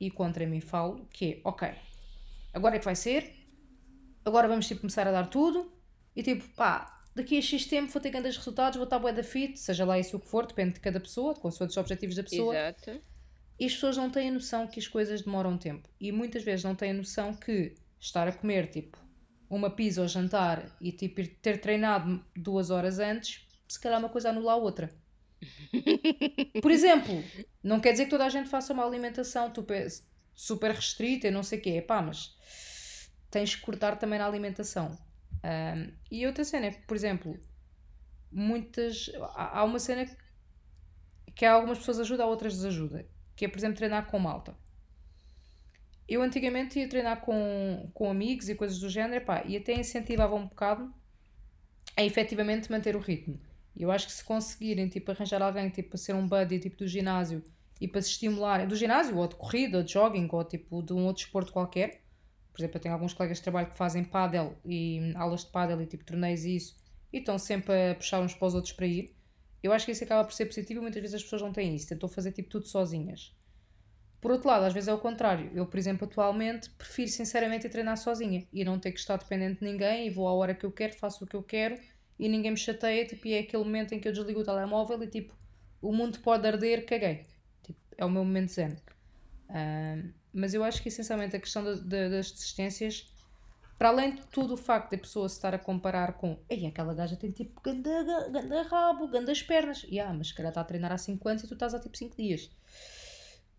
[0.00, 1.68] e contra mim falo, que é, ok,
[2.52, 3.34] agora é que vai ser,
[4.24, 5.72] agora vamos tipo, começar a dar tudo,
[6.14, 9.22] e tipo, pá, daqui a X tempo vou ter grandes resultados, vou estar bué da
[9.24, 12.22] fit, seja lá isso o que for, depende de cada pessoa, com os objetivos da
[12.22, 12.54] pessoa.
[12.54, 13.02] Exato.
[13.58, 15.88] E as pessoas não têm a noção que as coisas demoram tempo.
[16.00, 18.98] E muitas vezes não têm a noção que estar a comer, tipo,
[19.54, 24.30] uma pizza ao jantar e, tipo, ter treinado duas horas antes, se calhar uma coisa
[24.30, 24.90] anula a outra.
[26.62, 27.22] Por exemplo,
[27.62, 29.52] não quer dizer que toda a gente faça uma alimentação
[30.34, 31.82] super restrita e não sei o quê.
[31.82, 32.36] Pá, mas
[33.30, 34.98] tens que cortar também na alimentação.
[35.44, 37.38] Um, e outra cena é por exemplo,
[38.30, 39.10] muitas.
[39.34, 40.06] Há, há uma cena
[41.34, 43.06] que algumas pessoas ajudam, outras desajuda.
[43.36, 44.56] Que é, por exemplo, treinar com malta.
[46.08, 50.34] Eu antigamente ia treinar com, com amigos e coisas do género, pá, e até incentivava
[50.34, 50.92] um bocado
[51.96, 53.40] a efetivamente manter o ritmo.
[53.76, 56.86] Eu acho que se conseguirem, tipo, arranjar alguém, tipo, para ser um buddy, tipo, do
[56.86, 57.42] ginásio
[57.80, 60.92] e para se estimularem, do ginásio, ou de corrida, ou de jogging, ou, tipo, de
[60.92, 62.02] um outro esporte qualquer.
[62.52, 65.82] Por exemplo, eu tenho alguns colegas de trabalho que fazem paddle e aulas de paddle
[65.82, 66.76] e, tipo, torneios e isso,
[67.12, 69.16] e estão sempre a puxar uns para os outros para ir.
[69.60, 71.74] Eu acho que isso acaba por ser positivo e muitas vezes as pessoas não têm
[71.74, 73.34] isso, tentam fazer, tipo, tudo sozinhas.
[74.24, 75.50] Por outro lado, às vezes é o contrário.
[75.54, 79.70] Eu, por exemplo, atualmente prefiro sinceramente treinar sozinha e não ter que estar dependente de
[79.70, 81.78] ninguém e vou à hora que eu quero, faço o que eu quero
[82.18, 85.02] e ninguém me chateia, tipo, e é aquele momento em que eu desligo o telemóvel
[85.02, 85.34] e tipo,
[85.82, 87.26] o mundo pode arder, caguei.
[87.62, 88.78] Tipo, é o meu momento zen.
[89.50, 93.12] Uh, mas eu acho que essencialmente a questão de, de, das desistências,
[93.78, 96.64] para além de tudo o facto de a pessoa se estar a comparar com Ei,
[96.64, 99.84] aquela gaja tem tipo ganda, ganda rabo, gandas pernas.
[99.86, 101.78] E ah, mas se calhar está a treinar há 5 anos e tu estás há
[101.78, 102.50] tipo 5 dias.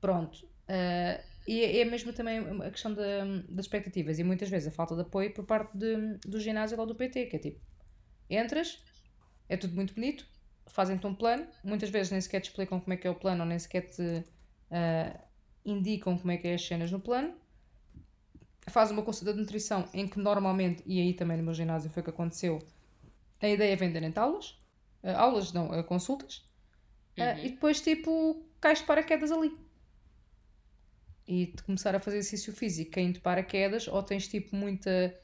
[0.01, 0.54] Pronto.
[0.67, 4.71] Uh, e é, é mesmo também a questão de, das expectativas e muitas vezes a
[4.71, 7.61] falta de apoio por parte de, do ginásio ou do PT, que é tipo,
[8.29, 8.83] Entras,
[9.47, 10.25] é tudo muito bonito,
[10.67, 13.43] fazem-te um plano, muitas vezes nem sequer te explicam como é que é o plano
[13.43, 15.19] ou nem sequer te uh,
[15.63, 17.35] indicam como é que é as cenas no plano.
[18.67, 22.01] Faz uma consulta de nutrição em que normalmente, e aí também no meu ginásio foi
[22.01, 22.59] o que aconteceu,
[23.39, 24.57] a ideia é venderem aulas,
[25.03, 26.49] uh, aulas não, uh, consultas,
[27.15, 27.45] uhum.
[27.45, 29.55] e depois tipo cais de paraquedas ali.
[31.27, 35.17] E de começar a fazer exercício físico caindo de paraquedas, ou tens tipo muita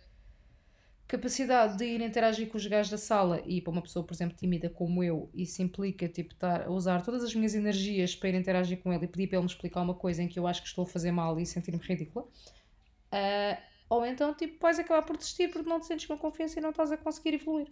[1.12, 4.38] capacidade de ir interagir com os gajos da sala e para uma pessoa, por exemplo,
[4.38, 8.36] tímida como eu, isso implica tipo, estar a usar todas as minhas energias para ir
[8.36, 10.62] interagir com ele e pedir para ele me explicar uma coisa em que eu acho
[10.62, 12.24] que estou a fazer mal e sentir-me ridícula.
[12.24, 16.62] Uh, ou então tipo, vais acabar por desistir porque não te sentes com confiança e
[16.62, 17.68] não estás a conseguir evoluir.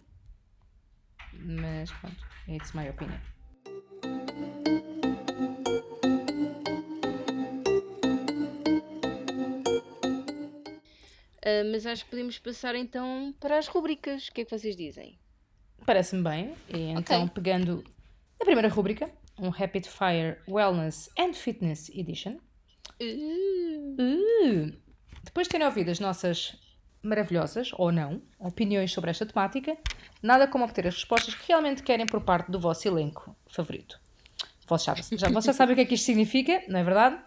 [1.32, 3.39] Mas pronto, it's my opinion.
[11.50, 14.28] Uh, mas acho que podemos passar então para as rubricas.
[14.28, 15.18] O que é que vocês dizem?
[15.84, 16.54] Parece-me bem.
[16.68, 17.34] E então, okay.
[17.34, 17.84] pegando
[18.40, 22.38] a primeira rubrica, um Rapid Fire Wellness and Fitness Edition.
[23.00, 23.96] Uh.
[23.98, 24.72] Uh.
[25.24, 26.56] Depois de terem ouvido as nossas
[27.02, 29.76] maravilhosas, ou não, opiniões sobre esta temática,
[30.22, 33.98] nada como obter as respostas que realmente querem por parte do vosso elenco favorito.
[34.66, 37.20] Vocês, já, vocês sabem o que é que isto significa, não é verdade?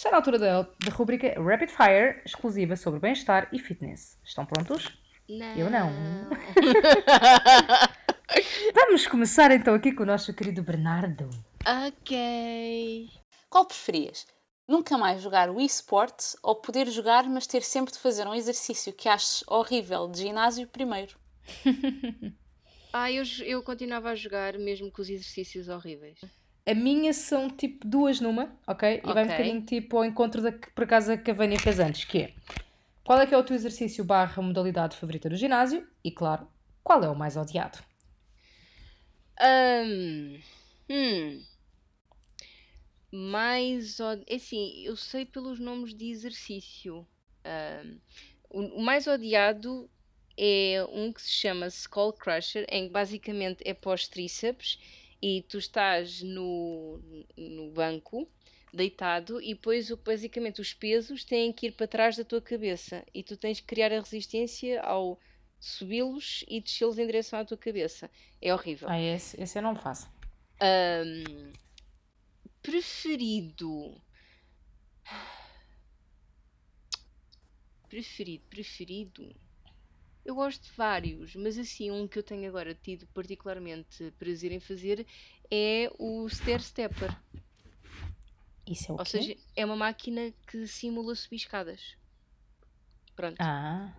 [0.00, 4.18] Está na altura da, da rubrica Rapid Fire, exclusiva sobre bem-estar e fitness.
[4.24, 4.98] Estão prontos?
[5.28, 5.54] Não.
[5.54, 5.92] Eu não.
[8.74, 11.28] Vamos começar então aqui com o nosso querido Bernardo.
[11.66, 13.10] Ok.
[13.50, 14.26] Qual preferias?
[14.66, 18.94] Nunca mais jogar o eSports ou poder jogar, mas ter sempre de fazer um exercício
[18.94, 21.14] que aches horrível de ginásio primeiro?
[22.90, 26.18] ah, eu, eu continuava a jogar mesmo com os exercícios horríveis.
[26.66, 29.00] A minha são tipo duas numa, ok?
[29.02, 32.04] E vai um bocadinho tipo ao encontro da que por acaso a Cavânia fez antes,
[32.04, 32.34] que é
[33.10, 35.84] qual é que é o teu exercício barra modalidade favorita do ginásio?
[36.04, 36.46] E claro,
[36.82, 37.78] qual é o mais odiado?
[39.40, 40.38] Um,
[40.88, 41.44] hum.
[43.10, 44.24] Mais odiado.
[44.28, 47.04] É assim, eu sei pelos nomes de exercício.
[47.44, 47.98] Um,
[48.48, 49.90] o, o mais odiado
[50.36, 54.78] é um que se chama Skull Crusher, em que basicamente é pós-tríceps
[55.22, 57.00] e tu estás no,
[57.36, 58.28] no banco
[58.72, 63.22] deitado e depois basicamente os pesos têm que ir para trás da tua cabeça e
[63.22, 65.18] tu tens que criar a resistência ao
[65.58, 68.10] subi-los e descê-los em direção à tua cabeça.
[68.40, 68.88] É horrível.
[68.88, 70.10] Ah, esse, esse eu não faço.
[70.62, 71.52] Um,
[72.62, 74.00] preferido.
[77.88, 79.36] Preferido, preferido.
[80.24, 84.60] Eu gosto de vários, mas assim, um que eu tenho agora tido particularmente prazer em
[84.60, 85.06] fazer
[85.50, 87.16] é o Stair Stepper.
[88.66, 89.10] Isso é o Ou quê?
[89.10, 91.96] seja, é uma máquina que simula subir escadas.
[93.16, 93.36] Pronto.
[93.40, 93.92] Ah.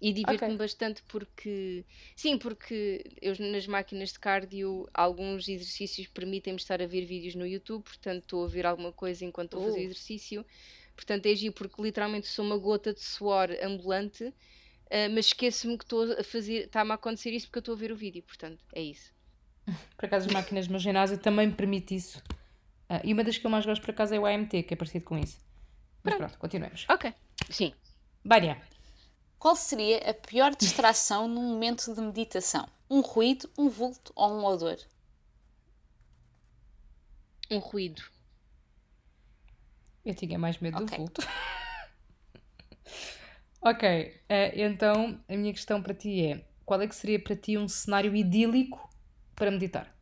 [0.00, 0.56] E divirto-me okay.
[0.58, 1.84] bastante porque.
[2.14, 7.46] Sim, porque eu nas máquinas de cardio, alguns exercícios permitem-me estar a ver vídeos no
[7.46, 9.84] YouTube, portanto estou a ver alguma coisa enquanto estou a fazer uh.
[9.84, 10.44] exercício.
[10.94, 14.32] Portanto é agir porque literalmente sou uma gota de suor ambulante
[14.86, 17.78] Uh, mas esqueço-me que estou a fazer, está-me a acontecer isso porque eu estou a
[17.78, 19.12] ver o vídeo, portanto, é isso.
[19.96, 22.22] Por acaso as máquinas do meu ginásio também me permite isso.
[22.88, 24.76] Ah, e uma das que eu mais gosto por acaso é o AMT, que é
[24.76, 25.38] parecido com isso.
[26.04, 26.86] Mas pronto, continuemos.
[26.88, 27.12] Ok.
[27.50, 27.74] Sim.
[28.24, 28.62] Vânia,
[29.40, 32.68] Qual seria a pior distração num momento de meditação?
[32.88, 34.78] Um ruído, um vulto ou um odor?
[37.50, 38.02] Um ruído.
[40.04, 40.86] eu tinha mais medo Ok.
[40.86, 41.22] do vulto.
[43.70, 43.84] ok,
[44.28, 47.68] ah, então a minha questão para ti é: qual é que seria para ti um
[47.68, 48.88] cenário idílico
[49.34, 49.94] para meditar?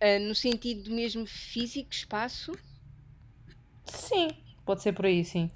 [0.00, 2.52] Ah, no sentido mesmo físico, espaço.
[3.84, 4.28] Sim,
[4.64, 5.50] pode ser por aí, sim.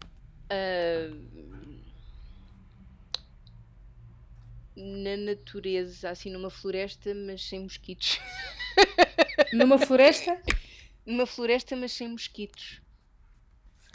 [0.51, 1.09] ah,
[4.77, 8.19] na natureza, assim numa floresta, mas sem mosquitos.
[9.53, 10.37] Numa floresta,
[11.07, 12.81] Numa floresta, mas sem mosquitos.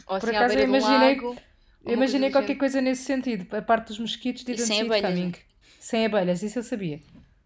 [0.08, 1.38] Ou Por assim à acaso, beira eu de um imaginei- lago.
[1.86, 2.60] eu imaginei qualquer género.
[2.60, 5.32] coisa nesse sentido, a parte dos mosquitos E didn't sem abelhas, coming.
[5.80, 7.02] Sem abelhas, isso eu sabia.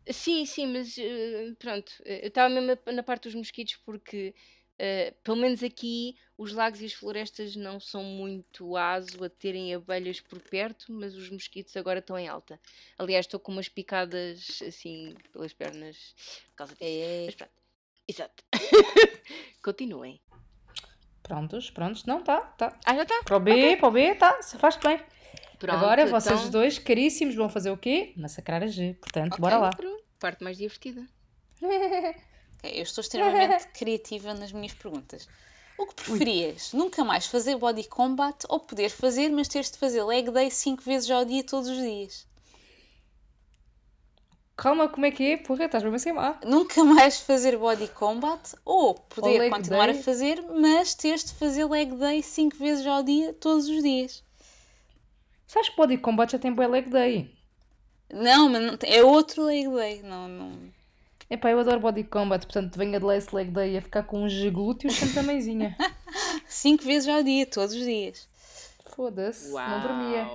[0.10, 4.36] Sim, sim, mas eh, pronto, eh, eu estava mesmo na- parte dos mosquitos porque,
[4.78, 9.74] eh, pelo menos aqui, os lagos e as florestas não são muito aso a terem
[9.74, 12.60] abelhas por perto, mas os mosquitos agora estão em alta.
[12.98, 15.96] Aliás, estou com umas picadas assim pelas pernas
[16.50, 16.84] por causa disso.
[16.86, 17.54] É, Mas pronto,
[18.06, 18.44] exato.
[19.64, 20.20] Continuem.
[21.24, 22.06] Prontos, prontos.
[22.06, 22.78] Não, tá, tá.
[22.86, 23.24] Ah, já está?
[23.24, 25.00] Para o B, para o B, tá, se faz bem.
[25.58, 28.14] Pronto, Agora vocês então, dois, caríssimos, vão fazer o quê?
[28.18, 28.96] Massacrar a G.
[29.00, 29.40] Portanto, Ok.
[29.42, 29.70] bora lá.
[30.20, 31.08] parte mais divertida.
[31.62, 35.28] ok, eu estou extremamente criativa nas minhas perguntas.
[35.78, 36.74] O que preferias?
[36.74, 40.84] Nunca mais fazer body combat ou poder fazer, mas teres de fazer leg day 5
[40.84, 42.28] vezes ao dia todos os dias?
[44.56, 45.38] Calma, como é que é?
[45.38, 46.40] Porra, estás mesmo a ser má.
[46.46, 50.00] Nunca mais fazer body combat ou poder leg continuar day?
[50.00, 54.24] a fazer, mas teres de fazer leg day 5 vezes ao dia todos os dias?
[55.48, 57.32] Sabes que Body Combat já tem bué leg day.
[58.12, 60.02] Não, mas não, é outro leg day.
[60.02, 60.58] Não, não.
[61.30, 64.24] Epá, eu adoro Body Combat, portanto venha de lá esse leg day a ficar com
[64.24, 65.76] uns glúteos sempre mãezinha.
[66.48, 68.28] 5 vezes ao dia, todos os dias.
[68.96, 70.28] Foda-se, não dormia.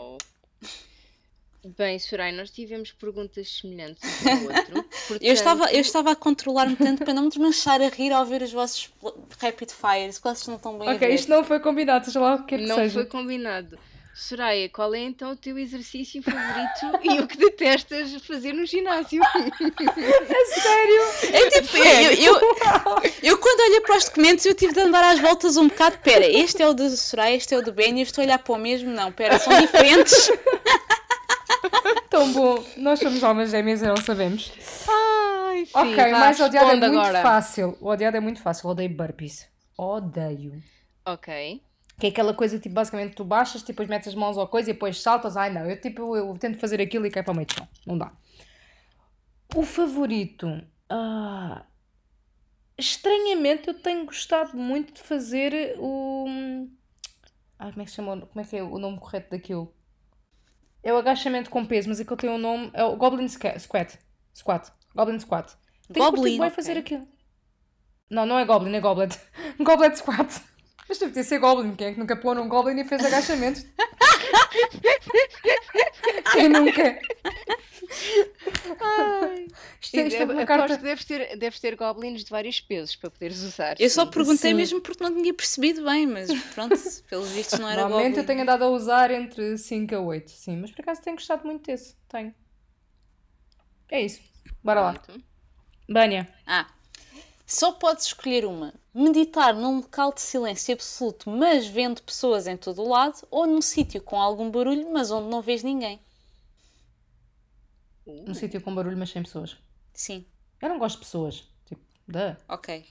[1.64, 4.85] Bem, Soraya, nós tivemos perguntas semelhantes um ao outro.
[5.20, 8.24] Eu estava, eu portanto, estava a controlar-me tanto para não me desmanchar a rir ao
[8.24, 8.90] ver os vossos
[9.40, 11.14] rapid fires, vocês não estão bem a Ok, ver.
[11.14, 12.94] isto não foi combinado, seja lá o que é que Não seja.
[12.94, 13.78] foi combinado.
[14.14, 19.22] Soraya, qual é então o teu exercício favorito e o que detestas fazer no ginásio?
[20.47, 21.02] Sério?
[21.32, 22.40] É tipo, eu, eu,
[23.22, 25.98] eu quando olho para os documentos eu tive de andar às voltas um bocado.
[25.98, 28.24] Pera, este é o do Soraya, este é o do Ben e eu estou a
[28.26, 28.90] olhar para o mesmo.
[28.90, 30.30] Não, pera, são diferentes.
[32.11, 32.65] Tão bom.
[32.77, 34.53] Nós somos almas gêmeas e não sabemos.
[34.89, 37.23] Ai, sim, ok, vá, mas odiado é muito agora.
[37.23, 37.77] fácil.
[37.81, 38.69] O odiado é muito fácil.
[38.70, 39.49] Odeio burpees.
[39.77, 40.62] Odeio.
[41.05, 41.62] Ok.
[41.99, 44.70] Que é aquela coisa, tipo, basicamente tu baixas, tipo, depois metes as mãos ao coisa
[44.70, 45.36] e depois saltas.
[45.36, 47.69] Ai não, eu tipo, eu tento fazer aquilo e cai para o meio do chão.
[47.86, 48.12] Não dá.
[49.55, 50.62] O favorito.
[50.89, 51.65] Ah,
[52.77, 56.27] estranhamente eu tenho gostado muito de fazer o.
[57.59, 58.20] Ai, como é que se chama?
[58.20, 59.74] Como é que é o nome correto daquilo?
[60.82, 62.70] É o agachamento com peso, mas aquilo tem um nome.
[62.72, 63.98] É o Goblin Squat.
[64.34, 64.72] Squat.
[64.94, 65.56] Goblin Squat.
[65.92, 66.56] Tenho Goblin, curtido bué ok.
[66.56, 67.09] fazer aquilo.
[68.10, 69.18] Não, não é Goblin, é Goblet.
[69.60, 70.40] Goblet Squat.
[70.89, 71.74] Mas deve ter ser Goblin.
[71.74, 73.65] Quem é que nunca pôs num Goblin e fez agachamentos?
[76.32, 76.98] Quem nunca?
[79.81, 80.77] Isto, é- isto é deve- uma aposto carta.
[80.78, 83.77] deves ter, deves ter goblins de vários pesos para poderes usar.
[83.81, 84.55] Eu só perguntei Sim.
[84.56, 86.74] mesmo porque não tinha percebido bem, mas pronto,
[87.09, 88.20] pelos vistos não era Normalmente Goblin.
[88.23, 90.56] eu tenho andado a usar entre 5 a 8, sim.
[90.59, 91.94] Mas por acaso tenho gostado muito desse.
[92.09, 92.35] Tenho.
[93.90, 94.20] É isso.
[94.62, 95.02] Bora lá.
[95.89, 96.28] Bânia.
[96.47, 96.66] Ah,
[97.49, 98.73] só podes escolher uma.
[98.95, 103.62] Meditar num local de silêncio absoluto, mas vendo pessoas em todo o lado, ou num
[103.62, 105.99] sítio com algum barulho, mas onde não vês ninguém.
[108.07, 109.57] Um sítio com barulho, mas sem pessoas.
[109.93, 110.25] Sim,
[110.61, 111.45] Eu não gosto de pessoas.
[111.66, 112.37] Tipo, da.
[112.49, 112.87] ok.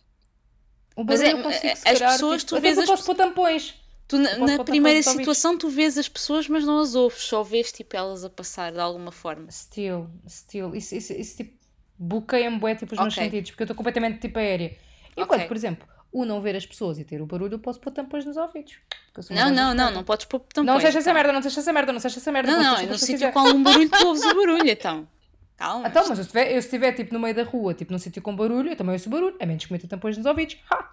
[0.96, 3.76] O Mas é- se as calhar, pessoas, tipo, tu vês eu as posso pôr tampões.
[4.08, 5.20] Tu, na, na primeira ouvidos.
[5.20, 8.72] situação, tu vês as pessoas, mas não as ouves, só vês tipo elas a passar
[8.72, 9.52] de alguma forma.
[9.52, 10.74] Still, still.
[10.74, 11.57] Isso, isso, isso tipo,
[11.98, 14.78] bloqueia-me bué, tipo, os meus sentidos, porque eu estou completamente tipo aérea.
[15.16, 15.48] Enquanto, Ok.
[15.48, 18.26] por exemplo, o não ver as pessoas e ter o barulho, eu posso pôr tampões
[18.26, 18.78] nos ouvidos.
[19.32, 20.66] Não, não, não, não podes pôr tampões.
[20.68, 21.14] Não seja essa então.
[21.16, 22.52] merda, não seja essa merda, não seja essa merda.
[22.52, 24.36] Não, não, fazer é no o que eu sítio com algum barulho tu ouves o
[24.36, 25.08] barulho, então.
[25.58, 25.88] Calma.
[25.88, 28.36] Então, mas estiver, eu se estiver tipo no meio da rua, tipo num sítio com
[28.36, 30.56] barulho, eu também ouço barulho, a menos que meta tampões nos ouvidos.
[30.72, 30.92] Ha!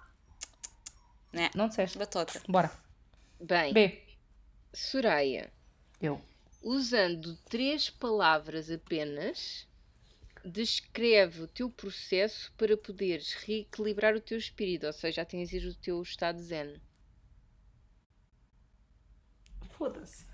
[1.35, 1.99] Né, Não disseste.
[1.99, 2.41] batota.
[2.49, 2.71] Bora.
[3.41, 4.01] Bem, B.
[4.73, 5.51] Soraya,
[6.01, 6.21] Eu.
[6.63, 9.67] usando três palavras apenas,
[10.45, 16.03] descreve o teu processo para poderes reequilibrar o teu espírito, ou seja, atingir o teu
[16.03, 16.81] estado zen.
[19.77, 20.25] Foda-se.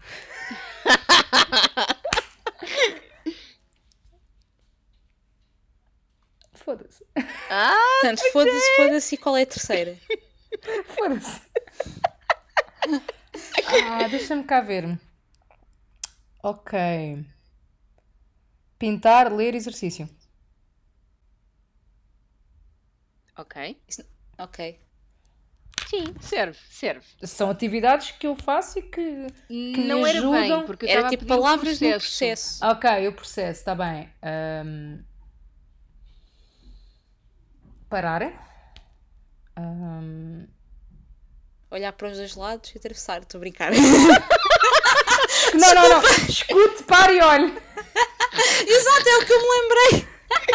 [7.50, 9.98] Ah, Portanto, foda-se, foda-se, e qual é a terceira?
[10.96, 11.40] Foda-se.
[13.66, 14.98] Ah, deixa-me cá ver.
[16.42, 16.72] Ok.
[18.80, 20.08] Pintar, ler, exercício.
[23.36, 23.76] ok.
[24.38, 24.80] Ok.
[25.88, 27.04] Sim, serve, serve.
[27.24, 29.00] São atividades que eu faço e que.
[29.50, 30.64] me não era bem, ajudam.
[30.66, 32.06] porque eu Era estava a tipo pedir o palavras no processo.
[32.06, 32.66] processo.
[32.66, 34.10] Ok, o processo, está bem.
[34.22, 35.02] Ahm,
[37.88, 38.22] parar.
[39.56, 40.46] Ahm,
[41.72, 43.20] Olhar para os dois lados e atravessar.
[43.22, 43.70] Estou a brincar.
[45.54, 46.00] Não, não, não.
[46.28, 47.52] Escute, pare e olhe.
[48.66, 50.08] Exato, é o que eu me lembrei.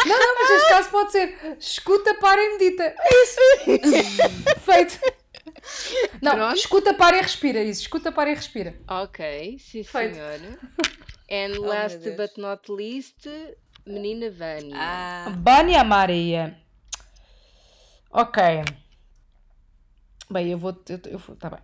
[0.06, 2.82] Não, não, mas neste caso pode ser escuta, para e medita.
[2.98, 3.40] É isso.
[4.60, 4.98] Feito.
[6.22, 6.56] Não, Pronto.
[6.56, 7.62] escuta, para e respira.
[7.62, 8.78] Isso, escuta, para e respira.
[8.88, 10.14] Ok, sim Feito.
[10.14, 10.58] senhora.
[11.30, 12.16] And meu last Deus.
[12.16, 13.26] but not least,
[13.84, 14.76] menina Vânia.
[14.76, 16.56] Ah, Bânia Maria.
[18.10, 18.42] Ok.
[20.30, 20.70] Bem, eu vou.
[20.88, 21.58] Eu, eu vou tá bem.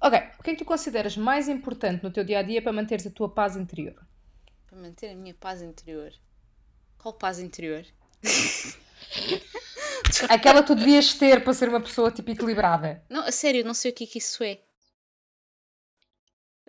[0.00, 0.18] Ok.
[0.38, 3.06] O que é que tu consideras mais importante no teu dia a dia para manteres
[3.06, 3.94] a tua paz interior?
[4.74, 6.12] Para manter a minha paz interior.
[6.98, 7.86] Qual paz interior?
[10.28, 13.02] Aquela que tu devias ter para ser uma pessoa tipo equilibrada.
[13.08, 14.60] Não, a sério, não sei o que é que isso é.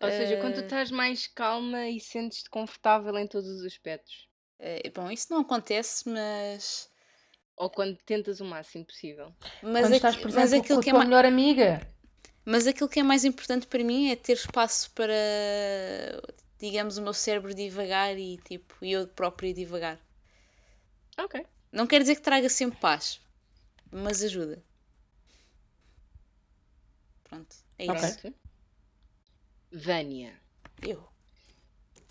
[0.01, 4.25] Ou seja, quando tu Eh, estás mais calma e sentes-te confortável em todos os aspectos.
[4.59, 6.89] eh, bom, isso não acontece, mas.
[7.57, 9.33] Ou quando tentas o máximo possível.
[9.61, 11.85] Mas, Quando estás, por mas aquilo com a que é melhor amiga.
[12.45, 15.13] Mas aquilo que é mais importante para mim é ter espaço para,
[16.59, 19.99] digamos, o meu cérebro divagar e tipo, eu próprio divagar.
[21.17, 21.45] Ok.
[21.71, 23.21] Não quer dizer que traga sempre paz,
[23.91, 24.63] mas ajuda.
[27.25, 27.99] Pronto, é Ok.
[27.99, 28.19] isso.
[29.71, 30.41] Vânia,
[30.81, 31.07] Eu.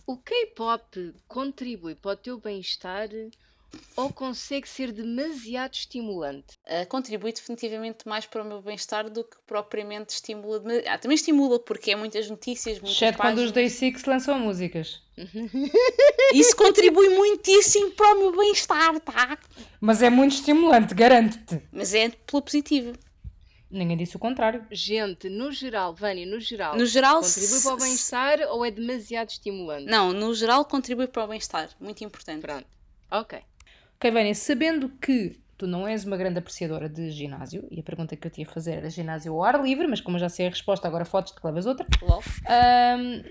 [0.07, 3.09] o K-pop contribui para o teu bem-estar
[3.97, 6.55] ou consegue ser demasiado estimulante?
[6.67, 10.61] Uh, contribui definitivamente mais para o meu bem-estar do que propriamente estimula.
[10.61, 13.53] de- Ah, também estimula porque é muitas notícias, muitas Exceto quando os páginas.
[13.53, 15.03] Day Six lançam músicas.
[16.33, 19.39] Isso contribui muitíssimo para o meu bem-estar, tá?
[19.81, 21.61] Mas é muito estimulante, garanto-te.
[21.73, 22.93] Mas é pela positiva.
[23.71, 24.65] Ninguém disse o contrário.
[24.71, 29.31] Gente, no geral, Vânia, no geral, No geral, contribui para o bem-estar ou é demasiado
[29.31, 29.87] estimulante?
[29.87, 31.71] Não, no geral contribui para o bem-estar.
[31.81, 32.41] Muito importante.
[32.43, 32.67] Pronto.
[33.11, 33.39] Ok.
[33.97, 38.17] Ok, Vânia, sabendo que tu não és uma grande apreciadora de ginásio, e a pergunta
[38.17, 40.47] que eu te ia fazer era ginásio ao ar livre, mas como eu já sei
[40.47, 41.87] a resposta, agora fotos te levas outra.
[42.47, 43.23] Ahm,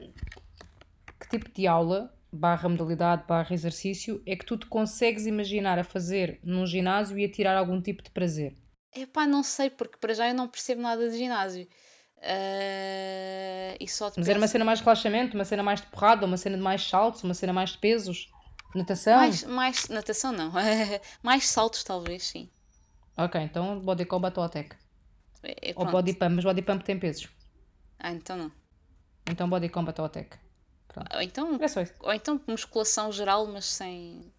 [1.19, 5.83] que tipo de aula, barra modalidade, barra exercício, é que tu te consegues imaginar a
[5.83, 8.57] fazer num ginásio e a tirar algum tipo de prazer?
[8.95, 11.67] Epá, não sei, porque para já eu não percebo nada de ginásio.
[12.21, 16.25] Ah, e só Mas era uma cena mais de relaxamento, uma cena mais de porrada,
[16.25, 18.31] uma cena de mais saltos, uma cena mais de pesos,
[18.75, 19.15] natação?
[19.17, 20.51] mais, mais natação não.
[21.23, 22.49] mais saltos talvez, sim.
[23.17, 24.75] Ok, então body combat ou attack.
[25.43, 25.91] É, é Ou pronto.
[25.91, 27.29] body pump, mas body pump tem pesos.
[27.99, 28.51] Ah, então não.
[29.29, 30.37] Então body combat ou attack.
[31.15, 31.93] Ou então, É só isso.
[31.99, 34.31] ou então musculação geral, mas sem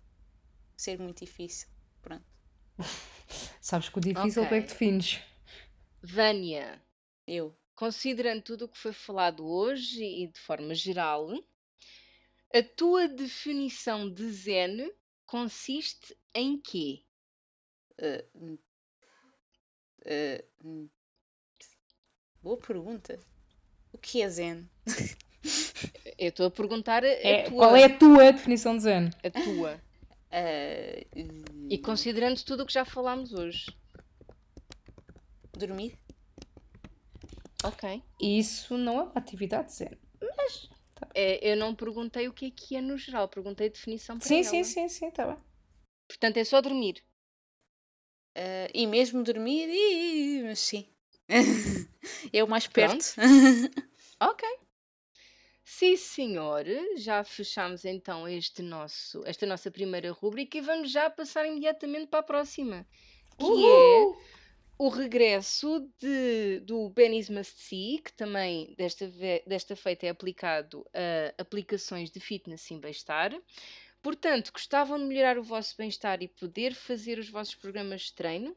[0.77, 1.69] ser muito difícil.
[2.03, 2.25] Pronto.
[3.61, 5.21] Sabes que o difícil tu é que defines.
[6.03, 6.81] Vânia,
[7.27, 7.57] Eu.
[7.75, 11.29] considerando tudo o que foi falado hoje e de forma geral,
[12.55, 14.93] a tua definição de zen
[15.27, 17.03] consiste em quê?
[17.99, 18.25] ah,
[20.65, 20.89] hum.
[22.43, 23.19] boa pergunta.
[23.93, 24.69] O que é Zen?
[26.19, 27.59] Eu estou a perguntar a, É, tua.
[27.59, 29.11] qual é a tua definição de zen?
[29.25, 29.81] a tua.
[30.31, 31.05] Ah,
[31.71, 33.67] E considerando tudo o que já falámos hoje.
[35.57, 35.99] dormir?
[37.65, 38.03] Ok.
[38.21, 39.91] Isso não é uma atividade zen.
[41.15, 44.29] É, eu não perguntei o que é que é no geral, perguntei a definição para
[44.29, 44.45] Sim, ela.
[44.45, 45.37] sim, sim, sim, tá bem.
[46.09, 47.03] Portanto, é só dormir.
[48.37, 50.87] Ah, e mesmo dormir, ih, mas sim.
[52.33, 53.05] é o mais perto.
[54.21, 54.49] Ok.
[55.65, 56.65] Sim, senhor.
[56.97, 62.21] Já fechamos então este nosso, esta nossa primeira rúbrica e vamos já passar imediatamente para
[62.21, 62.87] a próxima,
[63.39, 64.07] que é
[64.77, 69.11] o regresso de, do Benny's Must See, que também desta,
[69.47, 73.33] desta feita é aplicado a aplicações de fitness e bem-estar.
[74.03, 78.55] Portanto, gostavam de melhorar o vosso bem-estar e poder fazer os vossos programas de treino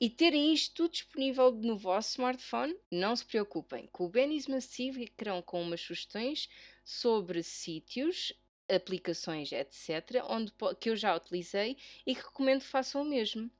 [0.00, 2.74] e terem isto tudo disponível no vosso smartphone?
[2.90, 6.48] Não se preocupem, com o Benny's Must See ficarão com umas sugestões
[6.82, 8.32] sobre sítios,
[8.68, 11.76] aplicações, etc., onde, que eu já utilizei
[12.06, 13.50] e que recomendo que façam o mesmo.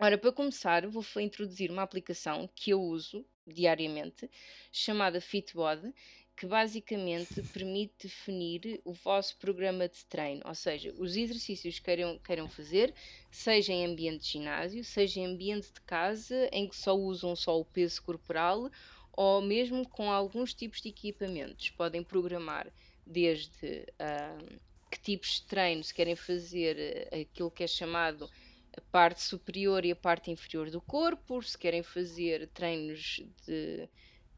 [0.00, 4.28] Ora, para começar, vou introduzir uma aplicação que eu uso diariamente,
[4.72, 5.92] chamada Fitbod,
[6.36, 12.18] que basicamente permite definir o vosso programa de treino, ou seja, os exercícios que queiram,
[12.18, 12.92] queiram fazer,
[13.30, 17.58] seja em ambiente de ginásio, seja em ambiente de casa, em que só usam só
[17.58, 18.68] o peso corporal,
[19.12, 21.70] ou mesmo com alguns tipos de equipamentos.
[21.70, 22.72] Podem programar
[23.06, 24.60] desde uh,
[24.90, 28.28] que tipos de treino se querem fazer ah, aquilo que é chamado
[28.76, 33.88] a parte superior e a parte inferior do corpo, se querem fazer treinos de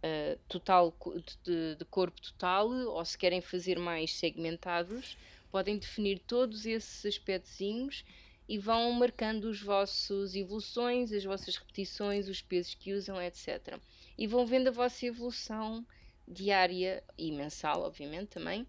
[0.02, 0.94] uh, total
[1.42, 5.16] de, de, corpo total ou se querem fazer mais segmentados,
[5.50, 8.04] podem definir todos esses aspectozinhos
[8.48, 13.78] e vão marcando os vossos evoluções, as vossas repetições, os pesos que usam, etc.
[14.16, 15.84] E vão vendo a vossa evolução
[16.28, 18.66] diária e mensal, obviamente também.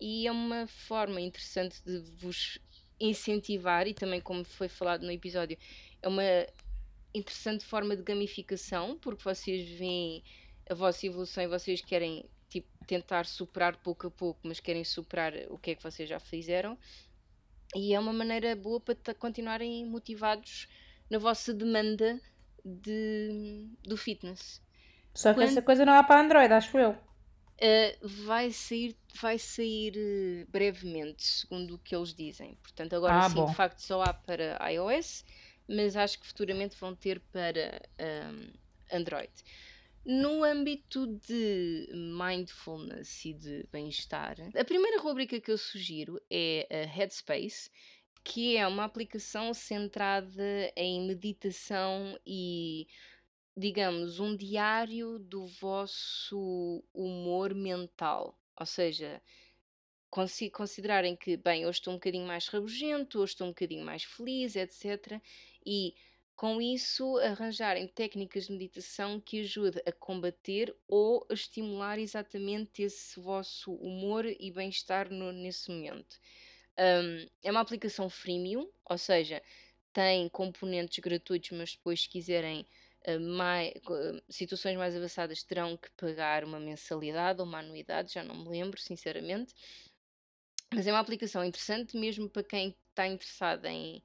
[0.00, 2.58] E é uma forma interessante de vos
[3.00, 5.56] incentivar e também como foi falado no episódio,
[6.02, 6.22] é uma
[7.14, 10.22] interessante forma de gamificação, porque vocês veem
[10.68, 15.32] a vossa evolução e vocês querem tipo, tentar superar pouco a pouco, mas querem superar
[15.48, 16.78] o que é que vocês já fizeram.
[17.74, 20.68] E é uma maneira boa para continuarem motivados
[21.10, 22.20] na vossa demanda
[22.64, 24.62] de, do fitness.
[25.14, 25.48] Só que Quando...
[25.48, 26.96] essa coisa não há para Android, acho eu.
[27.60, 32.54] Uh, vai sair, vai sair uh, brevemente, segundo o que eles dizem.
[32.62, 33.46] Portanto, agora ah, sim, bom.
[33.46, 35.24] de facto, só há para iOS,
[35.68, 39.32] mas acho que futuramente vão ter para um, Android.
[40.04, 46.86] No âmbito de mindfulness e de bem-estar, a primeira rubrica que eu sugiro é a
[46.86, 47.70] Headspace,
[48.24, 52.86] que é uma aplicação centrada em meditação e,
[53.58, 58.38] digamos, um diário do vosso humor mental.
[58.56, 59.20] Ou seja,
[60.52, 64.54] considerarem que, bem, hoje estou um bocadinho mais rabugento, hoje estou um bocadinho mais feliz,
[64.54, 65.20] etc.
[65.66, 65.94] E
[66.36, 73.18] com isso, arranjarem técnicas de meditação que ajudem a combater ou a estimular exatamente esse
[73.18, 76.16] vosso humor e bem-estar nesse momento.
[76.78, 79.42] Um, é uma aplicação freemium, ou seja,
[79.92, 82.64] tem componentes gratuitos, mas depois, se quiserem
[83.16, 88.34] mais, uh, situações mais avançadas, terão que pagar uma mensalidade ou uma anuidade, já não
[88.34, 89.54] me lembro, sinceramente.
[90.74, 94.02] Mas é uma aplicação interessante mesmo para quem está interessado em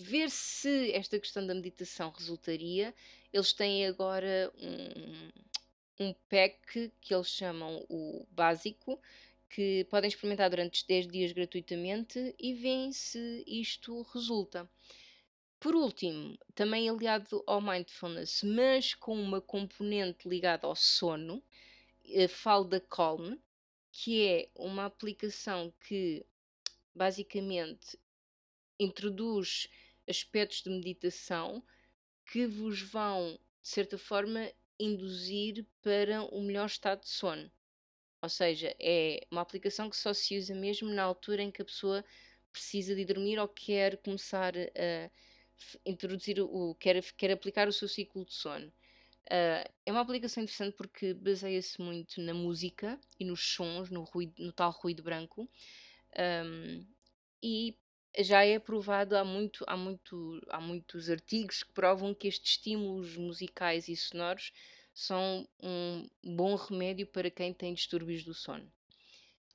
[0.00, 2.94] ver se esta questão da meditação resultaria.
[3.32, 9.00] Eles têm agora um, um pack que eles chamam o básico,
[9.48, 14.68] que podem experimentar durante 10 dias gratuitamente e veem se isto resulta.
[15.60, 21.42] Por último, também aliado ao mindfulness, mas com uma componente ligada ao sono,
[22.06, 23.36] eh, falo da Calm,
[23.92, 26.24] que é uma aplicação que
[26.94, 27.98] basicamente
[28.78, 29.68] introduz
[30.08, 31.62] aspectos de meditação
[32.24, 37.52] que vos vão, de certa forma, induzir para um melhor estado de sono.
[38.22, 41.66] Ou seja, é uma aplicação que só se usa mesmo na altura em que a
[41.66, 42.02] pessoa
[42.50, 45.10] precisa de dormir ou quer começar a
[45.84, 48.68] introduzir o quer, quer aplicar o seu ciclo de sono.
[49.26, 54.34] Uh, é uma aplicação interessante porque baseia-se muito na música e nos sons, no, ruído,
[54.38, 55.48] no tal ruído branco.
[56.18, 56.84] Um,
[57.42, 57.76] e
[58.18, 63.16] já é provado há, muito, há, muito, há muitos artigos que provam que estes estímulos
[63.16, 64.52] musicais e sonoros
[64.92, 68.70] são um bom remédio para quem tem distúrbios do sono.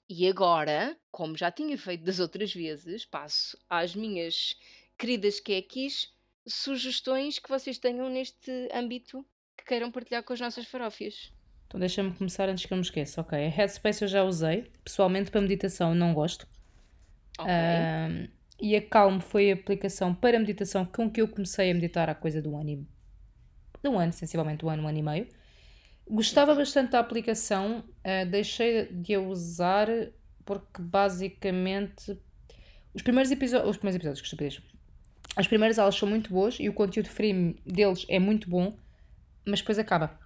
[0.07, 4.55] E agora, como já tinha feito das outras vezes, passo às minhas
[4.97, 6.13] queridas quequis
[6.47, 9.25] sugestões que vocês tenham neste âmbito
[9.57, 11.31] que queiram partilhar com as nossas farófias.
[11.67, 13.21] Então deixa-me começar antes que eu me esqueça.
[13.21, 14.71] Ok, a Headspace eu já usei.
[14.83, 16.47] Pessoalmente para meditação não gosto.
[17.39, 17.51] Ok.
[17.51, 18.27] Um,
[18.61, 22.15] e a Calm foi a aplicação para meditação com que eu comecei a meditar há
[22.15, 22.75] coisa de um ano e...
[23.83, 25.27] de um ano, sensivelmente um ano, um ano e meio.
[26.07, 29.87] Gostava bastante da aplicação, uh, deixei de a usar
[30.45, 32.17] porque basicamente
[32.93, 34.61] os primeiros episódios, os primeiros episódios, que estupidez.
[35.35, 38.77] As primeiras aulas são muito boas e o conteúdo free deles é muito bom,
[39.45, 40.17] mas depois acaba.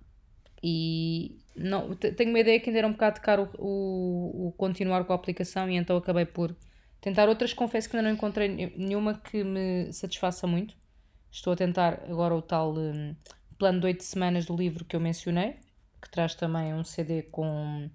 [0.61, 5.03] E não, tenho uma ideia que ainda era um bocado caro o, o, o continuar
[5.05, 6.55] com a aplicação e então acabei por
[7.01, 10.75] Tentar outras, confesso que ainda não encontrei nenhuma que me satisfaça muito.
[11.31, 13.15] Estou a tentar agora o tal um,
[13.57, 15.55] plano de 8 semanas do livro que eu mencionei,
[16.01, 17.89] que traz também um CD com,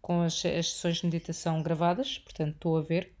[0.00, 3.16] com as, as sessões de meditação gravadas, portanto estou a ver.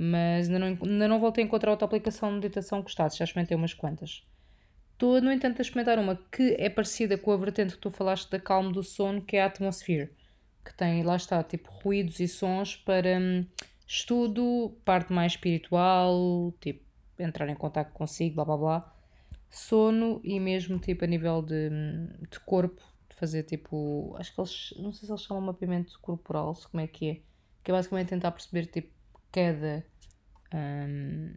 [0.00, 3.24] Mas ainda não, ainda não voltei a encontrar outra aplicação de meditação que gostasse, já
[3.24, 4.24] experimentei umas quantas.
[4.92, 8.30] Estou, no entanto, a experimentar uma que é parecida com a vertente que tu falaste
[8.30, 10.12] da calma do sono, que é a Atmosphere,
[10.64, 13.44] que tem, lá está, tipo ruídos e sons para hum,
[13.90, 16.84] Estudo, parte mais espiritual, tipo,
[17.18, 18.94] entrar em contato consigo, blá blá blá.
[19.50, 21.70] Sono e mesmo tipo a nível de,
[22.30, 24.14] de corpo, de fazer tipo.
[24.18, 24.74] Acho que eles.
[24.76, 27.14] Não sei se eles chamam mapeamento corporal, como é que é.
[27.64, 28.92] Que é basicamente tentar perceber tipo
[29.38, 29.84] cada
[30.54, 31.32] hum,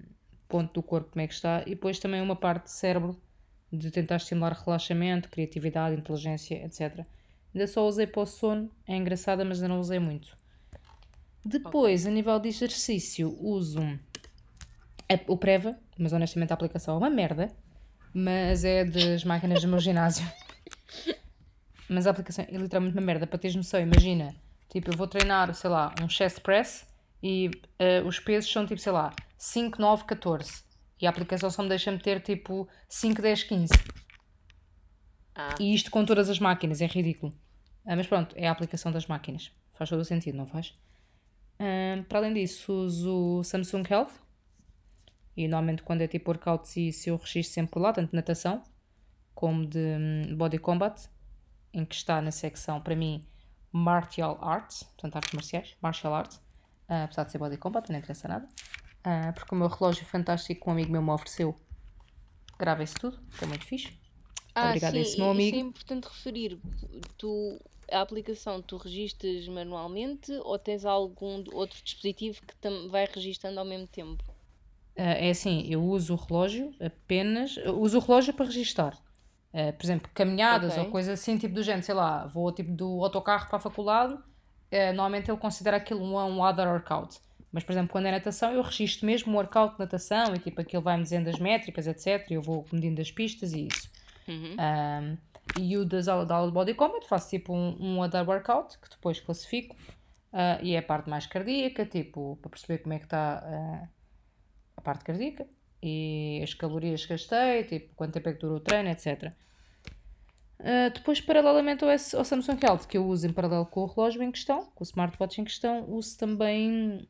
[0.47, 1.61] ponto do corpo como é que está.
[1.65, 3.19] E depois também uma parte de cérebro
[3.71, 7.05] de tentar estimular relaxamento, criatividade, inteligência, etc.
[7.53, 10.35] Ainda só usei para o sono, é engraçada, mas ainda não usei muito.
[11.43, 13.79] Depois, a nível de exercício, uso
[15.27, 17.49] o Preva, mas honestamente a aplicação é uma merda,
[18.13, 20.25] mas é das máquinas do meu ginásio.
[21.89, 24.33] Mas a aplicação é literalmente uma merda, para teres noção, imagina,
[24.69, 26.85] tipo, eu vou treinar, sei lá, um chest press
[27.22, 27.49] e
[27.80, 30.64] uh, os pesos são tipo, sei lá, 5, 9, 14.
[30.99, 33.73] E a aplicação só me deixa meter tipo 5, 10, 15.
[35.35, 35.56] Ah.
[35.60, 37.34] E isto com todas as máquinas, é ridículo.
[37.85, 39.52] Ah, mas pronto, é a aplicação das máquinas.
[39.73, 40.73] Faz todo o sentido, não faz?
[41.60, 44.14] Ah, para além disso, uso o Samsung Health.
[45.35, 48.15] E normalmente quando é tipo workouts e se eu registro sempre por lá, tanto de
[48.15, 48.64] natação
[49.34, 51.10] como de um, body combat,
[51.73, 53.26] em que está na secção, para mim,
[53.72, 56.41] martial arts, portanto artes marciais, martial arts,
[56.91, 58.47] uh, apesar de ser body combat, não interessa nada.
[58.99, 61.55] Uh, porque o meu relógio fantástico que um amigo meu me ofereceu
[62.59, 63.91] grava isso tudo, que é muito fixe.
[64.53, 65.55] Ah, Obrigada sim, a esse meu amigo.
[65.55, 66.59] Isso é importante referir.
[67.18, 67.59] Tu,
[67.91, 73.88] a aplicação tu registas manualmente ou tens algum outro dispositivo que vai registando ao mesmo
[73.88, 74.23] tempo?
[74.95, 77.57] Uh, é assim, eu uso o relógio apenas.
[77.57, 78.95] Uso o relógio para registar.
[79.53, 80.84] Uh, por exemplo, caminhadas okay.
[80.84, 84.18] ou coisas assim, tipo do género, sei lá, vou tipo do autocarro para a faculdade,
[84.93, 87.19] normalmente ele considera aquilo um, um other workout.
[87.52, 90.61] Mas, por exemplo, quando é natação, eu registro mesmo o workout de natação e tipo
[90.61, 92.30] aquilo vai-me dizendo as métricas, etc.
[92.31, 93.89] E eu vou medindo as pistas e isso.
[94.27, 94.56] Uhum.
[94.56, 95.18] Um,
[95.60, 98.77] e o das aulas, da aula de body combat faço tipo um, um other workout
[98.80, 99.76] que depois classifico.
[100.31, 103.89] Uh, e é a parte mais cardíaca, tipo, para perceber como é que está uh,
[104.77, 105.45] a parte cardíaca
[105.84, 109.34] e as calorias que gastei, tipo, quanto tempo é que durou o treino, etc.
[110.61, 114.21] Uh, depois, paralelamente ao, ao Samsung Health, que eu uso em paralelo com o relógio
[114.21, 117.07] em questão, com o smartwatch em questão, uso também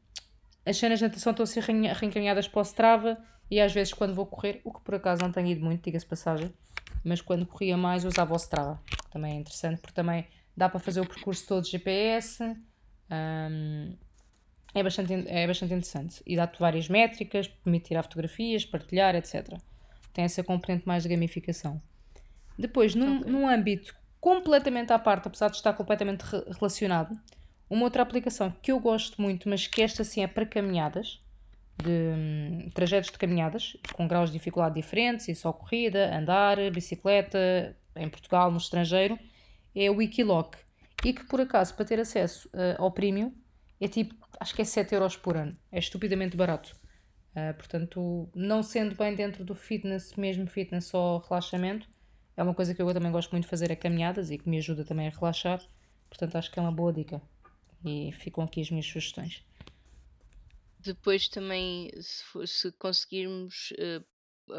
[0.65, 3.17] as cenas de natação estão a ser reencaminhadas para o Strava
[3.49, 6.05] e às vezes quando vou correr, o que por acaso não tenho ido muito, diga-se
[6.05, 6.53] passagem,
[7.03, 10.25] mas quando corria mais usava o Strava, que também é interessante porque também
[10.55, 12.43] dá para fazer o percurso todo de GPS,
[13.11, 13.97] um,
[14.73, 19.57] é, bastante, é bastante interessante e dá-te várias métricas, permite tirar fotografias, partilhar, etc.
[20.13, 21.81] Tem essa componente mais de gamificação.
[22.57, 23.31] Depois, num, okay.
[23.31, 27.19] num âmbito completamente à parte, apesar de estar completamente re relacionado,
[27.69, 31.21] uma outra aplicação que eu gosto muito, mas que esta sim é para caminhadas,
[31.81, 37.75] de um, trajetos de caminhadas, com graus de dificuldade diferentes, e só corrida, andar, bicicleta,
[37.95, 39.17] em Portugal, no estrangeiro,
[39.75, 40.55] é o Wikiloc.
[41.03, 43.33] E que por acaso, para ter acesso uh, ao premium,
[43.79, 45.57] é tipo, acho que é 7 euros por ano.
[45.71, 46.75] É estupidamente barato.
[47.35, 51.87] Uh, portanto, não sendo bem dentro do fitness, mesmo fitness só relaxamento,
[52.37, 54.57] é uma coisa que eu também gosto muito de fazer, é caminhadas e que me
[54.57, 55.61] ajuda também a relaxar.
[56.09, 57.21] Portanto, acho que é uma boa dica.
[57.85, 59.43] E ficam aqui as minhas sugestões.
[60.79, 64.01] Depois também, se, for- se conseguirmos, eh,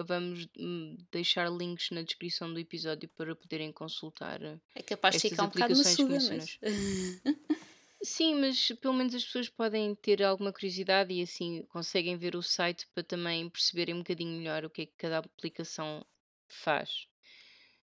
[0.06, 5.22] vamos hum, deixar links na descrição do episódio para poderem consultar eh, É capaz de
[5.22, 5.74] ficar um bocado
[6.08, 6.58] mas...
[8.04, 12.42] Sim, mas pelo menos as pessoas podem ter alguma curiosidade e assim conseguem ver o
[12.42, 16.04] site para também perceberem um bocadinho melhor o que é que cada aplicação
[16.48, 17.06] faz.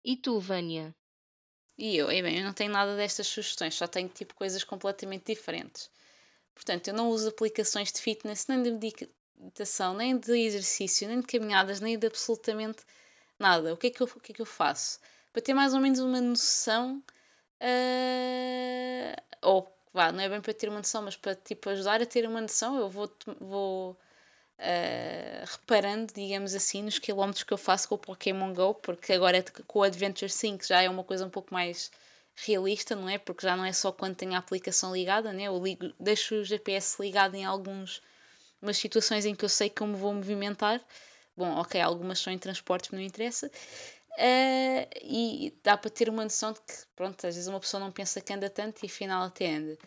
[0.05, 0.95] E tu, Vânia?
[1.79, 5.33] E eu, e bem, eu não tenho nada destas sugestões, só tenho tipo coisas completamente
[5.33, 5.91] diferentes.
[6.55, 8.73] Portanto, eu não uso aplicações de fitness, nem de
[9.39, 12.85] meditação, nem de exercício, nem de caminhadas, nem de absolutamente
[13.39, 13.73] nada.
[13.75, 14.99] O que é que eu, o que é que eu faço?
[15.33, 17.03] Para ter mais ou menos uma noção,
[17.63, 22.07] uh, ou vá, não é bem para ter uma noção, mas para tipo, ajudar a
[22.07, 23.11] ter uma noção, eu vou,
[23.41, 23.97] vou
[24.59, 29.39] uh, reparando, digamos assim, nos quilómetros que eu faço com o Pokémon Go, porque agora
[29.39, 31.91] é com o Adventure 5 já é uma coisa um pouco mais
[32.35, 33.19] realista, não é?
[33.19, 35.45] Porque já não é só quando tenho a aplicação ligada, né?
[35.45, 38.01] Eu ligo, deixo o GPS ligado em algumas
[38.75, 40.81] situações em que eu sei como vou movimentar.
[41.37, 43.51] Bom, ok, algumas são em transportes, não interessa.
[44.19, 47.93] Uh, e dá para ter uma noção de que, pronto, às vezes uma pessoa não
[47.93, 49.79] pensa que anda tanto e afinal até anda.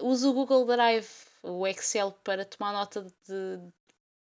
[0.00, 1.08] Uso o Google Drive,
[1.42, 3.60] o Excel, para tomar nota de,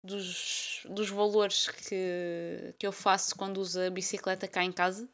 [0.06, 5.10] dos, dos valores que, que eu faço quando uso a bicicleta cá em casa.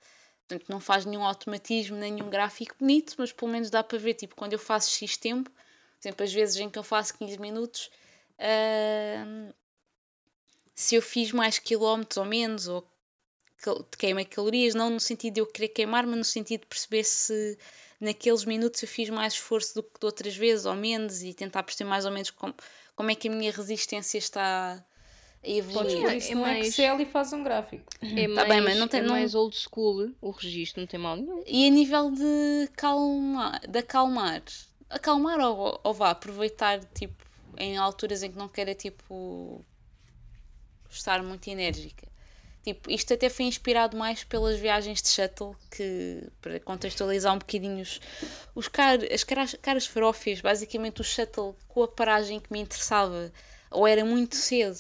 [0.48, 4.36] Portanto, não faz nenhum automatismo, nenhum gráfico bonito, mas pelo menos dá para ver, tipo,
[4.36, 7.90] quando eu faço X tempo, por exemplo, às vezes em que eu faço 15 minutos,
[8.38, 9.54] uh,
[10.76, 12.86] se eu fiz mais quilómetros ou menos, ou
[13.98, 17.58] queimei calorias, não no sentido de eu querer queimar, mas no sentido de perceber se
[18.00, 21.62] naqueles minutos eu fiz mais esforço do que de outras vezes ou menos e tentar
[21.62, 22.56] perceber mais ou menos como,
[22.96, 24.84] como é que a minha resistência está
[25.44, 26.02] a evoluir.
[26.02, 27.84] Podes pôr é no mais- Excel e faz um gráfico.
[28.02, 30.88] É Tá mais, bem, mas não tem- é não- mais old school o registro, não
[30.88, 31.44] tem mal nenhum.
[31.48, 34.44] E a nível de calmar, de acalmar,
[34.90, 37.26] acalmar ou, ou vá, aproveitar tipo
[37.58, 39.66] em alturas em que não queira tipo
[40.90, 42.08] estar muito enérgica.
[42.64, 47.82] Tipo, isto até foi inspirado mais pelas viagens de shuttle, que para contextualizar um bocadinho
[47.82, 48.00] os,
[48.54, 53.32] os car, as caras, caras farófias, basicamente o shuttle com a paragem que me interessava,
[53.72, 54.78] ou era muito cedo,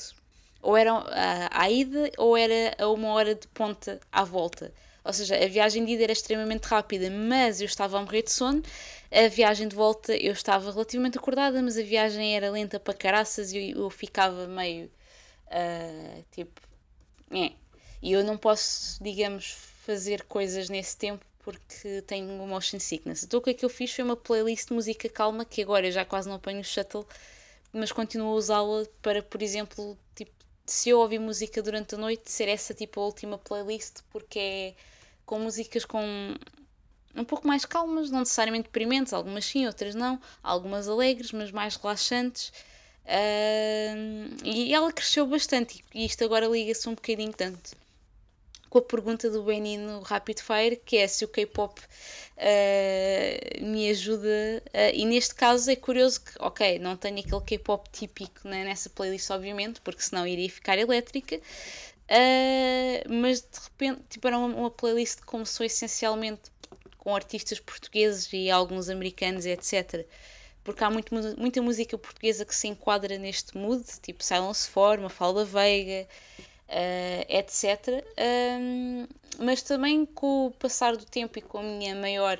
[0.61, 4.71] ou era à, à ida, ou era a uma hora de ponta à volta.
[5.03, 8.31] Ou seja, a viagem de ida era extremamente rápida, mas eu estava a morrer de
[8.31, 8.61] sono.
[9.11, 13.51] A viagem de volta eu estava relativamente acordada, mas a viagem era lenta para caraças
[13.51, 14.91] e eu, eu ficava meio
[15.49, 16.61] ah, tipo.
[17.31, 17.51] É.
[18.01, 19.51] E eu não posso, digamos,
[19.85, 23.23] fazer coisas nesse tempo porque tenho motion sickness.
[23.23, 25.87] Então o que é que eu fiz foi uma playlist de música calma que agora
[25.87, 27.05] eu já quase não apanho o shuttle,
[27.73, 30.31] mas continuo a usá-la para, por exemplo, tipo,
[30.65, 34.73] se eu ouvir música durante a noite, ser essa tipo a última playlist, porque é
[35.25, 36.35] com músicas com
[37.15, 41.75] um pouco mais calmas, não necessariamente deprimentes, algumas sim, outras não, algumas alegres, mas mais
[41.75, 42.53] relaxantes.
[43.05, 47.80] Ahm, e ela cresceu bastante, e isto agora liga-se um bocadinho tanto
[48.71, 51.79] com a pergunta do Benino Rapid Fire, que é se o K-pop
[52.37, 54.63] ah, me ajuda.
[54.73, 58.89] ah, e neste caso é curioso que, ok, não tenho aquele K-pop típico né, nessa
[58.89, 61.39] playlist, obviamente, porque senão iria ficar elétrica.
[62.09, 66.41] ah, mas de repente, tipo, era uma, uma playlist que começou essencialmente
[66.97, 70.07] com artistas portugueses e alguns americanos, etc.
[70.63, 75.09] Porque há muito, mu- muita música portuguesa que se enquadra neste mood, tipo Silence Forma,
[75.09, 76.07] Falda Veiga,
[76.71, 78.03] eh, etc.
[78.17, 79.05] Ahm,
[79.37, 82.39] mas também com o passar do tempo e com a minha maior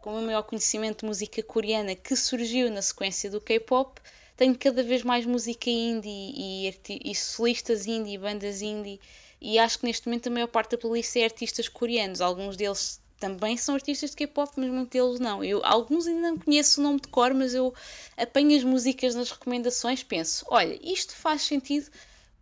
[0.00, 4.00] com o meu maior conhecimento de música coreana que surgiu na sequência do K-pop,
[4.36, 6.74] tenho cada vez mais música indie e,
[7.04, 8.98] e solistas indie, bandas indie,
[9.40, 12.20] e acho que neste momento a maior parte da playlist é artistas coreanos.
[12.20, 15.44] Alguns deles também são artistas de K-pop, mas muitos deles não.
[15.44, 17.74] Eu, alguns ainda não conheço o nome de cor, mas eu
[18.16, 21.90] apanho as músicas nas recomendações, penso, olha, isto faz sentido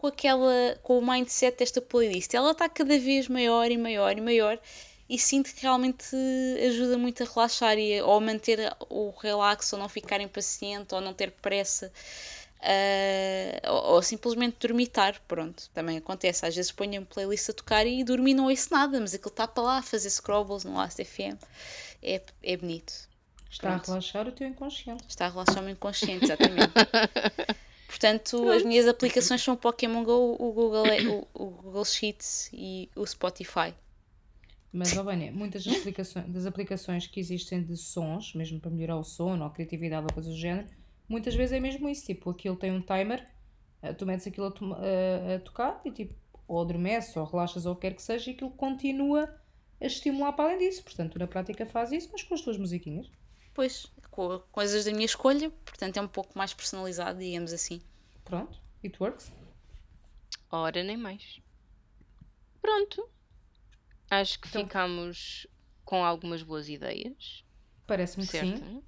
[0.00, 2.32] com aquela com o mindset desta playlist.
[2.32, 4.58] Ela está cada vez maior e maior e maior
[5.08, 6.16] e sinto que realmente
[6.66, 10.94] ajuda muito a relaxar e a, ou a manter o relax ou não ficar impaciente
[10.94, 11.92] ou não ter pressa.
[12.62, 16.46] ah, ou, ou simplesmente dormitar, pronto, também acontece.
[16.46, 19.30] Às vezes ponho a playlist a tocar e dormo e não ouço nada, mas aquilo
[19.30, 21.36] está para lá a fazer scrobbles no Last FM.
[22.02, 22.92] É, é bonito.
[23.50, 23.82] Está Pronto.
[23.82, 25.04] a relaxar o teu inconsciente.
[25.08, 26.72] Está a relaxar o meu inconsciente, exatamente.
[27.90, 30.84] Portanto, as minhas aplicações são o Pokémon Go, o Google,
[31.34, 33.74] o, o Google Sheets e o Spotify.
[34.72, 38.96] Mas, ó Vânia, muitas das aplicações, das aplicações que existem de sons, mesmo para melhorar
[38.96, 40.68] o sono ou a criatividade ou coisas do género,
[41.08, 42.06] muitas vezes é mesmo isso.
[42.06, 43.26] Tipo, aquilo tem um timer,
[43.82, 46.14] eh, tu metes aquilo a, toma- a- a tocar e tipo,
[46.46, 49.34] ou adormeces ou relaxas ou o que quer que seja e aquilo continua
[49.80, 50.84] a estimular para além disso.
[50.84, 53.10] Portanto, tu na prática faz isso, mas com as tuas musiquinhas.
[53.52, 53.86] Pois,
[54.20, 57.80] com coisas da minha escolha, portanto é um pouco mais personalizado, digamos assim.
[58.24, 59.32] Pronto, it works.
[60.50, 61.40] Ora, nem mais.
[62.60, 63.08] Pronto.
[64.10, 65.46] Acho que Então- ficamos
[65.84, 67.44] com algumas boas ideias.
[67.86, 68.56] Parece-me que sim.
[68.56, 68.84] Certo?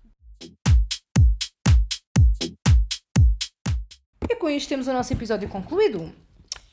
[4.30, 6.12] E com isto temos o nosso episódio concluído.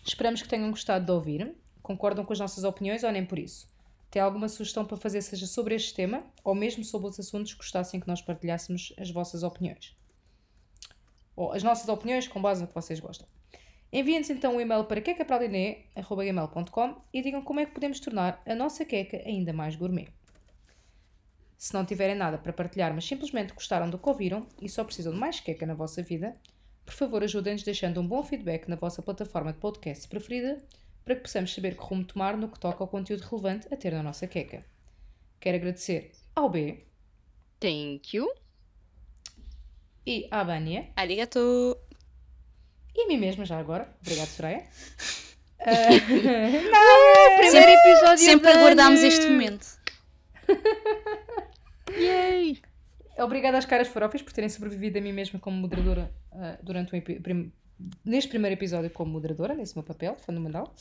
[0.05, 1.55] Esperamos que tenham gostado de ouvir.
[1.81, 3.67] Concordam com as nossas opiniões ou nem por isso?
[4.09, 7.99] Tem alguma sugestão para fazer, seja sobre este tema ou mesmo sobre os assuntos gostassem
[7.99, 9.95] que nós partilhássemos as vossas opiniões?
[11.35, 13.27] Ou as nossas opiniões com base no que vocês gostam.
[13.91, 18.85] Enviem-nos então um e-mail para quecapraliné.com e digam como é que podemos tornar a nossa
[18.85, 20.09] queca ainda mais gourmet.
[21.57, 25.13] Se não tiverem nada para partilhar, mas simplesmente gostaram do que ouviram e só precisam
[25.13, 26.35] de mais queca na vossa vida,
[26.85, 30.57] por favor ajudem-nos deixando um bom feedback na vossa plataforma de podcast preferida
[31.09, 33.91] para que possamos saber que rumo tomar no que toca ao conteúdo relevante a ter
[33.93, 34.63] na nossa queca.
[35.39, 36.83] Quero agradecer ao B
[37.59, 38.31] Thank you.
[40.05, 41.75] e à Vânia Arigato!
[42.95, 43.91] e a mim mesma já agora.
[44.01, 44.67] Obrigado, Soraya.
[47.39, 49.65] Primeiro episódio Sempre aguardámos este momento.
[51.89, 52.61] Yay!
[53.17, 56.97] Obrigada às caras farofas por terem sobrevivido a mim mesma como moderadora ah, durante o
[58.03, 60.73] neste primeiro episódio como moderadora, nesse meu papel fundamental.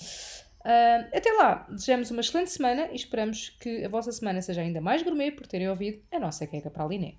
[0.65, 4.81] Ah, até lá, desejamos uma excelente semana e esperamos que a vossa semana seja ainda
[4.81, 7.15] mais gourmet por terem ouvido a nossa queca para a Liné.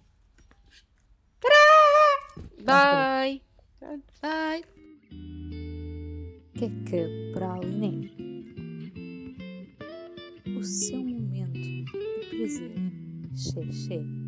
[2.64, 3.42] Bye!
[4.22, 4.64] Bye!
[6.54, 8.10] Queca para a Liné.
[10.58, 11.86] O seu momento de
[12.30, 12.76] prazer.
[13.36, 14.19] Xé, xé.